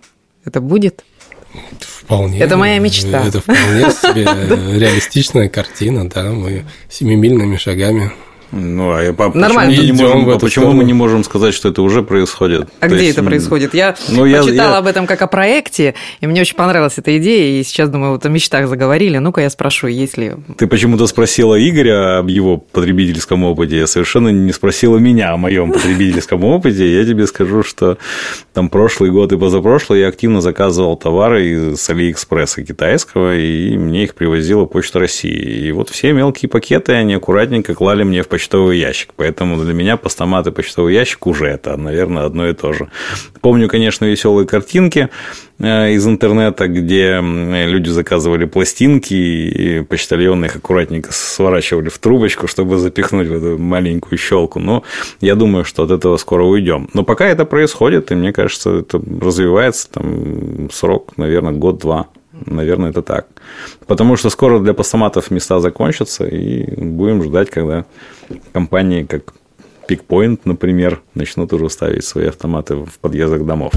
Это 0.44 0.60
будет? 0.60 1.04
Вполне. 1.80 2.38
Это 2.38 2.56
моя 2.56 2.78
мечта. 2.78 3.26
Это 3.26 3.40
вполне 3.40 3.90
себе 3.90 4.24
реалистичная 4.78 5.48
картина, 5.48 6.08
да. 6.08 6.24
Мы 6.24 6.64
семимильными 6.88 7.56
шагами 7.56 8.12
ну, 8.54 8.92
а 8.92 9.12
по, 9.12 9.36
Нормально. 9.36 9.74
Почему, 9.74 9.82
мы 9.82 9.92
не, 9.92 9.92
можем, 9.92 10.30
а 10.30 10.38
почему 10.38 10.72
мы 10.72 10.84
не 10.84 10.92
можем 10.92 11.24
сказать, 11.24 11.54
что 11.54 11.68
это 11.68 11.82
уже 11.82 12.02
происходит? 12.02 12.68
А 12.80 12.88
То 12.88 12.94
где 12.94 13.06
есть, 13.06 13.18
это 13.18 13.26
происходит? 13.26 13.74
Я 13.74 13.96
ну, 14.08 14.22
почитала 14.22 14.72
я... 14.72 14.78
об 14.78 14.86
этом 14.86 15.06
как 15.06 15.22
о 15.22 15.26
проекте, 15.26 15.94
и 16.20 16.26
мне 16.26 16.40
очень 16.40 16.54
понравилась 16.54 16.94
эта 16.96 17.18
идея, 17.18 17.60
и 17.60 17.64
сейчас, 17.64 17.88
думаю, 17.88 18.12
вот 18.12 18.24
о 18.24 18.28
мечтах 18.28 18.68
заговорили. 18.68 19.18
Ну-ка 19.18 19.40
я 19.40 19.50
спрошу, 19.50 19.88
есть 19.88 20.16
ли... 20.16 20.32
Ты 20.56 20.66
почему-то 20.66 21.06
спросила 21.06 21.56
Игоря 21.56 22.18
об 22.18 22.28
его 22.28 22.58
потребительском 22.58 23.44
опыте, 23.44 23.78
я 23.78 23.86
совершенно 23.86 24.28
не 24.28 24.52
спросила 24.52 24.98
меня 24.98 25.32
о 25.32 25.36
моем 25.36 25.72
потребительском 25.72 26.44
опыте. 26.44 26.90
Я 26.96 27.04
тебе 27.04 27.26
скажу, 27.26 27.62
что 27.62 27.98
там 28.52 28.68
прошлый 28.68 29.10
год 29.10 29.32
и 29.32 29.36
позапрошлый 29.36 30.00
я 30.00 30.08
активно 30.08 30.40
заказывал 30.40 30.96
товары 30.96 31.76
с 31.76 31.90
Алиэкспресса 31.90 32.62
китайского, 32.62 33.36
и 33.36 33.76
мне 33.76 34.04
их 34.04 34.14
привозила 34.14 34.64
Почта 34.64 35.00
России. 35.00 35.66
И 35.66 35.72
вот 35.72 35.90
все 35.90 36.12
мелкие 36.12 36.48
пакеты, 36.48 36.92
они 36.92 37.14
аккуратненько 37.14 37.74
клали 37.74 38.04
мне 38.04 38.22
в 38.22 38.28
почту 38.28 38.43
почтовый 38.44 38.78
ящик. 38.78 39.10
Поэтому 39.16 39.56
для 39.56 39.72
меня 39.72 39.96
постамат 39.96 40.46
и 40.46 40.50
почтовый 40.50 40.94
ящик 40.94 41.26
уже 41.26 41.46
это, 41.46 41.76
наверное, 41.76 42.24
одно 42.24 42.46
и 42.46 42.52
то 42.52 42.72
же. 42.72 42.88
Помню, 43.40 43.68
конечно, 43.68 44.04
веселые 44.04 44.46
картинки 44.46 45.08
э, 45.58 45.92
из 45.92 46.06
интернета, 46.06 46.68
где 46.68 47.20
люди 47.22 47.88
заказывали 47.88 48.44
пластинки, 48.44 49.14
и 49.14 49.80
почтальоны 49.82 50.46
их 50.46 50.56
аккуратненько 50.56 51.10
сворачивали 51.12 51.88
в 51.88 51.98
трубочку, 51.98 52.46
чтобы 52.46 52.76
запихнуть 52.76 53.28
в 53.28 53.32
эту 53.32 53.58
маленькую 53.58 54.18
щелку. 54.18 54.60
Но 54.60 54.82
я 55.22 55.34
думаю, 55.34 55.64
что 55.64 55.84
от 55.84 55.90
этого 55.90 56.18
скоро 56.18 56.44
уйдем. 56.44 56.88
Но 56.92 57.02
пока 57.02 57.24
это 57.26 57.46
происходит, 57.46 58.12
и 58.12 58.14
мне 58.14 58.32
кажется, 58.32 58.80
это 58.80 59.00
развивается, 59.20 59.90
там 59.90 60.68
срок, 60.70 61.16
наверное, 61.16 61.52
год-два. 61.52 62.08
Наверное, 62.46 62.90
это 62.90 63.00
так. 63.00 63.26
Потому 63.86 64.16
что 64.16 64.30
скоро 64.30 64.60
для 64.60 64.74
постаматов 64.74 65.30
места 65.30 65.60
закончатся, 65.60 66.26
и 66.26 66.64
будем 66.76 67.22
ждать, 67.22 67.50
когда 67.50 67.84
компании, 68.52 69.04
как 69.04 69.34
Pickpoint, 69.88 70.40
например, 70.44 71.02
начнут 71.14 71.52
уже 71.52 71.68
ставить 71.70 72.04
свои 72.04 72.26
автоматы 72.26 72.76
в 72.76 72.98
подъездах 73.00 73.44
домов. 73.44 73.72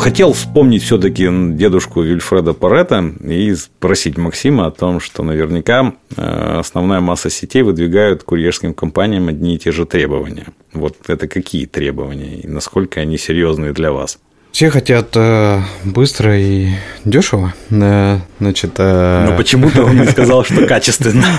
Хотел 0.00 0.32
вспомнить 0.32 0.82
все-таки 0.82 1.28
дедушку 1.30 2.00
Вильфреда 2.00 2.54
Парета 2.54 3.04
и 3.22 3.54
спросить 3.54 4.16
Максима 4.16 4.66
о 4.66 4.70
том, 4.70 4.98
что 4.98 5.22
наверняка 5.22 5.92
э, 6.16 6.58
основная 6.58 7.00
масса 7.00 7.28
сетей 7.28 7.60
выдвигают 7.60 8.22
курьерским 8.22 8.72
компаниям 8.72 9.28
одни 9.28 9.56
и 9.56 9.58
те 9.58 9.72
же 9.72 9.84
требования. 9.84 10.46
Вот 10.72 10.96
это 11.08 11.28
какие 11.28 11.66
требования 11.66 12.36
и 12.40 12.48
насколько 12.48 13.00
они 13.00 13.18
серьезные 13.18 13.74
для 13.74 13.92
вас? 13.92 14.18
Все 14.52 14.68
хотят 14.68 15.10
э, 15.14 15.60
быстро 15.84 16.36
и 16.36 16.70
дешево. 17.04 17.54
Э, 17.70 18.18
значит, 18.40 18.72
э... 18.78 19.26
Но 19.30 19.36
почему-то 19.36 19.84
он 19.84 20.00
не 20.00 20.06
сказал, 20.06 20.44
что 20.44 20.66
качественно. 20.66 21.26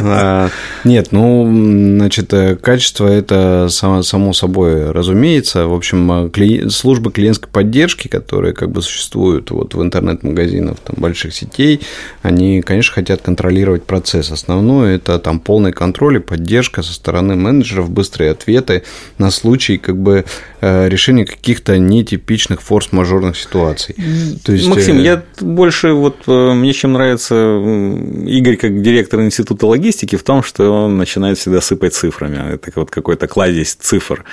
Э, 0.00 0.48
нет, 0.84 1.08
ну, 1.10 1.44
значит, 1.98 2.32
э, 2.32 2.56
качество 2.56 3.06
это 3.06 3.68
само, 3.70 4.02
само 4.02 4.32
собой 4.32 4.90
разумеется. 4.90 5.66
В 5.66 5.74
общем, 5.74 6.26
э, 6.26 6.30
кли... 6.30 6.68
службы 6.70 7.10
клиентской 7.10 7.50
поддержки, 7.50 8.08
которые 8.08 8.54
как 8.54 8.70
бы 8.70 8.80
существуют 8.82 9.50
вот 9.50 9.74
в 9.74 9.82
интернет-магазинах 9.82 10.78
там, 10.84 10.96
больших 10.98 11.34
сетей, 11.34 11.80
они, 12.22 12.62
конечно, 12.62 12.94
хотят 12.94 13.22
контролировать 13.22 13.84
процесс. 13.84 14.30
Основное 14.30 14.96
это 14.96 15.18
там 15.18 15.40
полный 15.40 15.72
контроль 15.72 16.16
и 16.16 16.20
поддержка 16.20 16.82
со 16.82 16.92
стороны 16.92 17.34
менеджеров, 17.34 17.90
быстрые 17.90 18.30
ответы 18.30 18.84
на 19.18 19.30
случай 19.30 19.78
как 19.78 19.96
бы 19.96 20.24
решения 20.60 21.24
каких-то 21.24 21.78
нетипичных 21.78 22.47
различных 22.48 22.62
форс-мажорных 22.62 23.36
ситуаций. 23.36 23.94
То 24.44 24.52
есть... 24.52 24.66
Максим, 24.68 24.98
э, 24.98 25.02
я 25.02 25.22
больше 25.40 25.92
вот 25.92 26.16
э, 26.26 26.52
мне 26.54 26.72
чем 26.72 26.92
нравится 26.92 27.34
Игорь 28.26 28.56
как 28.56 28.82
директор 28.82 29.20
института 29.20 29.66
логистики 29.66 30.16
в 30.16 30.22
том, 30.22 30.42
что 30.42 30.70
он 30.70 30.96
начинает 30.96 31.38
всегда 31.38 31.60
сыпать 31.60 31.94
цифрами. 31.94 32.54
Это 32.54 32.72
вот 32.74 32.90
какой-то 32.90 33.26
кладезь 33.26 33.74
цифр. 33.74 34.24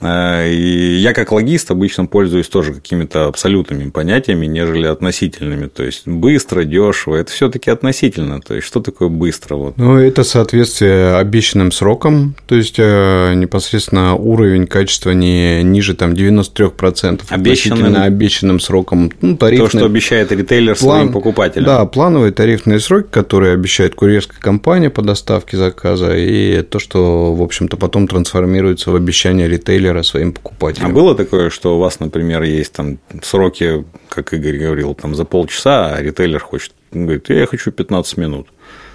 Э, 0.00 0.50
и 0.50 0.96
я 0.96 1.12
как 1.12 1.32
логист 1.32 1.70
обычно 1.70 2.06
пользуюсь 2.06 2.48
тоже 2.48 2.74
какими-то 2.74 3.26
абсолютными 3.26 3.90
понятиями, 3.90 4.46
нежели 4.46 4.86
относительными. 4.86 5.66
То 5.66 5.84
есть 5.84 6.06
быстро, 6.06 6.64
дешево, 6.64 7.16
это 7.16 7.32
все-таки 7.32 7.70
относительно. 7.70 8.40
То 8.40 8.54
есть 8.54 8.66
что 8.66 8.80
такое 8.80 9.08
быстро? 9.08 9.56
Вот. 9.56 9.78
Ну, 9.78 9.96
это 9.96 10.24
соответствие 10.24 11.16
обещанным 11.16 11.72
срокам, 11.72 12.34
то 12.46 12.54
есть 12.54 12.78
непосредственно 12.78 14.14
уровень 14.14 14.66
качества 14.66 15.10
не 15.10 15.62
ниже 15.62 15.94
там 15.94 16.12
93%. 16.12 17.22
Обещанным 17.28 17.61
обещанным, 17.70 18.02
обещанным 18.02 18.60
сроком. 18.60 19.12
Ну, 19.20 19.36
тарифный... 19.36 19.66
То, 19.66 19.78
что 19.78 19.86
обещает 19.86 20.32
ритейлер 20.32 20.76
План... 20.76 20.98
своим 20.98 21.12
покупателям. 21.12 21.66
Да, 21.66 21.84
плановые 21.86 22.32
тарифные 22.32 22.80
сроки, 22.80 23.08
которые 23.10 23.54
обещает 23.54 23.94
курьерская 23.94 24.40
компания 24.40 24.90
по 24.90 25.02
доставке 25.02 25.56
заказа, 25.56 26.16
и 26.16 26.62
то, 26.62 26.78
что, 26.78 27.34
в 27.34 27.42
общем-то, 27.42 27.76
потом 27.76 28.08
трансформируется 28.08 28.90
в 28.90 28.96
обещание 28.96 29.48
ритейлера 29.48 30.02
своим 30.02 30.32
покупателям. 30.32 30.90
А 30.90 30.94
было 30.94 31.14
такое, 31.14 31.50
что 31.50 31.76
у 31.76 31.80
вас, 31.80 32.00
например, 32.00 32.42
есть 32.42 32.72
там 32.72 32.98
сроки, 33.22 33.84
как 34.08 34.32
Игорь 34.32 34.58
говорил, 34.58 34.94
там 34.94 35.14
за 35.14 35.24
полчаса, 35.24 35.94
а 35.94 36.02
ритейлер 36.02 36.40
хочет, 36.40 36.72
говорит, 36.92 37.28
я 37.28 37.46
хочу 37.46 37.70
15 37.70 38.16
минут. 38.16 38.48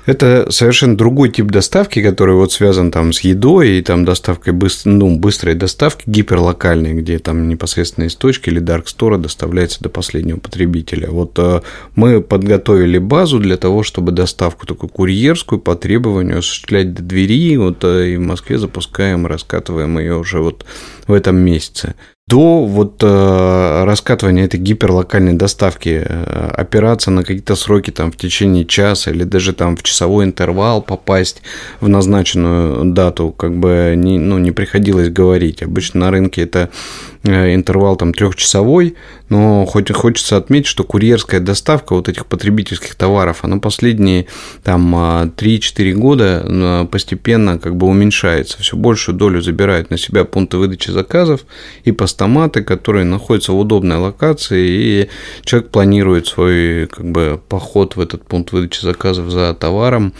Это 0.08 0.49
совершенно 0.51 0.95
другой 0.95 1.30
тип 1.30 1.47
доставки, 1.47 2.01
который 2.01 2.34
вот 2.34 2.53
связан 2.53 2.91
там 2.91 3.12
с 3.12 3.20
едой 3.20 3.72
и 3.72 3.82
там 3.82 4.05
доставкой 4.05 4.53
быстр, 4.53 4.88
ну, 4.89 5.18
быстрой 5.18 5.53
доставки 5.53 6.03
гиперлокальной, 6.05 6.93
где 6.93 7.20
там 7.20 7.49
непосредственно 7.49 8.05
из 8.05 8.16
точки 8.16 8.47
или 8.47 8.62
Store 8.62 9.18
доставляется 9.18 9.84
до 9.84 9.89
последнего 9.89 10.38
потребителя. 10.38 11.10
Вот 11.12 11.38
э, 11.38 11.60
мы 11.95 12.22
подготовили 12.22 12.99
базу 12.99 13.39
для 13.39 13.58
того, 13.58 13.84
чтобы 13.84 14.14
доставку 14.14 14.66
такую 14.66 14.89
курьерскую 14.89 15.60
по 15.60 15.76
требованию 15.76 16.39
осуществлять 16.39 16.93
до 16.93 17.03
двери. 17.03 17.58
Вот 17.58 17.84
э, 17.84 18.12
и 18.12 18.16
в 18.16 18.22
Москве 18.22 18.58
запускаем, 18.58 19.28
раскатываем 19.28 19.99
ее 19.99 20.16
уже 20.16 20.39
вот 20.39 20.66
в 21.05 21.12
этом 21.12 21.36
месяце 21.36 21.95
до 22.28 22.65
вот 22.65 23.01
э, 23.03 23.84
раскатывания 23.86 24.43
этой 24.43 24.59
гиперлокальной 24.59 25.34
доставки 25.34 26.03
э, 26.05 26.51
опираться 26.57 27.09
на 27.09 27.23
какие-то 27.23 27.55
сроки 27.55 27.91
там 27.91 28.11
в 28.11 28.17
течение 28.17 28.65
часа 28.65 29.11
или 29.11 29.23
даже 29.23 29.53
там 29.53 29.78
в 29.78 29.84
часовой 29.84 30.25
интервал 30.25 30.82
попасть 30.82 31.41
в 31.80 31.88
назначенную 31.88 32.91
дату 32.91 33.32
как 33.32 33.55
бы 33.57 33.93
не, 33.95 34.19
ну, 34.19 34.39
не 34.39 34.51
приходилось 34.51 35.09
говорить. 35.09 35.63
Обычно 35.63 36.01
на 36.01 36.11
рынке 36.11 36.41
это 36.41 36.69
интервал 37.24 37.95
там 37.95 38.13
трехчасовой, 38.13 38.95
но 39.30 39.65
хоть 39.65 39.91
хочется 39.91 40.38
отметить, 40.38 40.68
что 40.68 40.84
курьерская 40.84 41.39
доставка 41.39 41.93
вот 41.93 42.07
этих 42.09 42.26
потребительских 42.26 42.95
товаров, 42.95 43.39
она 43.43 43.57
последние 43.57 44.28
там 44.63 44.95
3-4 44.95 45.93
года 45.93 46.88
постепенно 46.91 47.59
как 47.59 47.76
бы 47.76 47.88
уменьшается, 47.88 48.61
все 48.61 48.78
большую 48.78 49.15
долю 49.15 49.41
забирает 49.41 49.89
на 49.89 49.97
себя 49.97 50.24
пункты 50.24 50.57
выдачи 50.57 50.91
заказов 50.91 51.41
и 51.84 51.91
постаматы, 51.91 52.63
которые 52.63 53.05
находятся 53.05 53.51
в 53.51 53.59
удобной 53.59 53.97
локации, 53.97 54.68
и 54.68 55.09
человек 55.43 55.70
планирует 55.70 56.28
свой 56.28 56.88
как 56.88 57.05
бы 57.11 57.41
поход 57.49 57.95
в 57.95 58.01
этот 58.01 58.26
пункт 58.26 58.51
выдачи 58.51 58.82
заказов 58.82 59.30
за 59.30 59.53
товаром 59.53 60.13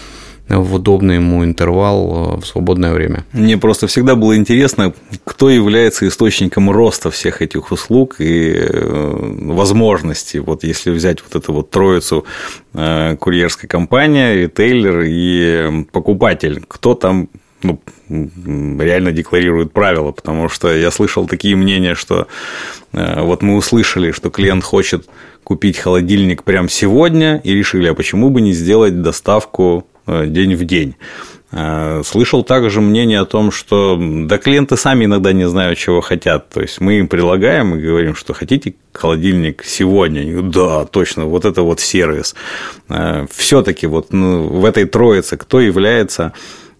в 0.50 0.76
удобный 0.76 1.16
ему 1.16 1.44
интервал 1.44 2.36
э, 2.36 2.40
в 2.40 2.46
свободное 2.46 2.94
время. 2.94 3.26
Мне 3.34 3.58
просто 3.58 3.88
всегда 3.88 4.16
было 4.16 4.36
интересно, 4.38 4.94
кто 5.26 5.50
является 5.50 6.08
источником 6.08 6.72
роста 6.72 7.12
всех 7.12 7.42
этих 7.42 7.72
услуг 7.72 8.16
и 8.20 8.54
э, 8.56 9.52
возможностей. 9.52 10.40
Вот 10.40 10.64
если 10.64 10.92
взять 10.92 11.22
вот 11.22 11.36
эту 11.36 11.54
вот 11.54 11.70
троицу 11.70 12.26
э, 12.74 13.18
курьерской 13.20 13.68
компании, 13.68 14.36
ритейлер 14.36 15.04
и 15.06 15.86
покупатель, 15.92 16.64
кто 16.66 16.94
там 16.94 17.30
ну, 17.64 17.82
реально 18.08 19.12
декларирует 19.12 19.74
правила, 19.74 20.12
потому 20.12 20.48
что 20.48 20.74
я 20.74 20.92
слышал 20.92 21.28
такие 21.28 21.56
мнения, 21.56 21.96
что 21.96 22.28
вот 22.94 23.42
мы 23.42 23.56
услышали, 23.56 24.12
что 24.12 24.30
клиент 24.30 24.64
хочет 24.64 25.10
купить 25.44 25.78
холодильник 25.80 26.44
прямо 26.44 26.70
сегодня 26.70 27.42
и 27.44 27.54
решили, 27.54 27.88
а 27.88 27.96
почему 27.96 28.30
бы 28.30 28.42
не 28.42 28.54
сделать 28.54 29.02
доставку 29.02 29.88
день 30.08 30.56
в 30.56 30.66
день. 30.66 30.96
Э, 31.50 32.02
слышал 32.06 32.44
также 32.44 32.82
мнение 32.82 33.22
о 33.22 33.26
том, 33.26 33.52
что 33.52 33.98
да 34.00 34.38
клиенты 34.38 34.76
сами 34.76 35.06
иногда 35.06 35.32
не 35.32 35.48
знают, 35.48 35.80
чего 35.80 36.02
хотят. 36.02 36.50
То 36.50 36.62
есть 36.62 36.82
мы 36.82 37.00
им 37.00 37.08
предлагаем 37.08 37.76
и 37.76 37.82
говорим, 37.82 38.16
что 38.16 38.34
хотите 38.34 38.76
холодильник 38.92 39.64
сегодня. 39.64 40.26
Говорят, 40.26 40.52
да, 40.52 40.86
точно, 40.86 41.26
вот 41.26 41.46
это 41.46 41.62
вот 41.62 41.80
сервис. 41.80 42.36
Э, 42.90 43.26
Все-таки 43.32 43.88
вот 43.88 44.12
ну, 44.12 44.48
в 44.48 44.66
этой 44.66 44.86
троице 44.86 45.38
кто 45.38 45.62
является 45.62 46.34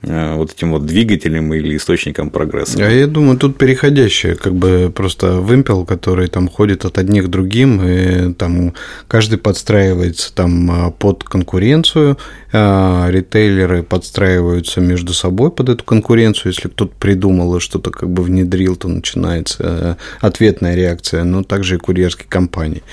Э, 0.04 0.36
вот 0.36 0.54
этим 0.54 0.72
вот 0.72 0.86
двигателем 0.86 1.52
или 1.54 1.76
источником 1.76 2.30
прогресса. 2.30 2.78
А 2.86 2.90
я 2.90 3.08
думаю, 3.08 3.38
тут 3.38 3.58
переходящее, 3.58 4.36
как 4.36 4.54
бы 4.54 4.92
просто 4.94 5.42
вымпел, 5.42 5.86
который 5.86 6.28
там 6.28 6.48
ходит 6.48 6.86
от 6.86 7.00
одних 7.00 7.26
к 7.26 7.28
другим, 7.30 7.82
и 7.84 8.34
там 8.34 8.74
каждый 9.08 9.40
подстраивается 9.40 10.34
там 10.34 10.94
под 11.00 11.24
конкуренцию, 11.24 12.18
ритейлеры 12.52 13.84
подстраиваются 13.84 14.82
между 14.82 15.14
собой 15.14 15.52
под 15.52 15.70
эту 15.70 15.84
конкуренцию, 15.84 16.54
если 16.54 16.70
кто-то 16.70 16.94
придумал 16.98 17.58
и 17.58 17.60
что-то 17.60 17.92
как 17.92 18.10
бы 18.10 18.24
внедрил, 18.24 18.76
то 18.76 18.88
начинается 18.88 19.58
э, 19.60 19.96
ответная 20.22 20.76
реакция, 20.76 21.24
но 21.24 21.44
также 21.44 21.76
и 21.76 21.78
курьерские 21.78 22.28
компании. 22.30 22.84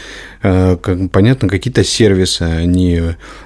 Э, 0.42 0.76
понятно, 1.10 1.48
какие-то 1.48 1.84
сервисы, 1.84 2.42
они 2.42 3.00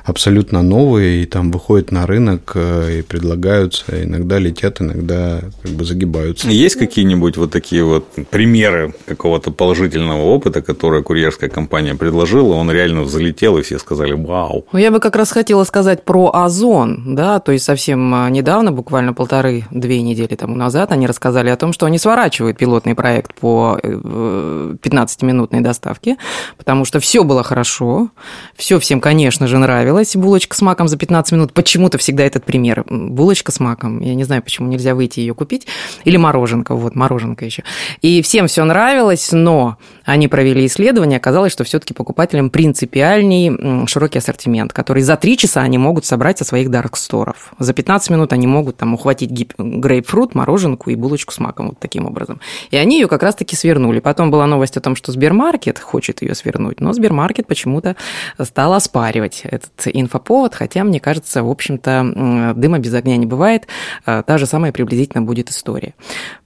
абсолютно 0.04 0.62
новые, 0.62 1.22
и 1.22 1.26
там 1.26 1.52
выходят 1.52 1.92
на 1.92 2.06
рынок 2.06 2.52
э, 2.54 2.98
и 2.98 3.02
предлагаются, 3.02 3.84
иногда 4.02 4.38
летят, 4.38 4.80
иногда 4.80 5.42
как 5.62 5.72
бы 5.72 5.84
загибаются. 5.84 6.48
Есть 6.48 6.76
какие-нибудь 6.76 7.36
вот 7.36 7.52
такие 7.52 7.84
вот 7.84 8.06
примеры 8.30 8.94
какого-то 9.06 9.52
положительного 9.52 10.22
опыта, 10.22 10.60
который 10.60 11.02
курьерская 11.02 11.48
компания 11.48 11.94
предложила, 11.94 12.54
он 12.54 12.70
реально 12.70 13.06
залетел, 13.06 13.58
и 13.58 13.62
все 13.62 13.78
сказали 13.78 14.12
«Вау!» 14.12 14.66
ну, 14.72 14.78
Я 14.78 14.90
бы 14.90 14.98
как 14.98 15.14
раз 15.14 15.30
хотела 15.30 15.64
сказать 15.64 16.02
про 16.08 16.30
Озон, 16.32 17.14
да, 17.14 17.38
то 17.38 17.52
есть 17.52 17.66
совсем 17.66 18.14
а, 18.14 18.30
недавно, 18.30 18.72
буквально 18.72 19.12
полторы-две 19.12 20.00
недели 20.00 20.36
тому 20.36 20.56
назад, 20.56 20.90
они 20.90 21.06
рассказали 21.06 21.50
о 21.50 21.56
том, 21.58 21.74
что 21.74 21.84
они 21.84 21.98
сворачивают 21.98 22.56
пилотный 22.56 22.94
проект 22.94 23.34
по 23.34 23.78
15-минутной 23.82 25.58
э, 25.58 25.62
доставке, 25.62 26.16
потому 26.56 26.86
что 26.86 26.98
все 26.98 27.24
было 27.24 27.42
хорошо, 27.42 28.08
все 28.56 28.78
всем, 28.78 29.02
конечно 29.02 29.46
же, 29.48 29.58
нравилось. 29.58 30.16
Булочка 30.16 30.56
с 30.56 30.62
маком 30.62 30.88
за 30.88 30.96
15 30.96 31.32
минут. 31.32 31.52
Почему-то 31.52 31.98
всегда 31.98 32.24
этот 32.24 32.42
пример. 32.46 32.84
Булочка 32.88 33.52
с 33.52 33.60
маком. 33.60 34.00
Я 34.00 34.14
не 34.14 34.24
знаю, 34.24 34.42
почему 34.42 34.66
нельзя 34.68 34.94
выйти 34.94 35.20
ее 35.20 35.34
купить. 35.34 35.66
Или 36.04 36.16
мороженка. 36.16 36.74
Вот, 36.74 36.94
мороженка 36.94 37.44
еще. 37.44 37.64
И 38.00 38.22
всем 38.22 38.46
все 38.46 38.64
нравилось, 38.64 39.28
но 39.32 39.76
они 40.06 40.26
провели 40.26 40.64
исследование. 40.64 41.18
Оказалось, 41.18 41.52
что 41.52 41.64
все-таки 41.64 41.92
покупателям 41.92 42.48
принципиальней 42.48 43.86
широкий 43.86 44.20
ассортимент, 44.20 44.72
который 44.72 45.02
за 45.02 45.16
3 45.16 45.36
часа 45.36 45.60
они 45.60 45.76
могут 45.76 45.87
собрать 46.04 46.38
со 46.38 46.44
своих 46.44 46.70
дарксторов. 46.70 47.52
За 47.58 47.72
15 47.72 48.10
минут 48.10 48.32
они 48.32 48.46
могут 48.46 48.76
там 48.76 48.94
ухватить 48.94 49.30
грейпфрут, 49.58 50.34
мороженку 50.34 50.90
и 50.90 50.94
булочку 50.94 51.32
с 51.32 51.38
маком 51.38 51.68
вот 51.68 51.78
таким 51.78 52.06
образом. 52.06 52.40
И 52.70 52.76
они 52.76 53.00
ее 53.00 53.08
как 53.08 53.22
раз-таки 53.22 53.56
свернули. 53.56 54.00
Потом 54.00 54.30
была 54.30 54.46
новость 54.46 54.76
о 54.76 54.80
том, 54.80 54.96
что 54.96 55.12
Сбермаркет 55.12 55.78
хочет 55.78 56.22
ее 56.22 56.34
свернуть. 56.34 56.80
Но 56.80 56.92
Сбермаркет 56.92 57.46
почему-то 57.46 57.96
стал 58.40 58.74
оспаривать 58.74 59.42
этот 59.44 59.72
инфоповод, 59.86 60.54
хотя, 60.54 60.84
мне 60.84 61.00
кажется, 61.00 61.42
в 61.42 61.50
общем-то, 61.50 62.54
дыма 62.56 62.78
без 62.78 62.94
огня 62.94 63.16
не 63.16 63.26
бывает. 63.26 63.66
А, 64.04 64.22
та 64.22 64.38
же 64.38 64.46
самая 64.46 64.72
приблизительно 64.72 65.22
будет 65.22 65.50
история. 65.50 65.94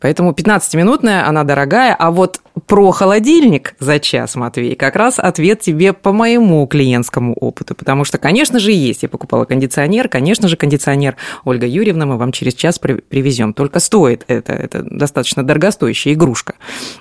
Поэтому 0.00 0.32
15-минутная, 0.32 1.26
она 1.26 1.44
дорогая, 1.44 1.94
а 1.94 2.10
вот 2.10 2.40
про 2.66 2.90
холодильник 2.90 3.74
за 3.78 3.98
час, 3.98 4.36
Матвей, 4.36 4.74
как 4.76 4.96
раз 4.96 5.18
ответ 5.18 5.60
тебе 5.60 5.92
по 5.92 6.12
моему 6.12 6.66
клиентскому 6.66 7.34
опыту, 7.34 7.74
потому 7.74 8.04
что, 8.04 8.18
конечно 8.18 8.58
же, 8.58 8.72
есть. 8.72 9.02
Я 9.02 9.08
покупала 9.32 9.44
кондиционер, 9.46 10.08
конечно 10.08 10.46
же, 10.46 10.56
кондиционер 10.56 11.16
Ольга 11.44 11.66
Юрьевна 11.66 12.04
мы 12.04 12.18
вам 12.18 12.32
через 12.32 12.52
час 12.52 12.78
привезем. 12.78 13.54
Только 13.54 13.80
стоит 13.80 14.24
это, 14.28 14.52
это 14.52 14.82
достаточно 14.82 15.42
дорогостоящая 15.42 16.12
игрушка. 16.12 16.54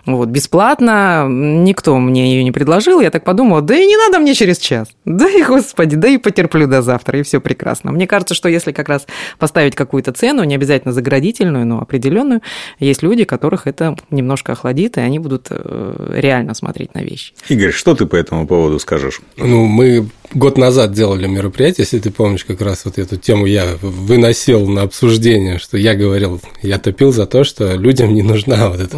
Вот, 0.06 0.30
бесплатно, 0.30 1.28
никто 1.28 1.98
мне 1.98 2.34
ее 2.34 2.44
не 2.44 2.54
предложил, 2.54 3.02
я 3.02 3.10
так 3.10 3.26
подумала, 3.26 3.62
да 3.62 3.76
и 3.76 3.86
не 3.86 3.98
надо 3.98 4.20
мне 4.20 4.34
через 4.34 4.60
час. 4.60 4.88
Да 5.04 5.30
и, 5.30 5.44
господи, 5.44 5.98
да 5.98 6.08
и 6.08 6.18
потерплю 6.18 6.68
до 6.68 6.82
завтра, 6.82 7.20
и 7.20 7.24
все 7.24 7.42
прекрасно. 7.42 7.92
Мне 7.92 8.08
кажется, 8.08 8.34
что 8.34 8.48
если 8.48 8.72
как 8.72 8.88
раз 8.88 9.08
поставить 9.38 9.76
какую-то 9.76 10.14
цену, 10.14 10.46
не 10.46 10.56
обязательно 10.56 10.94
заградительную, 10.94 11.66
но 11.66 11.82
определенную, 11.82 12.42
есть 12.80 13.04
люди, 13.04 13.26
которых 13.26 13.68
это 13.68 13.98
немножко 14.10 14.54
охладит, 14.54 14.98
и 14.98 15.02
они 15.02 15.20
будут 15.20 15.48
э, 15.50 16.14
реально 16.16 16.54
смотреть 16.54 16.94
на 16.96 17.00
вещи. 17.00 17.34
Игорь, 17.50 17.72
что 17.72 17.94
ты 17.94 18.06
по 18.06 18.16
этому 18.16 18.48
поводу 18.48 18.80
скажешь? 18.80 19.20
Ну, 19.36 19.66
мы 19.66 20.08
год 20.34 20.58
назад 20.58 20.94
делали 20.94 21.28
мероприятие, 21.28 21.84
если 21.84 22.00
ты 22.00 22.12
помнишь, 22.22 22.46
как 22.46 22.62
раз 22.62 22.86
вот 22.86 23.00
эту 23.00 23.18
тему 23.18 23.48
я 23.48 23.80
выносил 23.82 24.68
на 24.68 24.84
обсуждение, 24.84 25.58
что 25.58 25.76
я 25.76 25.96
говорил, 25.96 26.40
я 26.62 26.78
топил 26.78 27.12
за 27.12 27.26
то, 27.26 27.44
что 27.44 27.74
людям 27.74 28.14
не 28.14 28.22
нужна 28.22 28.70
вот 28.70 28.80
эта 28.80 28.96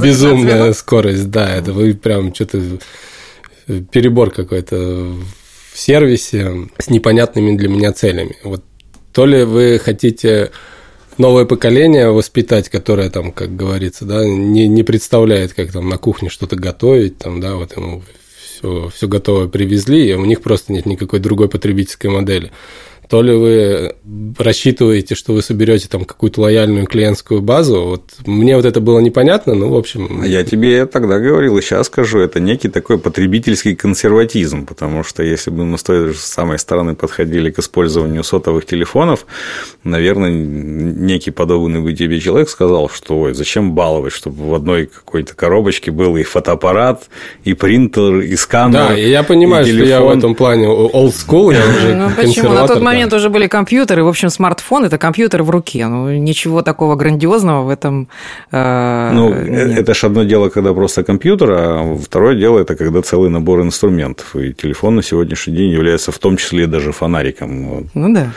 безумная 0.00 0.72
скорость, 0.72 1.30
да, 1.30 1.54
это 1.54 1.72
вы 1.72 1.94
прям 1.94 2.34
что-то 2.34 2.60
перебор 3.92 4.32
какой-то 4.32 4.76
в 5.72 5.78
сервисе 5.78 6.68
с 6.76 6.90
непонятными 6.90 7.56
для 7.56 7.68
меня 7.68 7.92
целями. 7.92 8.38
Вот 8.42 8.64
то 9.12 9.24
ли 9.24 9.44
вы 9.44 9.78
хотите 9.78 10.50
новое 11.16 11.44
поколение 11.44 12.10
воспитать, 12.10 12.70
которое 12.70 13.08
там, 13.08 13.30
как 13.30 13.54
говорится, 13.54 14.04
да, 14.04 14.26
не, 14.26 14.66
не 14.66 14.82
представляет, 14.82 15.54
как 15.54 15.70
там 15.70 15.88
на 15.88 15.98
кухне 15.98 16.28
что-то 16.28 16.56
готовить, 16.56 17.18
там, 17.18 17.40
да, 17.40 17.54
вот 17.54 17.76
ему 17.76 18.02
все, 18.64 18.88
все 18.88 19.08
готовое 19.08 19.48
привезли, 19.48 20.10
и 20.10 20.14
у 20.14 20.24
них 20.24 20.40
просто 20.40 20.72
нет 20.72 20.86
никакой 20.86 21.20
другой 21.20 21.48
потребительской 21.48 22.10
модели 22.10 22.50
то 23.08 23.22
ли 23.22 23.34
вы 23.34 23.94
рассчитываете, 24.38 25.14
что 25.14 25.32
вы 25.32 25.42
соберете 25.42 25.88
там 25.88 26.04
какую-то 26.04 26.40
лояльную 26.40 26.86
клиентскую 26.86 27.42
базу. 27.42 27.82
Вот 27.84 28.02
мне 28.26 28.56
вот 28.56 28.64
это 28.64 28.80
было 28.80 28.98
непонятно, 29.00 29.54
ну, 29.54 29.68
в 29.68 29.76
общем... 29.76 30.20
А 30.22 30.26
я 30.26 30.44
тебе 30.44 30.86
тогда 30.86 31.18
говорил, 31.18 31.58
и 31.58 31.62
сейчас 31.62 31.86
скажу, 31.86 32.18
это 32.18 32.40
некий 32.40 32.68
такой 32.68 32.98
потребительский 32.98 33.74
консерватизм, 33.74 34.66
потому 34.66 35.04
что 35.04 35.22
если 35.22 35.50
бы 35.50 35.64
мы 35.64 35.78
с 35.78 35.82
той 35.82 36.12
же 36.12 36.18
самой 36.18 36.58
стороны 36.58 36.94
подходили 36.94 37.50
к 37.50 37.58
использованию 37.58 38.24
сотовых 38.24 38.66
телефонов, 38.66 39.26
наверное, 39.84 40.30
некий 40.30 41.30
подобный 41.30 41.80
бы 41.80 41.92
тебе 41.92 42.20
человек 42.20 42.48
сказал, 42.48 42.88
что 42.88 43.20
ой, 43.20 43.34
зачем 43.34 43.74
баловать, 43.74 44.12
чтобы 44.12 44.48
в 44.48 44.54
одной 44.54 44.86
какой-то 44.86 45.34
коробочке 45.34 45.90
был 45.90 46.16
и 46.16 46.22
фотоаппарат, 46.22 47.08
и 47.44 47.54
принтер, 47.54 48.20
и 48.20 48.34
сканер. 48.36 48.88
Да, 48.88 48.98
и 48.98 49.08
я 49.10 49.22
понимаю, 49.22 49.66
и 49.66 49.72
что 49.72 49.84
я 49.84 50.00
в 50.00 50.10
этом 50.10 50.34
плане 50.34 50.66
old 50.66 51.12
school, 51.12 51.52
я 51.52 51.64
уже 51.76 51.94
ну, 51.94 52.10
консерватор 52.10 52.80
момент 52.94 53.12
уже 53.12 53.28
были 53.28 53.46
компьютеры, 53.46 54.02
в 54.02 54.08
общем, 54.08 54.30
смартфон– 54.30 54.84
это 54.86 54.98
компьютер 54.98 55.42
в 55.42 55.50
руке. 55.50 55.86
Ну, 55.86 56.10
ничего 56.18 56.62
такого 56.62 56.96
грандиозного 56.96 57.64
в 57.64 57.68
этом 57.68 58.08
э, 58.52 59.10
Ну, 59.12 59.32
э, 59.32 59.48
нет. 59.48 59.78
это 59.78 59.94
же 59.94 60.06
одно 60.06 60.24
дело, 60.24 60.48
когда 60.48 60.72
просто 60.72 61.04
компьютер, 61.04 61.50
а 61.50 61.96
второе 61.96 62.36
дело– 62.36 62.58
это 62.60 62.76
когда 62.76 63.02
целый 63.02 63.30
набор 63.30 63.60
инструментов. 63.62 64.36
И 64.36 64.52
телефон 64.52 64.96
на 64.96 65.02
сегодняшний 65.02 65.56
день 65.56 65.70
является 65.70 66.12
в 66.12 66.18
том 66.18 66.36
числе 66.36 66.66
даже 66.66 66.92
фонариком. 66.92 67.88
Ну, 67.94 68.14
да. 68.14 68.30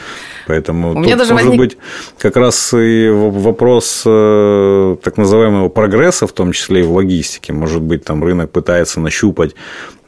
Поэтому 0.48 0.93
У 0.93 1.00
меня 1.00 1.16
даже 1.16 1.34
может 1.34 1.50
возник... 1.50 1.60
быть 1.60 1.78
как 2.18 2.38
раз 2.38 2.74
и 2.74 3.10
вопрос 3.10 4.04
э, 4.06 4.95
так 5.04 5.18
называемого 5.18 5.70
прогресса, 5.70 6.26
в 6.26 6.32
том 6.32 6.54
числе 6.54 6.82
и 6.82 6.84
в 6.84 6.93
логистике. 6.93 7.54
Может 7.54 7.82
быть, 7.82 8.04
там 8.04 8.24
рынок 8.24 8.52
пытается 8.52 9.00
нащупать 9.00 9.54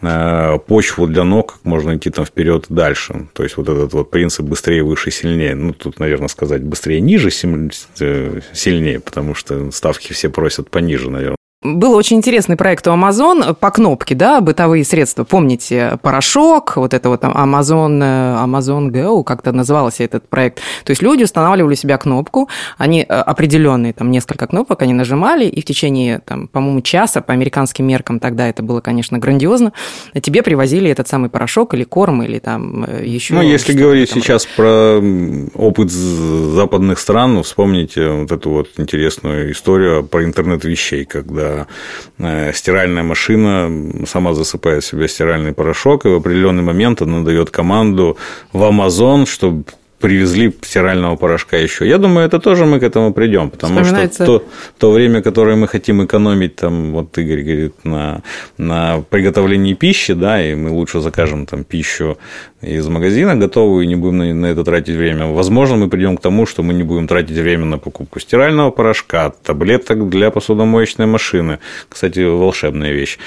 Э, 0.01 0.57
почву 0.65 1.07
для 1.07 1.25
ног, 1.25 1.53
как 1.53 1.65
можно 1.65 1.97
идти 1.97 2.09
там 2.09 2.25
вперед 2.25 2.65
дальше. 2.69 3.27
То 3.33 3.43
есть 3.43 3.57
вот 3.57 3.67
этот 3.67 3.91
вот 3.93 4.09
принцип 4.09 4.45
быстрее, 4.45 4.83
выше, 4.83 5.11
сильнее. 5.11 5.55
Ну, 5.55 5.73
тут, 5.73 5.99
наверное, 5.99 6.29
сказать 6.29 6.63
быстрее, 6.63 7.01
ниже, 7.01 7.29
э, 7.29 8.39
сильнее, 8.53 8.99
потому 9.01 9.35
что 9.35 9.71
ставки 9.71 10.13
все 10.13 10.29
просят 10.29 10.69
пониже, 10.69 11.09
наверное. 11.09 11.38
Был 11.61 11.93
очень 11.93 12.15
интересный 12.15 12.55
проект 12.55 12.87
у 12.87 12.91
Amazon 12.91 13.53
по 13.53 13.69
кнопке, 13.69 14.15
да, 14.15 14.39
бытовые 14.39 14.85
средства. 14.85 15.25
Помните, 15.25 15.99
порошок, 16.01 16.77
вот 16.77 16.93
это 16.93 17.09
вот 17.09 17.25
Amazon, 17.25 17.99
Amazon 18.45 18.89
Go, 18.91 19.25
как-то 19.25 19.51
назывался 19.51 20.05
этот 20.05 20.29
проект. 20.29 20.61
То 20.85 20.91
есть 20.91 21.01
люди 21.01 21.23
устанавливали 21.23 21.73
у 21.73 21.75
себя 21.75 21.97
кнопку, 21.97 22.47
они 22.77 23.01
э, 23.01 23.03
определенные, 23.03 23.91
там 23.91 24.09
несколько 24.09 24.47
кнопок, 24.47 24.81
они 24.83 24.93
нажимали, 24.93 25.47
и 25.47 25.59
в 25.59 25.65
течение, 25.65 26.19
там, 26.19 26.47
по-моему, 26.47 26.79
часа, 26.79 27.19
по 27.19 27.33
американским 27.33 27.85
меркам 27.85 28.21
тогда 28.21 28.47
это 28.47 28.63
было, 28.63 28.79
конечно, 28.79 29.19
грандиозно, 29.19 29.73
тебе 30.21 30.43
привозили 30.43 30.89
этот 30.89 31.09
самый 31.09 31.29
порошок 31.29 31.73
или 31.73 31.83
корм, 31.83 32.23
или 32.23 32.39
там 32.39 32.85
э, 32.85 33.03
еще... 33.05 33.33
Ну, 33.33 33.41
если 33.41 33.73
говорить 33.73 34.11
сейчас 34.11 34.45
про 34.45 35.01
опыт 35.55 35.91
западных 35.91 36.99
стран, 36.99 37.33
ну, 37.33 37.43
вспомните 37.43 38.11
вот 38.11 38.31
эту 38.31 38.49
вот 38.49 38.69
интересную 38.77 39.51
историю 39.51 40.05
про 40.05 40.23
интернет 40.23 40.63
вещей, 40.63 41.03
когда 41.03 41.48
Э, 42.19 42.51
стиральная 42.53 43.03
машина 43.03 44.05
сама 44.05 44.33
засыпает 44.33 44.83
в 44.83 44.87
себя 44.87 45.07
стиральный 45.07 45.53
порошок, 45.53 46.05
и 46.05 46.09
в 46.09 46.15
определенный 46.15 46.63
момент 46.63 47.01
она 47.01 47.21
дает 47.21 47.49
команду 47.49 48.17
в 48.53 48.63
Amazon, 48.63 49.25
чтобы 49.25 49.63
привезли 49.99 50.53
стирального 50.61 51.15
порошка 51.15 51.57
еще. 51.57 51.87
Я 51.87 51.97
думаю, 51.97 52.25
это 52.27 52.39
тоже 52.39 52.65
мы 52.65 52.79
к 52.79 52.83
этому 52.83 53.13
придем, 53.13 53.49
потому 53.49 53.83
что 53.83 54.07
то, 54.25 54.43
то 54.77 54.91
время, 54.91 55.21
которое 55.21 55.55
мы 55.55 55.67
хотим 55.67 56.03
экономить, 56.03 56.55
там, 56.55 56.91
вот 56.91 57.17
Игорь 57.17 57.43
говорит, 57.43 57.73
на, 57.83 58.21
на 58.57 59.03
приготовлении 59.09 59.73
пищи, 59.73 60.13
да, 60.13 60.41
и 60.41 60.55
мы 60.55 60.69
лучше 60.69 61.01
закажем 61.01 61.45
там 61.45 61.63
пищу 61.63 62.17
из 62.61 62.87
магазина 62.87 63.35
готовую 63.35 63.83
и 63.83 63.87
не 63.87 63.95
будем 63.95 64.17
на, 64.17 64.33
на 64.33 64.45
это 64.47 64.63
тратить 64.63 64.95
время. 64.95 65.27
Возможно, 65.27 65.77
мы 65.77 65.89
придем 65.89 66.17
к 66.17 66.21
тому, 66.21 66.45
что 66.45 66.63
мы 66.63 66.73
не 66.73 66.83
будем 66.83 67.07
тратить 67.07 67.37
время 67.37 67.65
на 67.65 67.77
покупку 67.77 68.19
стирального 68.19 68.71
порошка, 68.71 69.31
таблеток 69.43 70.09
для 70.09 70.31
посудомоечной 70.31 71.05
машины. 71.05 71.59
Кстати, 71.89 72.19
волшебная 72.19 72.91
вещь. 72.91 73.19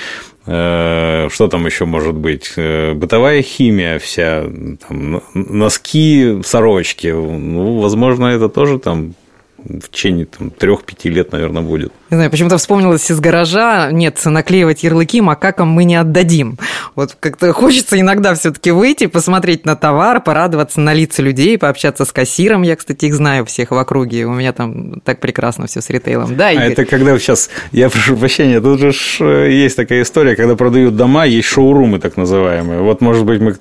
Э, 0.47 1.29
что 1.31 1.49
там 1.49 1.67
еще 1.67 1.85
может 1.85 2.15
быть? 2.15 2.53
Э, 2.57 2.95
бытовая 2.95 3.43
химия 3.43 3.99
вся, 3.99 4.45
там, 4.89 5.23
носки, 5.35 6.41
сорочки. 6.45 7.09
Ну, 7.09 7.81
возможно, 7.81 8.27
это 8.27 8.49
тоже 8.49 8.79
там 8.79 9.15
в 9.59 9.89
течение 9.89 10.27
там, 10.27 10.49
3-5 10.49 11.09
лет, 11.09 11.33
наверное, 11.33 11.63
будет. 11.63 11.93
Не 12.13 12.17
знаю, 12.17 12.31
почему-то 12.31 12.59
вспомнилось 12.59 13.11
из 13.11 13.21
гаража, 13.21 13.91
нет, 13.91 14.21
наклеивать 14.25 14.83
ярлыки 14.83 15.23
макакам 15.23 15.69
мы 15.69 15.85
не 15.85 15.97
отдадим. 15.97 16.59
Вот 16.95 17.17
как-то 17.19 17.53
хочется 17.55 17.99
иногда 17.99 18.35
все 18.35 18.51
таки 18.51 18.71
выйти, 18.71 19.07
посмотреть 19.07 19.65
на 19.65 19.77
товар, 19.77 20.23
порадоваться 20.23 20.79
на 20.81 20.93
лица 20.93 21.23
людей, 21.23 21.57
пообщаться 21.57 22.05
с 22.05 22.13
кассиром. 22.13 22.63
Я, 22.63 22.77
кстати, 22.77 23.07
их 23.07 23.15
знаю 23.15 23.47
всех 23.47 23.71
в 23.71 23.77
округе, 23.79 24.27
у 24.27 24.35
меня 24.35 24.53
там 24.53 25.01
так 25.01 25.21
прекрасно 25.21 25.67
все 25.67 25.81
с 25.81 25.89
ритейлом. 25.89 26.37
Да, 26.37 26.53
Игорь? 26.53 26.65
А 26.65 26.69
это 26.69 26.85
когда 26.85 27.19
сейчас, 27.19 27.49
я 27.73 27.89
прошу 27.89 28.19
прощения, 28.19 28.61
тут 28.61 28.79
же 28.79 28.93
э, 29.21 29.51
есть 29.51 29.77
такая 29.77 30.03
история, 30.03 30.37
когда 30.37 30.55
продают 30.55 30.97
дома, 30.97 31.25
есть 31.25 31.49
шоурумы 31.49 31.99
так 31.99 32.19
называемые. 32.19 32.83
Вот, 32.83 33.01
может 33.01 33.25
быть, 33.25 33.41
мы 33.41 33.55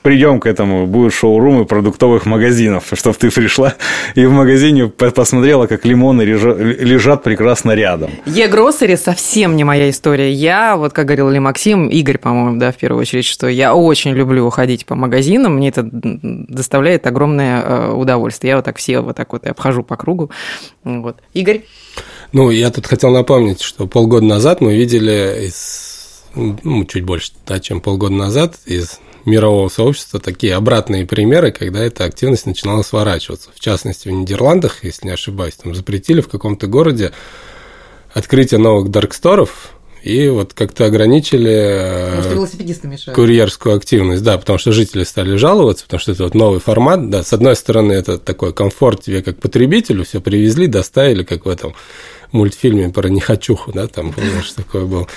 придем 0.00 0.40
к 0.40 0.46
этому, 0.46 0.86
будут 0.86 1.12
шоурумы 1.12 1.66
продуктовых 1.66 2.24
магазинов, 2.24 2.84
чтобы 2.94 3.16
ты 3.16 3.30
пришла 3.30 3.74
и 4.14 4.24
в 4.24 4.32
магазине 4.32 4.88
посмотрела 4.88 5.28
смотрела, 5.28 5.66
как 5.66 5.84
лимоны 5.84 6.22
лежат 6.22 7.22
прекрасно 7.22 7.72
рядом. 7.72 7.97
Е-гроссери 8.26 8.96
совсем 8.96 9.56
не 9.56 9.64
моя 9.64 9.90
история. 9.90 10.32
Я, 10.32 10.76
вот 10.76 10.92
как 10.92 11.06
говорил 11.06 11.30
Ли 11.30 11.38
Максим, 11.38 11.88
Игорь, 11.88 12.18
по-моему, 12.18 12.58
да, 12.58 12.72
в 12.72 12.76
первую 12.76 13.00
очередь, 13.00 13.24
что 13.24 13.48
я 13.48 13.74
очень 13.74 14.12
люблю 14.12 14.48
ходить 14.50 14.86
по 14.86 14.94
магазинам, 14.94 15.56
мне 15.56 15.68
это 15.68 15.88
доставляет 15.90 17.06
огромное 17.06 17.62
э, 17.62 17.92
удовольствие. 17.92 18.50
Я 18.50 18.56
вот 18.56 18.64
так 18.64 18.76
все 18.76 19.00
вот 19.00 19.16
так 19.16 19.32
вот 19.32 19.46
и 19.46 19.48
обхожу 19.48 19.82
по 19.82 19.96
кругу. 19.96 20.30
Вот. 20.84 21.16
Игорь? 21.34 21.64
Ну, 22.32 22.50
я 22.50 22.70
тут 22.70 22.86
хотел 22.86 23.10
напомнить, 23.10 23.62
что 23.62 23.86
полгода 23.86 24.26
назад 24.26 24.60
мы 24.60 24.76
видели 24.76 25.46
из 25.46 25.88
ну, 26.34 26.84
чуть 26.84 27.04
больше, 27.04 27.32
да, 27.46 27.58
чем 27.58 27.80
полгода 27.80 28.14
назад 28.14 28.56
из 28.66 29.00
мирового 29.24 29.68
сообщества 29.68 30.20
такие 30.20 30.54
обратные 30.54 31.06
примеры, 31.06 31.52
когда 31.52 31.80
эта 31.80 32.04
активность 32.04 32.46
начинала 32.46 32.82
сворачиваться. 32.82 33.50
В 33.54 33.60
частности, 33.60 34.08
в 34.08 34.12
Нидерландах, 34.12 34.84
если 34.84 35.06
не 35.06 35.12
ошибаюсь, 35.12 35.54
там 35.54 35.74
запретили 35.74 36.20
в 36.20 36.28
каком-то 36.28 36.66
городе 36.66 37.12
открытие 38.12 38.58
новых 38.58 38.90
дарксторов, 38.90 39.74
и 40.02 40.28
вот 40.28 40.54
как-то 40.54 40.86
ограничили 40.86 41.50
э, 41.50 42.22
курьерскую 43.14 43.76
активность, 43.76 44.22
да, 44.22 44.38
потому 44.38 44.58
что 44.58 44.72
жители 44.72 45.04
стали 45.04 45.36
жаловаться, 45.36 45.84
потому 45.84 46.00
что 46.00 46.12
это 46.12 46.24
вот 46.24 46.34
новый 46.34 46.60
формат, 46.60 47.10
да, 47.10 47.22
с 47.22 47.32
одной 47.32 47.56
стороны, 47.56 47.92
это 47.92 48.18
такой 48.18 48.52
комфорт 48.52 49.02
тебе 49.02 49.22
как 49.22 49.38
потребителю, 49.38 50.04
все 50.04 50.20
привезли, 50.20 50.66
доставили, 50.66 51.24
как 51.24 51.46
в 51.46 51.48
этом 51.48 51.74
мультфильме 52.32 52.90
про 52.90 53.08
нехочуху, 53.08 53.72
да, 53.72 53.86
там, 53.86 54.12
помнишь, 54.12 54.52
такое 54.52 54.84
был. 54.84 55.08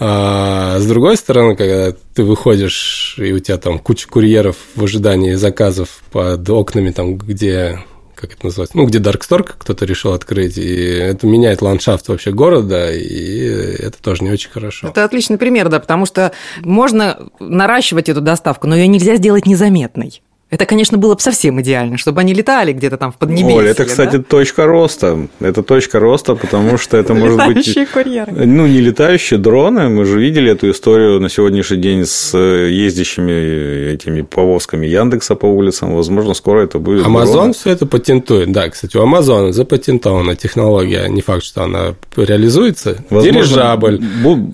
А 0.00 0.78
с 0.78 0.86
другой 0.86 1.16
стороны, 1.16 1.56
когда 1.56 1.92
ты 2.14 2.22
выходишь, 2.22 3.16
и 3.18 3.32
у 3.32 3.38
тебя 3.38 3.58
там 3.58 3.78
куча 3.78 4.08
курьеров 4.08 4.56
в 4.74 4.84
ожидании 4.84 5.34
заказов 5.34 6.00
под 6.10 6.48
окнами, 6.50 6.90
там, 6.90 7.16
где 7.16 7.80
как 8.18 8.32
это 8.32 8.46
называется, 8.46 8.76
ну, 8.76 8.84
где 8.86 8.98
Dark 8.98 9.54
кто-то 9.58 9.84
решил 9.84 10.12
открыть, 10.12 10.58
и 10.58 10.74
это 10.84 11.26
меняет 11.26 11.62
ландшафт 11.62 12.08
вообще 12.08 12.32
города, 12.32 12.92
и 12.92 13.44
это 13.78 14.02
тоже 14.02 14.24
не 14.24 14.30
очень 14.30 14.50
хорошо. 14.50 14.88
Это 14.88 15.04
отличный 15.04 15.38
пример, 15.38 15.68
да, 15.68 15.78
потому 15.78 16.06
что 16.06 16.32
можно 16.60 17.30
наращивать 17.38 18.08
эту 18.08 18.20
доставку, 18.20 18.66
но 18.66 18.76
ее 18.76 18.88
нельзя 18.88 19.16
сделать 19.16 19.46
незаметной. 19.46 20.20
Это, 20.50 20.64
конечно, 20.64 20.96
было 20.96 21.14
бы 21.14 21.20
совсем 21.20 21.60
идеально, 21.60 21.98
чтобы 21.98 22.22
они 22.22 22.32
летали 22.32 22.72
где-то 22.72 22.96
там 22.96 23.12
в 23.12 23.16
Поднебесье. 23.16 23.58
Оль, 23.58 23.68
это, 23.68 23.84
кстати, 23.84 24.16
да? 24.16 24.22
точка 24.22 24.64
роста. 24.64 25.28
Это 25.40 25.62
точка 25.62 26.00
роста, 26.00 26.34
потому 26.36 26.78
что 26.78 26.96
это 26.96 27.12
может 27.12 27.36
быть... 27.36 27.56
Летающие 27.58 27.86
курьеры. 27.86 28.32
Ну, 28.32 28.66
не 28.66 28.80
летающие 28.80 29.38
дроны. 29.38 29.90
Мы 29.90 30.06
же 30.06 30.18
видели 30.18 30.50
эту 30.50 30.70
историю 30.70 31.20
на 31.20 31.28
сегодняшний 31.28 31.76
день 31.76 32.06
с 32.06 32.36
ездящими 32.36 33.92
этими 33.92 34.22
повозками 34.22 34.86
Яндекса 34.86 35.34
по 35.34 35.44
улицам. 35.46 35.94
Возможно, 35.94 36.32
скоро 36.32 36.62
это 36.62 36.78
будет 36.78 37.04
Амазон 37.04 37.52
все 37.52 37.70
это 37.70 37.84
патентует. 37.84 38.50
Да, 38.50 38.70
кстати, 38.70 38.96
у 38.96 39.02
Амазона 39.02 39.52
запатентована 39.52 40.34
технология. 40.34 41.08
Не 41.08 41.20
факт, 41.20 41.44
что 41.44 41.64
она 41.64 41.94
реализуется. 42.16 42.96
Возможно, 43.10 43.42
Дирижабль 43.42 44.00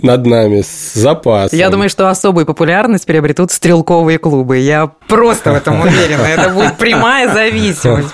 над 0.02 0.26
нами 0.26 0.62
с 0.62 0.94
запасом. 0.94 1.56
Я 1.56 1.70
думаю, 1.70 1.88
что 1.88 2.10
особую 2.10 2.46
популярность 2.46 3.06
приобретут 3.06 3.52
стрелковые 3.52 4.18
клубы. 4.18 4.58
Я 4.58 4.90
просто 5.06 5.52
в 5.52 5.54
этом 5.54 5.83
уверена. 5.84 6.22
Это 6.22 6.50
будет 6.50 6.76
прямая 6.76 7.32
зависимость. 7.32 8.10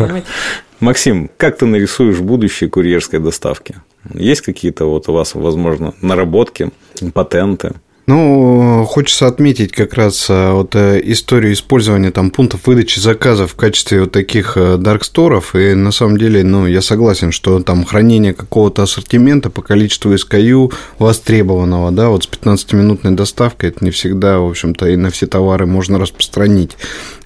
Максим, 0.81 1.31
как 1.37 1.59
ты 1.59 1.67
нарисуешь 1.67 2.19
будущее 2.19 2.71
курьерской 2.71 3.19
доставки? 3.19 3.77
Есть 4.15 4.41
какие-то 4.41 4.87
вот 4.87 5.09
у 5.09 5.13
вас, 5.13 5.35
возможно, 5.35 5.93
наработки, 6.01 6.71
патенты? 7.13 7.75
Ну, 8.11 8.85
хочется 8.89 9.29
отметить 9.29 9.71
как 9.71 9.95
раз 9.95 10.29
э, 10.29 10.51
вот 10.51 10.75
э, 10.75 11.01
историю 11.05 11.53
использования 11.53 12.11
там 12.11 12.33
пунктов 12.33 12.67
выдачи 12.67 12.99
заказов 12.99 13.53
в 13.53 13.55
качестве 13.55 14.01
вот 14.01 14.11
таких 14.11 14.59
дарксторов. 14.79 15.55
И 15.55 15.75
на 15.75 15.93
самом 15.93 16.19
деле, 16.19 16.43
ну, 16.43 16.67
я 16.67 16.83
согласен, 16.83 17.31
что 17.31 17.61
там 17.63 17.85
хранение 17.85 18.35
какого-то 18.35 18.83
ассортимента 18.83 19.49
по 19.49 19.63
количеству 19.63 20.13
SKU 20.13 20.73
востребованного, 20.99 21.93
да, 21.93 22.09
вот 22.09 22.25
с 22.25 22.29
15-минутной 22.29 23.13
доставкой 23.13 23.69
это 23.69 23.85
не 23.85 23.93
всегда, 23.93 24.41
в 24.41 24.49
общем-то, 24.51 24.89
и 24.89 24.97
на 24.97 25.11
все 25.11 25.29
товары 25.29 25.67
можно 25.67 25.97
распространить. 26.01 26.77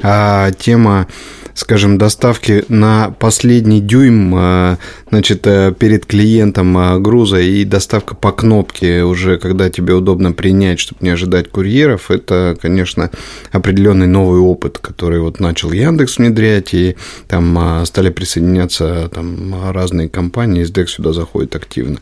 А 0.03 0.51
тема 0.51 1.07
скажем, 1.55 1.99
доставки 1.99 2.65
на 2.69 3.15
последний 3.19 3.81
дюйм, 3.81 4.35
э, 4.37 4.77
значит, 5.09 5.47
э, 5.47 5.73
перед 5.79 6.05
клиентом 6.05 6.77
э, 6.77 6.99
груза 6.99 7.41
и 7.41 7.65
доставка 7.65 8.15
по 8.15 8.33
кнопке 8.33 9.05
уже, 9.05 9.39
когда 9.39 9.71
тебе 9.71 9.95
удобно 9.95 10.33
принять, 10.33 10.81
чтобы 10.81 11.01
не 11.03 11.11
ожидать 11.11 11.51
курьеров, 11.51 12.11
это, 12.11 12.57
конечно, 12.61 13.11
определенный 13.53 14.09
новый 14.09 14.41
опыт, 14.41 14.79
который 14.79 15.21
вот 15.21 15.41
начал 15.41 15.73
Яндекс 15.73 16.19
внедрять, 16.19 16.75
и 16.75 16.97
там 17.29 17.85
стали 17.87 18.11
присоединяться 18.11 19.09
там 19.15 19.55
разные 19.73 20.09
компании, 20.09 20.65
SDEX 20.65 20.87
сюда 20.87 21.13
заходит 21.13 21.55
активно. 21.55 21.99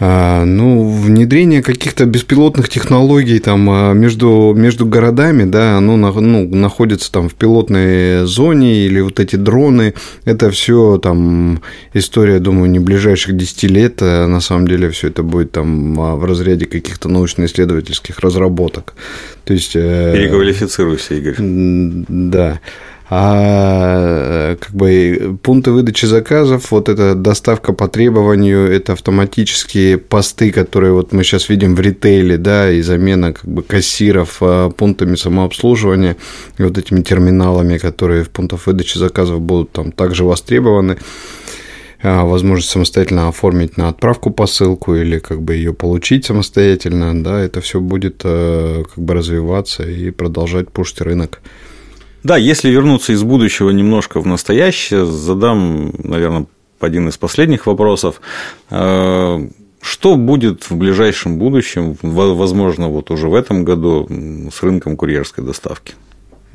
А, 0.00 0.44
ну, 0.44 0.88
внедрение 0.88 1.62
каких-то 1.62 2.04
беспилотных 2.04 2.68
технологий 2.68 3.38
там 3.38 3.70
а, 3.70 3.92
между, 3.92 4.52
между 4.56 4.86
городами, 4.86 5.44
да, 5.44 5.76
оно 5.76 5.96
ну, 5.96 6.48
находится 6.48 7.12
там 7.12 7.28
в 7.28 7.34
пилотной 7.34 8.26
зоне 8.26 8.86
или 8.86 9.00
вот 9.00 9.20
эти 9.20 9.36
дроны, 9.36 9.94
это 10.24 10.50
все 10.50 10.98
там 10.98 11.62
история, 11.92 12.40
думаю, 12.40 12.70
не 12.70 12.80
ближайших 12.80 13.36
10 13.36 13.62
лет, 13.70 13.98
а 14.00 14.26
на 14.26 14.40
самом 14.40 14.66
деле 14.66 14.90
все 14.90 15.08
это 15.08 15.22
будет 15.22 15.52
там 15.52 15.94
в 15.94 16.24
разряде 16.24 16.66
каких-то 16.66 17.08
научно-исследовательских 17.08 18.18
разработок. 18.18 18.94
То 19.44 19.52
есть... 19.52 19.76
Э, 19.76 20.12
Переквалифицируйся, 20.12 21.14
Игорь. 21.14 21.36
Да 21.38 22.60
а 23.10 24.56
как 24.56 24.72
бы 24.72 25.38
пункты 25.42 25.72
выдачи 25.72 26.06
заказов, 26.06 26.70
вот 26.70 26.88
эта 26.88 27.14
доставка 27.14 27.74
по 27.74 27.86
требованию, 27.86 28.70
это 28.70 28.94
автоматические 28.94 29.98
посты, 29.98 30.50
которые 30.50 30.94
вот 30.94 31.12
мы 31.12 31.22
сейчас 31.22 31.50
видим 31.50 31.74
в 31.74 31.80
ритейле, 31.80 32.38
да, 32.38 32.70
и 32.70 32.80
замена 32.80 33.34
как 33.34 33.44
бы 33.44 33.62
кассиров 33.62 34.38
а, 34.40 34.70
пунктами 34.70 35.16
самообслуживания 35.16 36.16
и 36.56 36.62
вот 36.62 36.78
этими 36.78 37.02
терминалами, 37.02 37.76
которые 37.76 38.24
в 38.24 38.30
пунктах 38.30 38.66
выдачи 38.66 38.96
заказов 38.96 39.40
будут 39.42 39.72
там 39.72 39.92
также 39.92 40.24
востребованы. 40.24 40.96
а, 42.02 42.24
возможность 42.24 42.70
самостоятельно 42.70 43.28
оформить 43.28 43.76
на 43.76 43.88
отправку 43.88 44.30
посылку 44.30 44.94
или 44.94 45.18
как 45.18 45.42
бы 45.42 45.54
ее 45.54 45.74
получить 45.74 46.24
самостоятельно, 46.24 47.22
да, 47.22 47.40
это 47.40 47.60
все 47.60 47.80
будет 47.80 48.22
э, 48.24 48.84
как 48.94 49.04
бы 49.04 49.14
развиваться 49.14 49.82
и 49.82 50.10
продолжать 50.10 50.70
пушить 50.70 51.02
рынок. 51.02 51.42
Да, 52.24 52.36
если 52.36 52.70
вернуться 52.70 53.12
из 53.12 53.22
будущего 53.22 53.70
немножко 53.70 54.20
в 54.20 54.26
настоящее, 54.26 55.06
задам, 55.06 55.92
наверное, 56.02 56.46
один 56.80 57.08
из 57.08 57.16
последних 57.16 57.66
вопросов. 57.66 58.20
Э, 58.70 59.46
что 59.80 60.16
будет 60.16 60.70
в 60.70 60.76
ближайшем 60.76 61.38
будущем, 61.38 61.96
возможно, 62.02 62.88
вот 62.88 63.10
уже 63.10 63.28
в 63.28 63.34
этом 63.34 63.64
году 63.64 64.08
с 64.52 64.62
рынком 64.62 64.96
курьерской 64.96 65.44
доставки? 65.44 65.94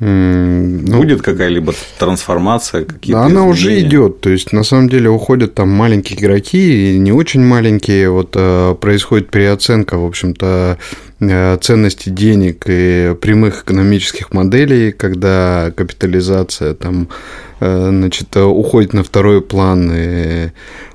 Ну, 0.00 0.96
Будет 0.96 1.20
какая-либо 1.20 1.74
трансформация? 1.98 2.86
Какие-то 2.86 3.20
она 3.20 3.28
изменения? 3.28 3.50
уже 3.50 3.80
идет. 3.80 4.20
То 4.22 4.30
есть, 4.30 4.52
на 4.52 4.64
самом 4.64 4.88
деле, 4.88 5.10
уходят 5.10 5.54
там 5.54 5.68
маленькие 5.68 6.18
игроки 6.18 6.94
и 6.94 6.98
не 6.98 7.12
очень 7.12 7.42
маленькие. 7.42 8.10
Вот 8.10 8.30
э, 8.34 8.74
происходит 8.80 9.30
переоценка, 9.30 9.98
в 9.98 10.06
общем-то, 10.06 10.78
ценности 11.20 12.08
денег 12.08 12.64
и 12.66 13.14
прямых 13.20 13.62
экономических 13.62 14.32
моделей, 14.32 14.92
когда 14.92 15.72
капитализация 15.76 16.74
там, 16.74 17.08
э, 17.60 17.88
значит, 17.90 18.34
уходит 18.36 18.94
на 18.94 19.02
второй 19.02 19.42
план. 19.42 19.92
И 19.94 20.48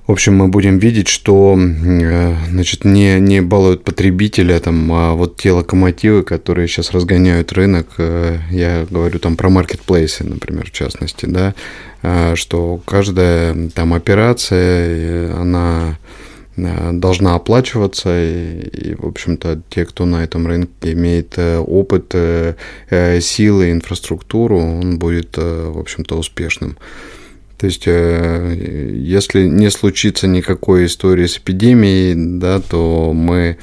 в 0.08 0.12
общем, 0.12 0.36
мы 0.36 0.50
будем 0.50 0.78
видеть, 0.78 1.08
что 1.08 1.58
э, 1.58 2.36
значит, 2.52 2.86
не, 2.86 3.20
не 3.20 3.42
балуют 3.42 3.84
потребителя, 3.84 4.60
там, 4.60 4.92
а 4.94 5.14
вот 5.14 5.38
те 5.38 5.52
локомотивы, 5.52 6.22
которые 6.22 6.68
сейчас 6.68 6.92
разгоняют 6.92 7.52
рынок, 7.54 7.88
э, 7.98 8.38
я 8.52 8.86
говорю 8.88 9.18
там 9.18 9.36
про 9.36 9.50
маркетплейсы, 9.50 10.24
например, 10.24 10.68
в 10.68 10.72
частности, 10.72 11.26
да, 11.26 11.56
э, 12.04 12.36
что 12.36 12.80
каждая 12.86 13.70
там 13.74 13.96
операция, 13.96 15.36
она 15.36 15.98
должна 16.56 17.36
оплачиваться, 17.36 18.10
и, 18.24 18.96
в 18.96 19.06
общем-то, 19.06 19.62
те, 19.70 19.86
кто 19.86 20.06
на 20.06 20.24
этом 20.24 20.48
рынке 20.48 20.94
имеет 20.94 21.38
опыт, 21.38 22.16
силы, 23.22 23.72
инфраструктуру, 23.72 24.60
он 24.60 24.98
будет, 25.00 25.38
в 25.38 25.78
общем-то, 25.78 26.18
успешным. 26.18 26.78
То 27.58 27.68
есть, 27.68 27.84
э, 27.88 28.92
если 28.96 29.48
не 29.48 29.72
случится 29.72 30.28
никакой 30.28 30.88
истории 30.88 31.26
с 31.26 31.38
эпидемией, 31.38 32.14
да, 32.40 32.60
то 32.60 33.14
мы 33.14 33.58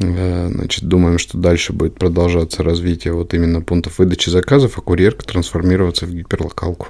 э, 0.00 0.48
значит, 0.52 0.84
думаем, 0.84 1.18
что 1.18 1.38
дальше 1.38 1.72
будет 1.72 1.94
продолжаться 1.94 2.64
развитие 2.64 3.12
вот 3.12 3.34
именно 3.34 3.62
пунктов 3.62 3.98
выдачи 3.98 4.28
заказов, 4.28 4.76
а 4.76 4.80
курьерка 4.80 5.24
трансформироваться 5.24 6.06
в 6.06 6.12
гиперлокалку. 6.12 6.88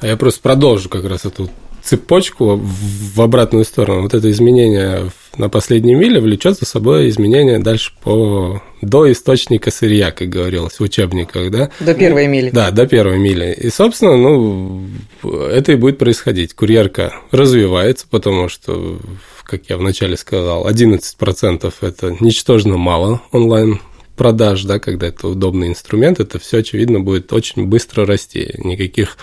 А 0.00 0.06
я 0.08 0.16
просто 0.16 0.40
продолжу 0.40 0.88
как 0.88 1.04
раз 1.04 1.24
эту 1.24 1.48
цепочку 1.82 2.56
в 2.56 3.20
обратную 3.20 3.64
сторону. 3.64 4.02
Вот 4.02 4.14
это 4.14 4.30
изменение 4.30 5.10
на 5.36 5.48
последней 5.48 5.94
миле 5.94 6.20
влечет 6.20 6.58
за 6.58 6.66
собой 6.66 7.08
изменения 7.08 7.58
дальше 7.58 7.92
по 8.02 8.62
до 8.82 9.10
источника 9.10 9.70
сырья, 9.70 10.10
как 10.10 10.28
говорилось 10.28 10.78
в 10.78 10.82
учебниках, 10.82 11.50
да? 11.50 11.70
До 11.80 11.94
первой 11.94 12.26
мили. 12.26 12.50
Да, 12.50 12.70
до 12.70 12.86
первой 12.86 13.18
мили. 13.18 13.56
И, 13.58 13.70
собственно, 13.70 14.16
ну, 14.16 14.84
это 15.22 15.72
и 15.72 15.76
будет 15.76 15.98
происходить. 15.98 16.54
Курьерка 16.54 17.14
развивается, 17.30 18.06
потому 18.10 18.48
что, 18.48 18.98
как 19.44 19.62
я 19.68 19.76
вначале 19.76 20.16
сказал, 20.16 20.68
11% 20.68 21.72
это 21.80 22.16
ничтожно 22.20 22.76
мало 22.76 23.22
онлайн 23.30 23.80
продаж, 24.16 24.64
да, 24.64 24.78
когда 24.78 25.08
это 25.08 25.28
удобный 25.28 25.68
инструмент, 25.68 26.20
это 26.20 26.38
все, 26.38 26.58
очевидно, 26.58 27.00
будет 27.00 27.32
очень 27.32 27.64
быстро 27.66 28.04
расти. 28.04 28.54
Никаких 28.58 29.16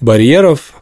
барьеров 0.00 0.74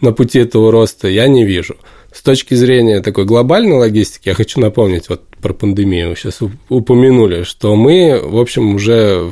на 0.00 0.12
пути 0.12 0.38
этого 0.38 0.70
роста 0.70 1.08
я 1.08 1.28
не 1.28 1.44
вижу. 1.44 1.76
С 2.12 2.22
точки 2.22 2.54
зрения 2.54 3.02
такой 3.02 3.24
глобальной 3.24 3.76
логистики, 3.76 4.28
я 4.28 4.34
хочу 4.34 4.60
напомнить 4.60 5.08
вот 5.08 5.22
про 5.40 5.52
пандемию, 5.52 6.16
сейчас 6.16 6.40
упомянули, 6.68 7.44
что 7.44 7.76
мы, 7.76 8.20
в 8.22 8.38
общем, 8.38 8.74
уже 8.74 9.30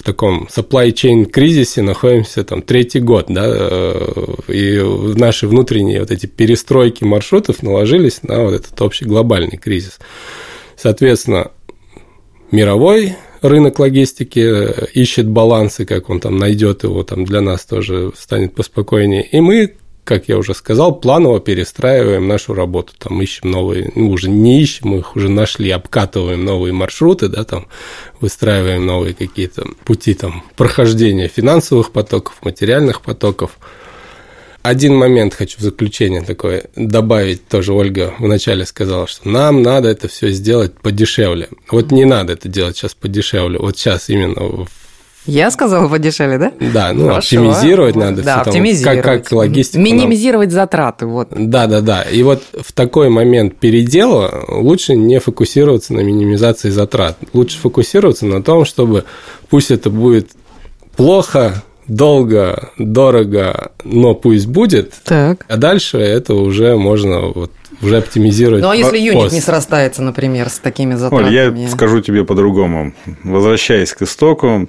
в 0.00 0.02
таком 0.02 0.48
supply 0.54 0.92
chain 0.92 1.26
кризисе 1.26 1.82
находимся 1.82 2.42
там 2.44 2.62
третий 2.62 3.00
год, 3.00 3.26
да, 3.28 3.44
э, 3.46 4.24
и 4.48 4.80
наши 5.18 5.46
внутренние 5.46 6.00
вот 6.00 6.10
эти 6.10 6.26
перестройки 6.26 7.04
маршрутов 7.04 7.62
наложились 7.62 8.22
на 8.22 8.44
вот 8.44 8.54
этот 8.54 8.80
общий 8.80 9.04
глобальный 9.04 9.58
кризис. 9.58 9.98
Соответственно, 10.76 11.50
мировой 12.50 13.16
рынок 13.42 13.78
логистики 13.78 14.98
ищет 14.98 15.28
балансы, 15.28 15.84
как 15.84 16.08
он 16.08 16.20
там 16.20 16.38
найдет 16.38 16.84
его, 16.84 17.02
там 17.02 17.24
для 17.24 17.40
нас 17.42 17.66
тоже 17.66 18.12
станет 18.16 18.54
поспокойнее. 18.54 19.22
И 19.22 19.40
мы 19.40 19.74
как 20.10 20.28
я 20.28 20.38
уже 20.38 20.54
сказал, 20.54 20.96
планово 20.96 21.38
перестраиваем 21.38 22.26
нашу 22.26 22.52
работу. 22.52 22.94
Там 22.98 23.22
ищем 23.22 23.48
новые, 23.48 23.92
ну, 23.94 24.10
уже 24.10 24.28
не 24.28 24.60
ищем, 24.60 24.96
их 24.96 25.14
уже 25.14 25.28
нашли, 25.28 25.70
обкатываем 25.70 26.44
новые 26.44 26.72
маршруты, 26.72 27.28
да, 27.28 27.44
там 27.44 27.68
выстраиваем 28.20 28.84
новые 28.84 29.14
какие-то 29.14 29.64
пути 29.84 30.14
там 30.14 30.42
прохождения 30.56 31.28
финансовых 31.28 31.92
потоков, 31.92 32.38
материальных 32.42 33.02
потоков. 33.02 33.56
Один 34.62 34.96
момент 34.96 35.34
хочу 35.34 35.58
в 35.58 35.62
заключение 35.62 36.22
такое 36.22 36.64
добавить, 36.74 37.46
тоже 37.46 37.72
Ольга 37.72 38.12
вначале 38.18 38.66
сказала, 38.66 39.06
что 39.06 39.28
нам 39.28 39.62
надо 39.62 39.90
это 39.90 40.08
все 40.08 40.30
сделать 40.30 40.74
подешевле. 40.74 41.50
Вот 41.70 41.92
не 41.92 42.04
надо 42.04 42.32
это 42.32 42.48
делать 42.48 42.76
сейчас 42.76 42.94
подешевле. 42.94 43.60
Вот 43.60 43.78
сейчас 43.78 44.10
именно 44.10 44.42
в 44.66 44.79
я 45.26 45.50
сказала 45.50 45.88
подешевле, 45.88 46.38
да? 46.38 46.52
Да, 46.72 46.92
ну 46.92 47.08
Хорошо. 47.08 47.18
оптимизировать 47.18 47.96
надо. 47.96 48.22
Да, 48.22 48.42
все 48.42 48.50
оптимизировать. 48.50 49.02
Там, 49.02 49.14
как, 49.14 49.24
как 49.24 49.32
логистику. 49.32 49.82
Минимизировать 49.82 50.48
нам... 50.48 50.54
затраты, 50.54 51.06
вот. 51.06 51.28
Да, 51.30 51.66
да, 51.66 51.80
да. 51.80 52.02
И 52.02 52.22
вот 52.22 52.42
в 52.58 52.72
такой 52.72 53.10
момент 53.10 53.56
передела 53.56 54.44
лучше 54.48 54.94
не 54.94 55.20
фокусироваться 55.20 55.92
на 55.92 56.00
минимизации 56.00 56.70
затрат. 56.70 57.18
Лучше 57.32 57.58
фокусироваться 57.58 58.26
на 58.26 58.42
том, 58.42 58.64
чтобы 58.64 59.04
пусть 59.50 59.70
это 59.70 59.90
будет 59.90 60.30
плохо, 60.96 61.62
долго, 61.86 62.70
дорого, 62.78 63.72
но 63.84 64.14
пусть 64.14 64.46
будет. 64.46 64.94
Так. 65.04 65.44
А 65.48 65.56
дальше 65.56 65.98
это 65.98 66.34
уже 66.34 66.76
можно 66.76 67.20
вот 67.28 67.52
уже 67.82 67.98
оптимизировать. 67.98 68.62
Ну 68.62 68.70
а 68.70 68.76
если 68.76 68.98
юнит 68.98 69.32
не 69.32 69.40
срастается, 69.40 70.02
например, 70.02 70.48
с 70.48 70.58
такими 70.58 70.94
затратами? 70.94 71.28
Оль, 71.28 71.60
я 71.60 71.68
скажу 71.68 72.00
тебе 72.00 72.24
по-другому. 72.24 72.92
Возвращаясь 73.24 73.92
к 73.92 74.02
истоку, 74.02 74.68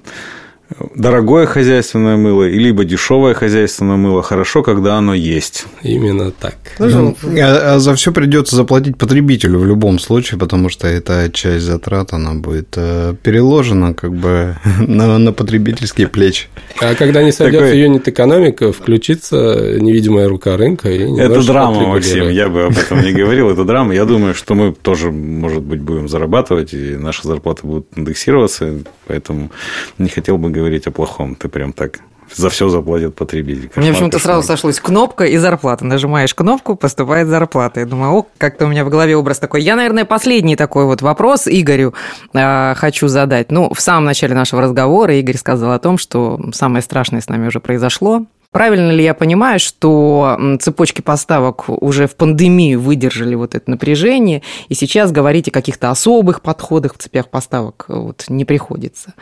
дорогое 0.96 1.46
хозяйственное 1.46 2.18
мыло, 2.18 2.48
либо 2.48 2.86
дешевое 2.86 3.34
хозяйственное 3.34 3.98
мыло 3.98 4.22
хорошо, 4.22 4.64
когда 4.64 4.96
оно 4.96 5.14
есть. 5.14 5.66
Именно 5.84 6.32
так. 6.32 6.56
Ну, 6.80 7.16
а, 7.40 7.76
а 7.76 7.80
за 7.80 7.96
все 7.96 8.12
придется 8.12 8.56
заплатить 8.56 8.98
потребителю 8.98 9.60
в 9.60 9.66
любом 9.66 10.00
случае, 10.00 10.40
потому 10.40 10.70
что 10.70 10.88
эта 10.88 11.30
часть 11.32 11.66
затрат 11.66 12.14
она 12.14 12.34
будет 12.34 12.74
э, 12.76 13.16
переложена 13.22 13.94
как 13.94 14.14
бы 14.14 14.56
на, 14.80 15.18
на 15.18 15.34
потребительские 15.34 16.08
плечи. 16.08 16.48
А 16.80 16.96
когда 16.96 17.24
не 17.24 17.32
сойдет 17.32 17.62
Такой... 17.62 17.80
юнит 17.80 18.08
экономика, 18.08 18.72
включится 18.72 19.78
невидимая 19.80 20.28
рука 20.28 20.58
рынка 20.58 20.90
и 20.90 21.20
Это 21.20 21.46
драма, 21.46 21.88
Максим. 21.88 22.30
Я 22.30 22.50
бы 22.50 22.64
об 22.64 22.78
этом 22.78 23.02
не 23.04 23.12
говорил. 23.12 23.50
Это 23.50 23.64
драма. 23.64 23.94
Я 23.94 24.06
думаю, 24.06 24.34
что 24.34 24.54
мы 24.56 24.74
тоже, 24.74 25.12
может 25.12 25.64
быть, 25.64 25.82
будем 25.82 26.08
зарабатывать, 26.08 26.74
и 26.74 26.96
наши 26.96 27.28
зарплаты 27.28 27.68
будут 27.68 27.88
индексироваться, 27.96 28.80
поэтому 29.08 29.52
не 29.98 30.10
хотел 30.10 30.38
бы 30.38 30.50
говорить 30.50 30.61
говорить 30.62 30.88
о 30.88 30.92
плохом. 30.92 31.36
Ты 31.36 31.50
прям 31.50 31.74
так 31.74 32.00
за 32.36 32.50
все 32.50 32.70
заплатит 32.70 33.16
потребитель. 33.16 33.68
Кошмар, 33.68 33.84
Мне 33.84 33.94
почему-то 33.94 34.20
сразу 34.20 34.48
сошлось 34.48 34.80
кнопка 34.80 35.26
и 35.26 35.38
зарплата. 35.38 35.86
Нажимаешь 35.86 36.34
кнопку, 36.34 36.76
поступает 36.76 37.28
зарплата. 37.28 37.82
Я 37.82 37.86
думаю, 37.86 38.12
о, 38.14 38.28
как-то 38.38 38.66
у 38.66 38.70
меня 38.70 38.86
в 38.86 38.90
голове 38.90 39.16
образ 39.16 39.40
такой. 39.40 39.62
Я, 39.62 39.76
наверное, 39.76 40.06
последний 40.06 40.56
такой 40.56 40.86
вот 40.86 41.02
вопрос 41.02 41.48
Игорю 41.48 41.94
э, 42.34 42.74
хочу 42.76 43.08
задать. 43.08 43.52
Ну, 43.52 43.74
в 43.74 43.82
самом 43.82 44.06
начале 44.06 44.34
нашего 44.34 44.62
разговора 44.62 45.16
Игорь 45.16 45.38
сказал 45.38 45.74
о 45.74 45.80
том, 45.80 45.98
что 45.98 46.40
самое 46.54 46.82
страшное 46.82 47.22
с 47.22 47.28
нами 47.28 47.48
уже 47.48 47.60
произошло. 47.60 48.26
Правильно 48.52 48.92
ли 48.92 49.02
я 49.02 49.14
понимаю, 49.14 49.62
что 49.62 50.38
цепочки 50.60 51.02
поставок 51.02 51.70
уже 51.70 52.06
в 52.06 52.18
пандемию 52.18 52.82
выдержали 52.82 53.34
вот 53.34 53.56
это 53.56 53.72
напряжение, 53.72 54.42
и 54.68 54.74
сейчас 54.74 55.14
говорить 55.14 55.48
о 55.48 55.52
каких-то 55.52 55.90
особых 55.90 56.42
подходах 56.42 56.96
в 56.96 56.98
цепях 56.98 57.30
поставок 57.30 57.86
вот 57.88 58.26
не 58.28 58.44
приходится? 58.44 59.14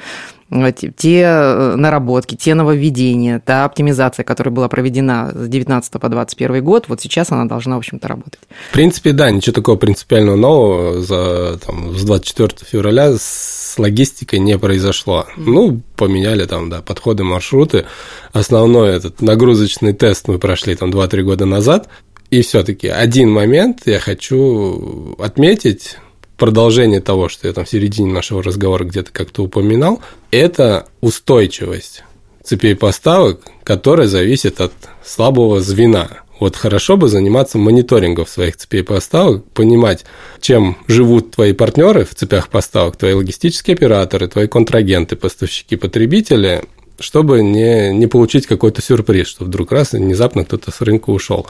Те 0.95 1.22
э, 1.22 1.76
наработки, 1.76 2.36
те 2.36 2.56
нововведения, 2.56 3.39
та 3.39 3.66
оптимизация, 3.66 4.24
которая 4.24 4.54
была 4.54 4.68
проведена 4.68 5.32
с 5.34 5.47
19 5.47 5.91
по 5.93 6.10
21 6.10 6.64
год, 6.64 6.86
вот 6.88 7.02
сейчас 7.02 7.32
она 7.32 7.45
должна, 7.45 7.76
в 7.76 7.80
общем-то, 7.80 8.08
работать. 8.08 8.39
В 8.70 8.74
принципе, 8.74 9.12
да, 9.12 9.30
ничего 9.32 9.54
такого 9.54 9.76
принципиального 9.76 10.36
нового 10.36 11.02
за, 11.02 11.60
там, 11.66 11.95
с 11.95 12.04
24 12.04 12.50
февраля 12.70 13.16
с 13.18 13.76
логистикой 13.78 14.39
не 14.39 14.58
произошло. 14.58 15.28
Ну, 15.38 15.82
поменяли 15.95 16.45
там, 16.45 16.70
да, 16.70 16.82
подходы, 16.82 17.24
маршруты. 17.24 17.86
Основной 18.34 18.95
этот 18.95 19.22
нагрузочный 19.22 19.93
тест 19.93 20.28
мы 20.28 20.39
прошли 20.39 20.76
там 20.76 20.89
2-3 20.89 21.22
года 21.22 21.45
назад. 21.45 21.89
И 22.30 22.41
все-таки 22.41 22.88
один 22.88 23.32
момент 23.32 23.82
я 23.86 24.00
хочу 24.00 25.16
отметить, 25.20 25.97
продолжение 26.39 27.01
того, 27.01 27.29
что 27.29 27.47
я 27.47 27.53
там 27.53 27.65
в 27.65 27.69
середине 27.69 28.11
нашего 28.11 28.41
разговора 28.41 28.85
где-то 28.85 29.11
как-то 29.11 29.43
упоминал, 29.43 30.01
это 30.31 30.87
устойчивость 31.01 32.03
цепей 32.43 32.75
поставок, 32.75 33.41
которая 33.63 34.07
зависит 34.07 34.59
от 34.61 34.73
слабого 35.05 35.61
звена. 35.61 36.09
Вот 36.39 36.55
хорошо 36.55 36.95
бы 36.95 37.09
заниматься 37.09 37.57
мониторингом 37.57 38.25
своих 38.25 38.55
цепей 38.55 38.81
поставок, 38.81 39.43
понимать, 39.51 40.05
чем 40.39 40.77
живут 40.87 41.31
твои 41.31 41.51
партнеры 41.51 42.05
в 42.05 42.15
цепях 42.15 42.47
поставок, 42.47 42.95
твои 42.95 43.13
логистические 43.13 43.75
операторы, 43.75 44.27
твои 44.29 44.47
контрагенты, 44.47 45.17
поставщики, 45.17 45.75
потребители, 45.75 46.63
чтобы 46.99 47.43
не, 47.43 47.93
не 47.93 48.07
получить 48.07 48.47
какой-то 48.47 48.81
сюрприз, 48.81 49.27
что 49.27 49.45
вдруг 49.45 49.71
раз 49.71 49.91
внезапно 49.91 50.45
кто-то 50.45 50.71
с 50.71 50.81
рынка 50.81 51.09
ушел. 51.09 51.47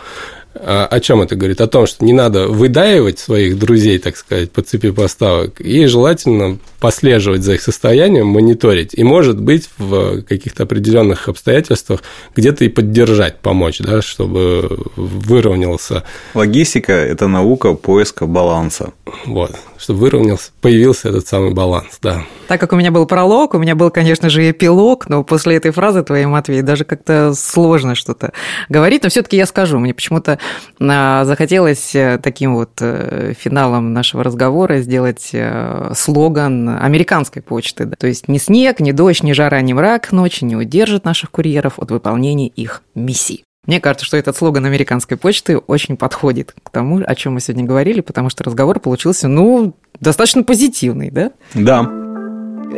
А 0.55 0.87
о 0.87 0.99
чем 0.99 1.21
это 1.21 1.35
говорит? 1.35 1.61
О 1.61 1.67
том, 1.67 1.85
что 1.85 2.03
не 2.03 2.13
надо 2.13 2.47
выдаивать 2.47 3.19
своих 3.19 3.59
друзей, 3.59 3.99
так 3.99 4.17
сказать, 4.17 4.51
по 4.51 4.61
цепи 4.61 4.91
поставок, 4.91 5.61
и 5.61 5.85
желательно 5.85 6.57
послеживать 6.79 7.43
за 7.43 7.53
их 7.53 7.61
состоянием, 7.61 8.27
мониторить, 8.27 8.93
и, 8.93 9.03
может 9.03 9.39
быть, 9.39 9.69
в 9.77 10.21
каких-то 10.21 10.63
определенных 10.63 11.27
обстоятельствах 11.27 12.03
где-то 12.35 12.65
и 12.65 12.69
поддержать, 12.69 13.39
помочь, 13.39 13.79
да, 13.79 14.01
чтобы 14.01 14.79
выровнялся. 14.95 16.03
Логистика– 16.33 16.93
это 16.93 17.27
наука 17.27 17.73
поиска 17.73 18.25
баланса. 18.25 18.93
Вот, 19.25 19.51
чтобы 19.77 19.99
выровнялся, 19.99 20.51
появился 20.61 21.09
этот 21.09 21.27
самый 21.27 21.53
баланс, 21.53 21.99
да. 22.01 22.23
Так 22.47 22.59
как 22.59 22.73
у 22.73 22.75
меня 22.75 22.91
был 22.91 23.05
пролог, 23.05 23.53
у 23.53 23.59
меня 23.59 23.75
был, 23.75 23.91
конечно 23.91 24.29
же, 24.29 24.49
эпилог, 24.49 25.09
но 25.09 25.23
после 25.23 25.55
этой 25.55 25.71
фразы 25.71 26.03
твоей, 26.03 26.25
Матвей, 26.25 26.61
даже 26.61 26.85
как-то 26.85 27.33
сложно 27.35 27.95
что-то 27.95 28.31
говорить, 28.69 29.03
но 29.03 29.09
все 29.09 29.21
таки 29.21 29.37
я 29.37 29.45
скажу. 29.45 29.79
Мне 29.79 29.93
почему-то 29.93 30.39
а, 30.79 31.25
захотелось 31.25 31.93
э, 31.95 32.19
таким 32.21 32.55
вот 32.55 32.71
э, 32.79 33.33
финалом 33.37 33.93
нашего 33.93 34.23
разговора 34.23 34.79
сделать 34.79 35.29
э, 35.33 35.91
слоган 35.95 36.68
американской 36.77 37.41
почты. 37.41 37.85
То 37.87 38.07
есть 38.07 38.27
ни 38.27 38.37
снег, 38.37 38.79
ни 38.79 38.91
дождь, 38.91 39.23
ни 39.23 39.31
жара, 39.31 39.61
ни 39.61 39.73
мрак 39.73 40.11
ночи 40.11 40.43
не 40.43 40.55
удержат 40.55 41.05
наших 41.05 41.31
курьеров 41.31 41.79
от 41.79 41.91
выполнения 41.91 42.47
их 42.47 42.83
миссий. 42.95 43.43
Мне 43.65 43.79
кажется, 43.79 44.05
что 44.05 44.17
этот 44.17 44.35
слоган 44.35 44.65
американской 44.65 45.17
почты 45.17 45.57
очень 45.57 45.97
подходит 45.97 46.55
к 46.63 46.69
тому, 46.69 47.01
о 47.05 47.15
чем 47.15 47.33
мы 47.33 47.39
сегодня 47.39 47.65
говорили, 47.65 48.01
потому 48.01 48.29
что 48.29 48.43
разговор 48.43 48.79
получился, 48.79 49.27
ну, 49.27 49.75
достаточно 49.99 50.43
позитивный, 50.43 51.11
да? 51.11 51.31
Да. 51.53 51.83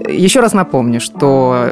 Еще 0.07 0.39
раз 0.39 0.53
напомню, 0.53 1.01
что 1.01 1.67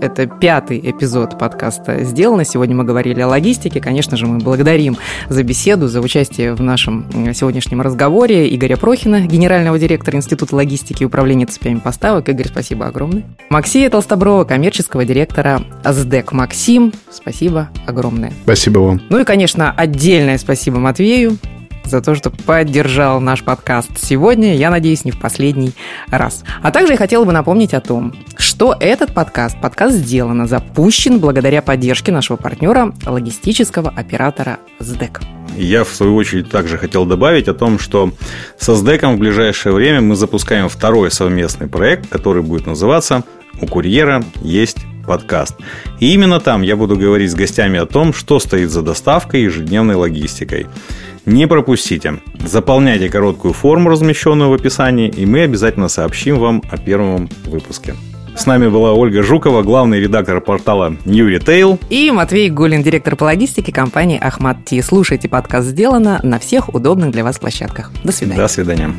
это 0.00 0.26
пятый 0.26 0.78
эпизод 0.78 1.38
подкаста 1.38 2.02
«Сделано». 2.02 2.44
Сегодня 2.44 2.74
мы 2.74 2.84
говорили 2.84 3.20
о 3.20 3.28
логистике. 3.28 3.80
Конечно 3.80 4.16
же, 4.16 4.26
мы 4.26 4.38
благодарим 4.38 4.96
за 5.28 5.42
беседу, 5.44 5.86
за 5.86 6.00
участие 6.00 6.54
в 6.54 6.62
нашем 6.62 7.06
сегодняшнем 7.32 7.80
разговоре 7.80 8.52
Игоря 8.54 8.76
Прохина, 8.76 9.20
генерального 9.20 9.78
директора 9.78 10.16
Института 10.16 10.56
логистики 10.56 11.04
и 11.04 11.06
управления 11.06 11.46
цепями 11.46 11.78
поставок. 11.78 12.28
Игорь, 12.28 12.48
спасибо 12.48 12.86
огромное. 12.86 13.24
Максия 13.50 13.88
Толстоброва, 13.88 14.44
коммерческого 14.44 15.04
директора 15.04 15.62
СДЭК. 15.84 16.32
Максим, 16.32 16.92
спасибо 17.10 17.70
огромное. 17.86 18.32
Спасибо 18.42 18.80
вам. 18.80 19.00
Ну 19.10 19.20
и, 19.20 19.24
конечно, 19.24 19.72
отдельное 19.72 20.38
спасибо 20.38 20.78
Матвею, 20.78 21.36
за 21.84 22.00
то, 22.00 22.14
что 22.14 22.30
поддержал 22.30 23.20
наш 23.20 23.42
подкаст 23.42 23.90
сегодня, 23.96 24.56
я 24.56 24.70
надеюсь, 24.70 25.04
не 25.04 25.10
в 25.10 25.18
последний 25.18 25.72
раз. 26.08 26.44
А 26.62 26.70
также 26.70 26.92
я 26.92 26.96
хотела 26.96 27.24
бы 27.24 27.32
напомнить 27.32 27.74
о 27.74 27.80
том, 27.80 28.14
что 28.36 28.76
этот 28.78 29.14
подкаст, 29.14 29.60
подкаст 29.60 29.96
сделано, 29.96 30.46
запущен 30.46 31.18
благодаря 31.18 31.62
поддержке 31.62 32.12
нашего 32.12 32.36
партнера, 32.36 32.92
логистического 33.04 33.90
оператора 33.90 34.58
СДЭК. 34.78 35.20
Я, 35.56 35.84
в 35.84 35.88
свою 35.88 36.14
очередь, 36.14 36.50
также 36.50 36.78
хотел 36.78 37.04
добавить 37.04 37.48
о 37.48 37.54
том, 37.54 37.78
что 37.78 38.12
со 38.58 38.76
СДЭКом 38.76 39.16
в 39.16 39.18
ближайшее 39.18 39.72
время 39.72 40.00
мы 40.00 40.16
запускаем 40.16 40.68
второй 40.68 41.10
совместный 41.10 41.66
проект, 41.66 42.08
который 42.08 42.42
будет 42.42 42.66
называться 42.66 43.24
«У 43.60 43.66
курьера 43.66 44.22
есть 44.42 44.78
подкаст. 45.06 45.56
И 45.98 46.12
именно 46.14 46.38
там 46.40 46.62
я 46.62 46.76
буду 46.76 46.96
говорить 46.96 47.30
с 47.30 47.34
гостями 47.34 47.78
о 47.78 47.86
том, 47.86 48.12
что 48.12 48.38
стоит 48.38 48.70
за 48.70 48.82
доставкой 48.82 49.40
и 49.40 49.44
ежедневной 49.44 49.96
логистикой. 49.96 50.66
Не 51.26 51.46
пропустите. 51.46 52.20
Заполняйте 52.44 53.08
короткую 53.08 53.54
форму, 53.54 53.90
размещенную 53.90 54.50
в 54.50 54.54
описании, 54.54 55.08
и 55.08 55.26
мы 55.26 55.42
обязательно 55.42 55.88
сообщим 55.88 56.38
вам 56.38 56.62
о 56.70 56.76
первом 56.76 57.28
выпуске. 57.44 57.94
С 58.36 58.46
нами 58.46 58.68
была 58.68 58.92
Ольга 58.92 59.22
Жукова, 59.22 59.62
главный 59.62 60.00
редактор 60.00 60.40
портала 60.40 60.96
New 61.04 61.28
Retail. 61.28 61.78
И 61.90 62.10
Матвей 62.10 62.48
Гулин, 62.48 62.82
директор 62.82 63.16
по 63.16 63.24
логистике 63.24 63.72
компании 63.72 64.18
Ахмат 64.18 64.64
Ти. 64.64 64.80
Слушайте 64.80 65.28
подкаст 65.28 65.68
«Сделано» 65.68 66.20
на 66.22 66.38
всех 66.38 66.72
удобных 66.72 67.10
для 67.10 67.24
вас 67.24 67.38
площадках. 67.38 67.90
До 68.02 68.12
свидания. 68.12 68.40
До 68.40 68.48
свидания. 68.48 68.94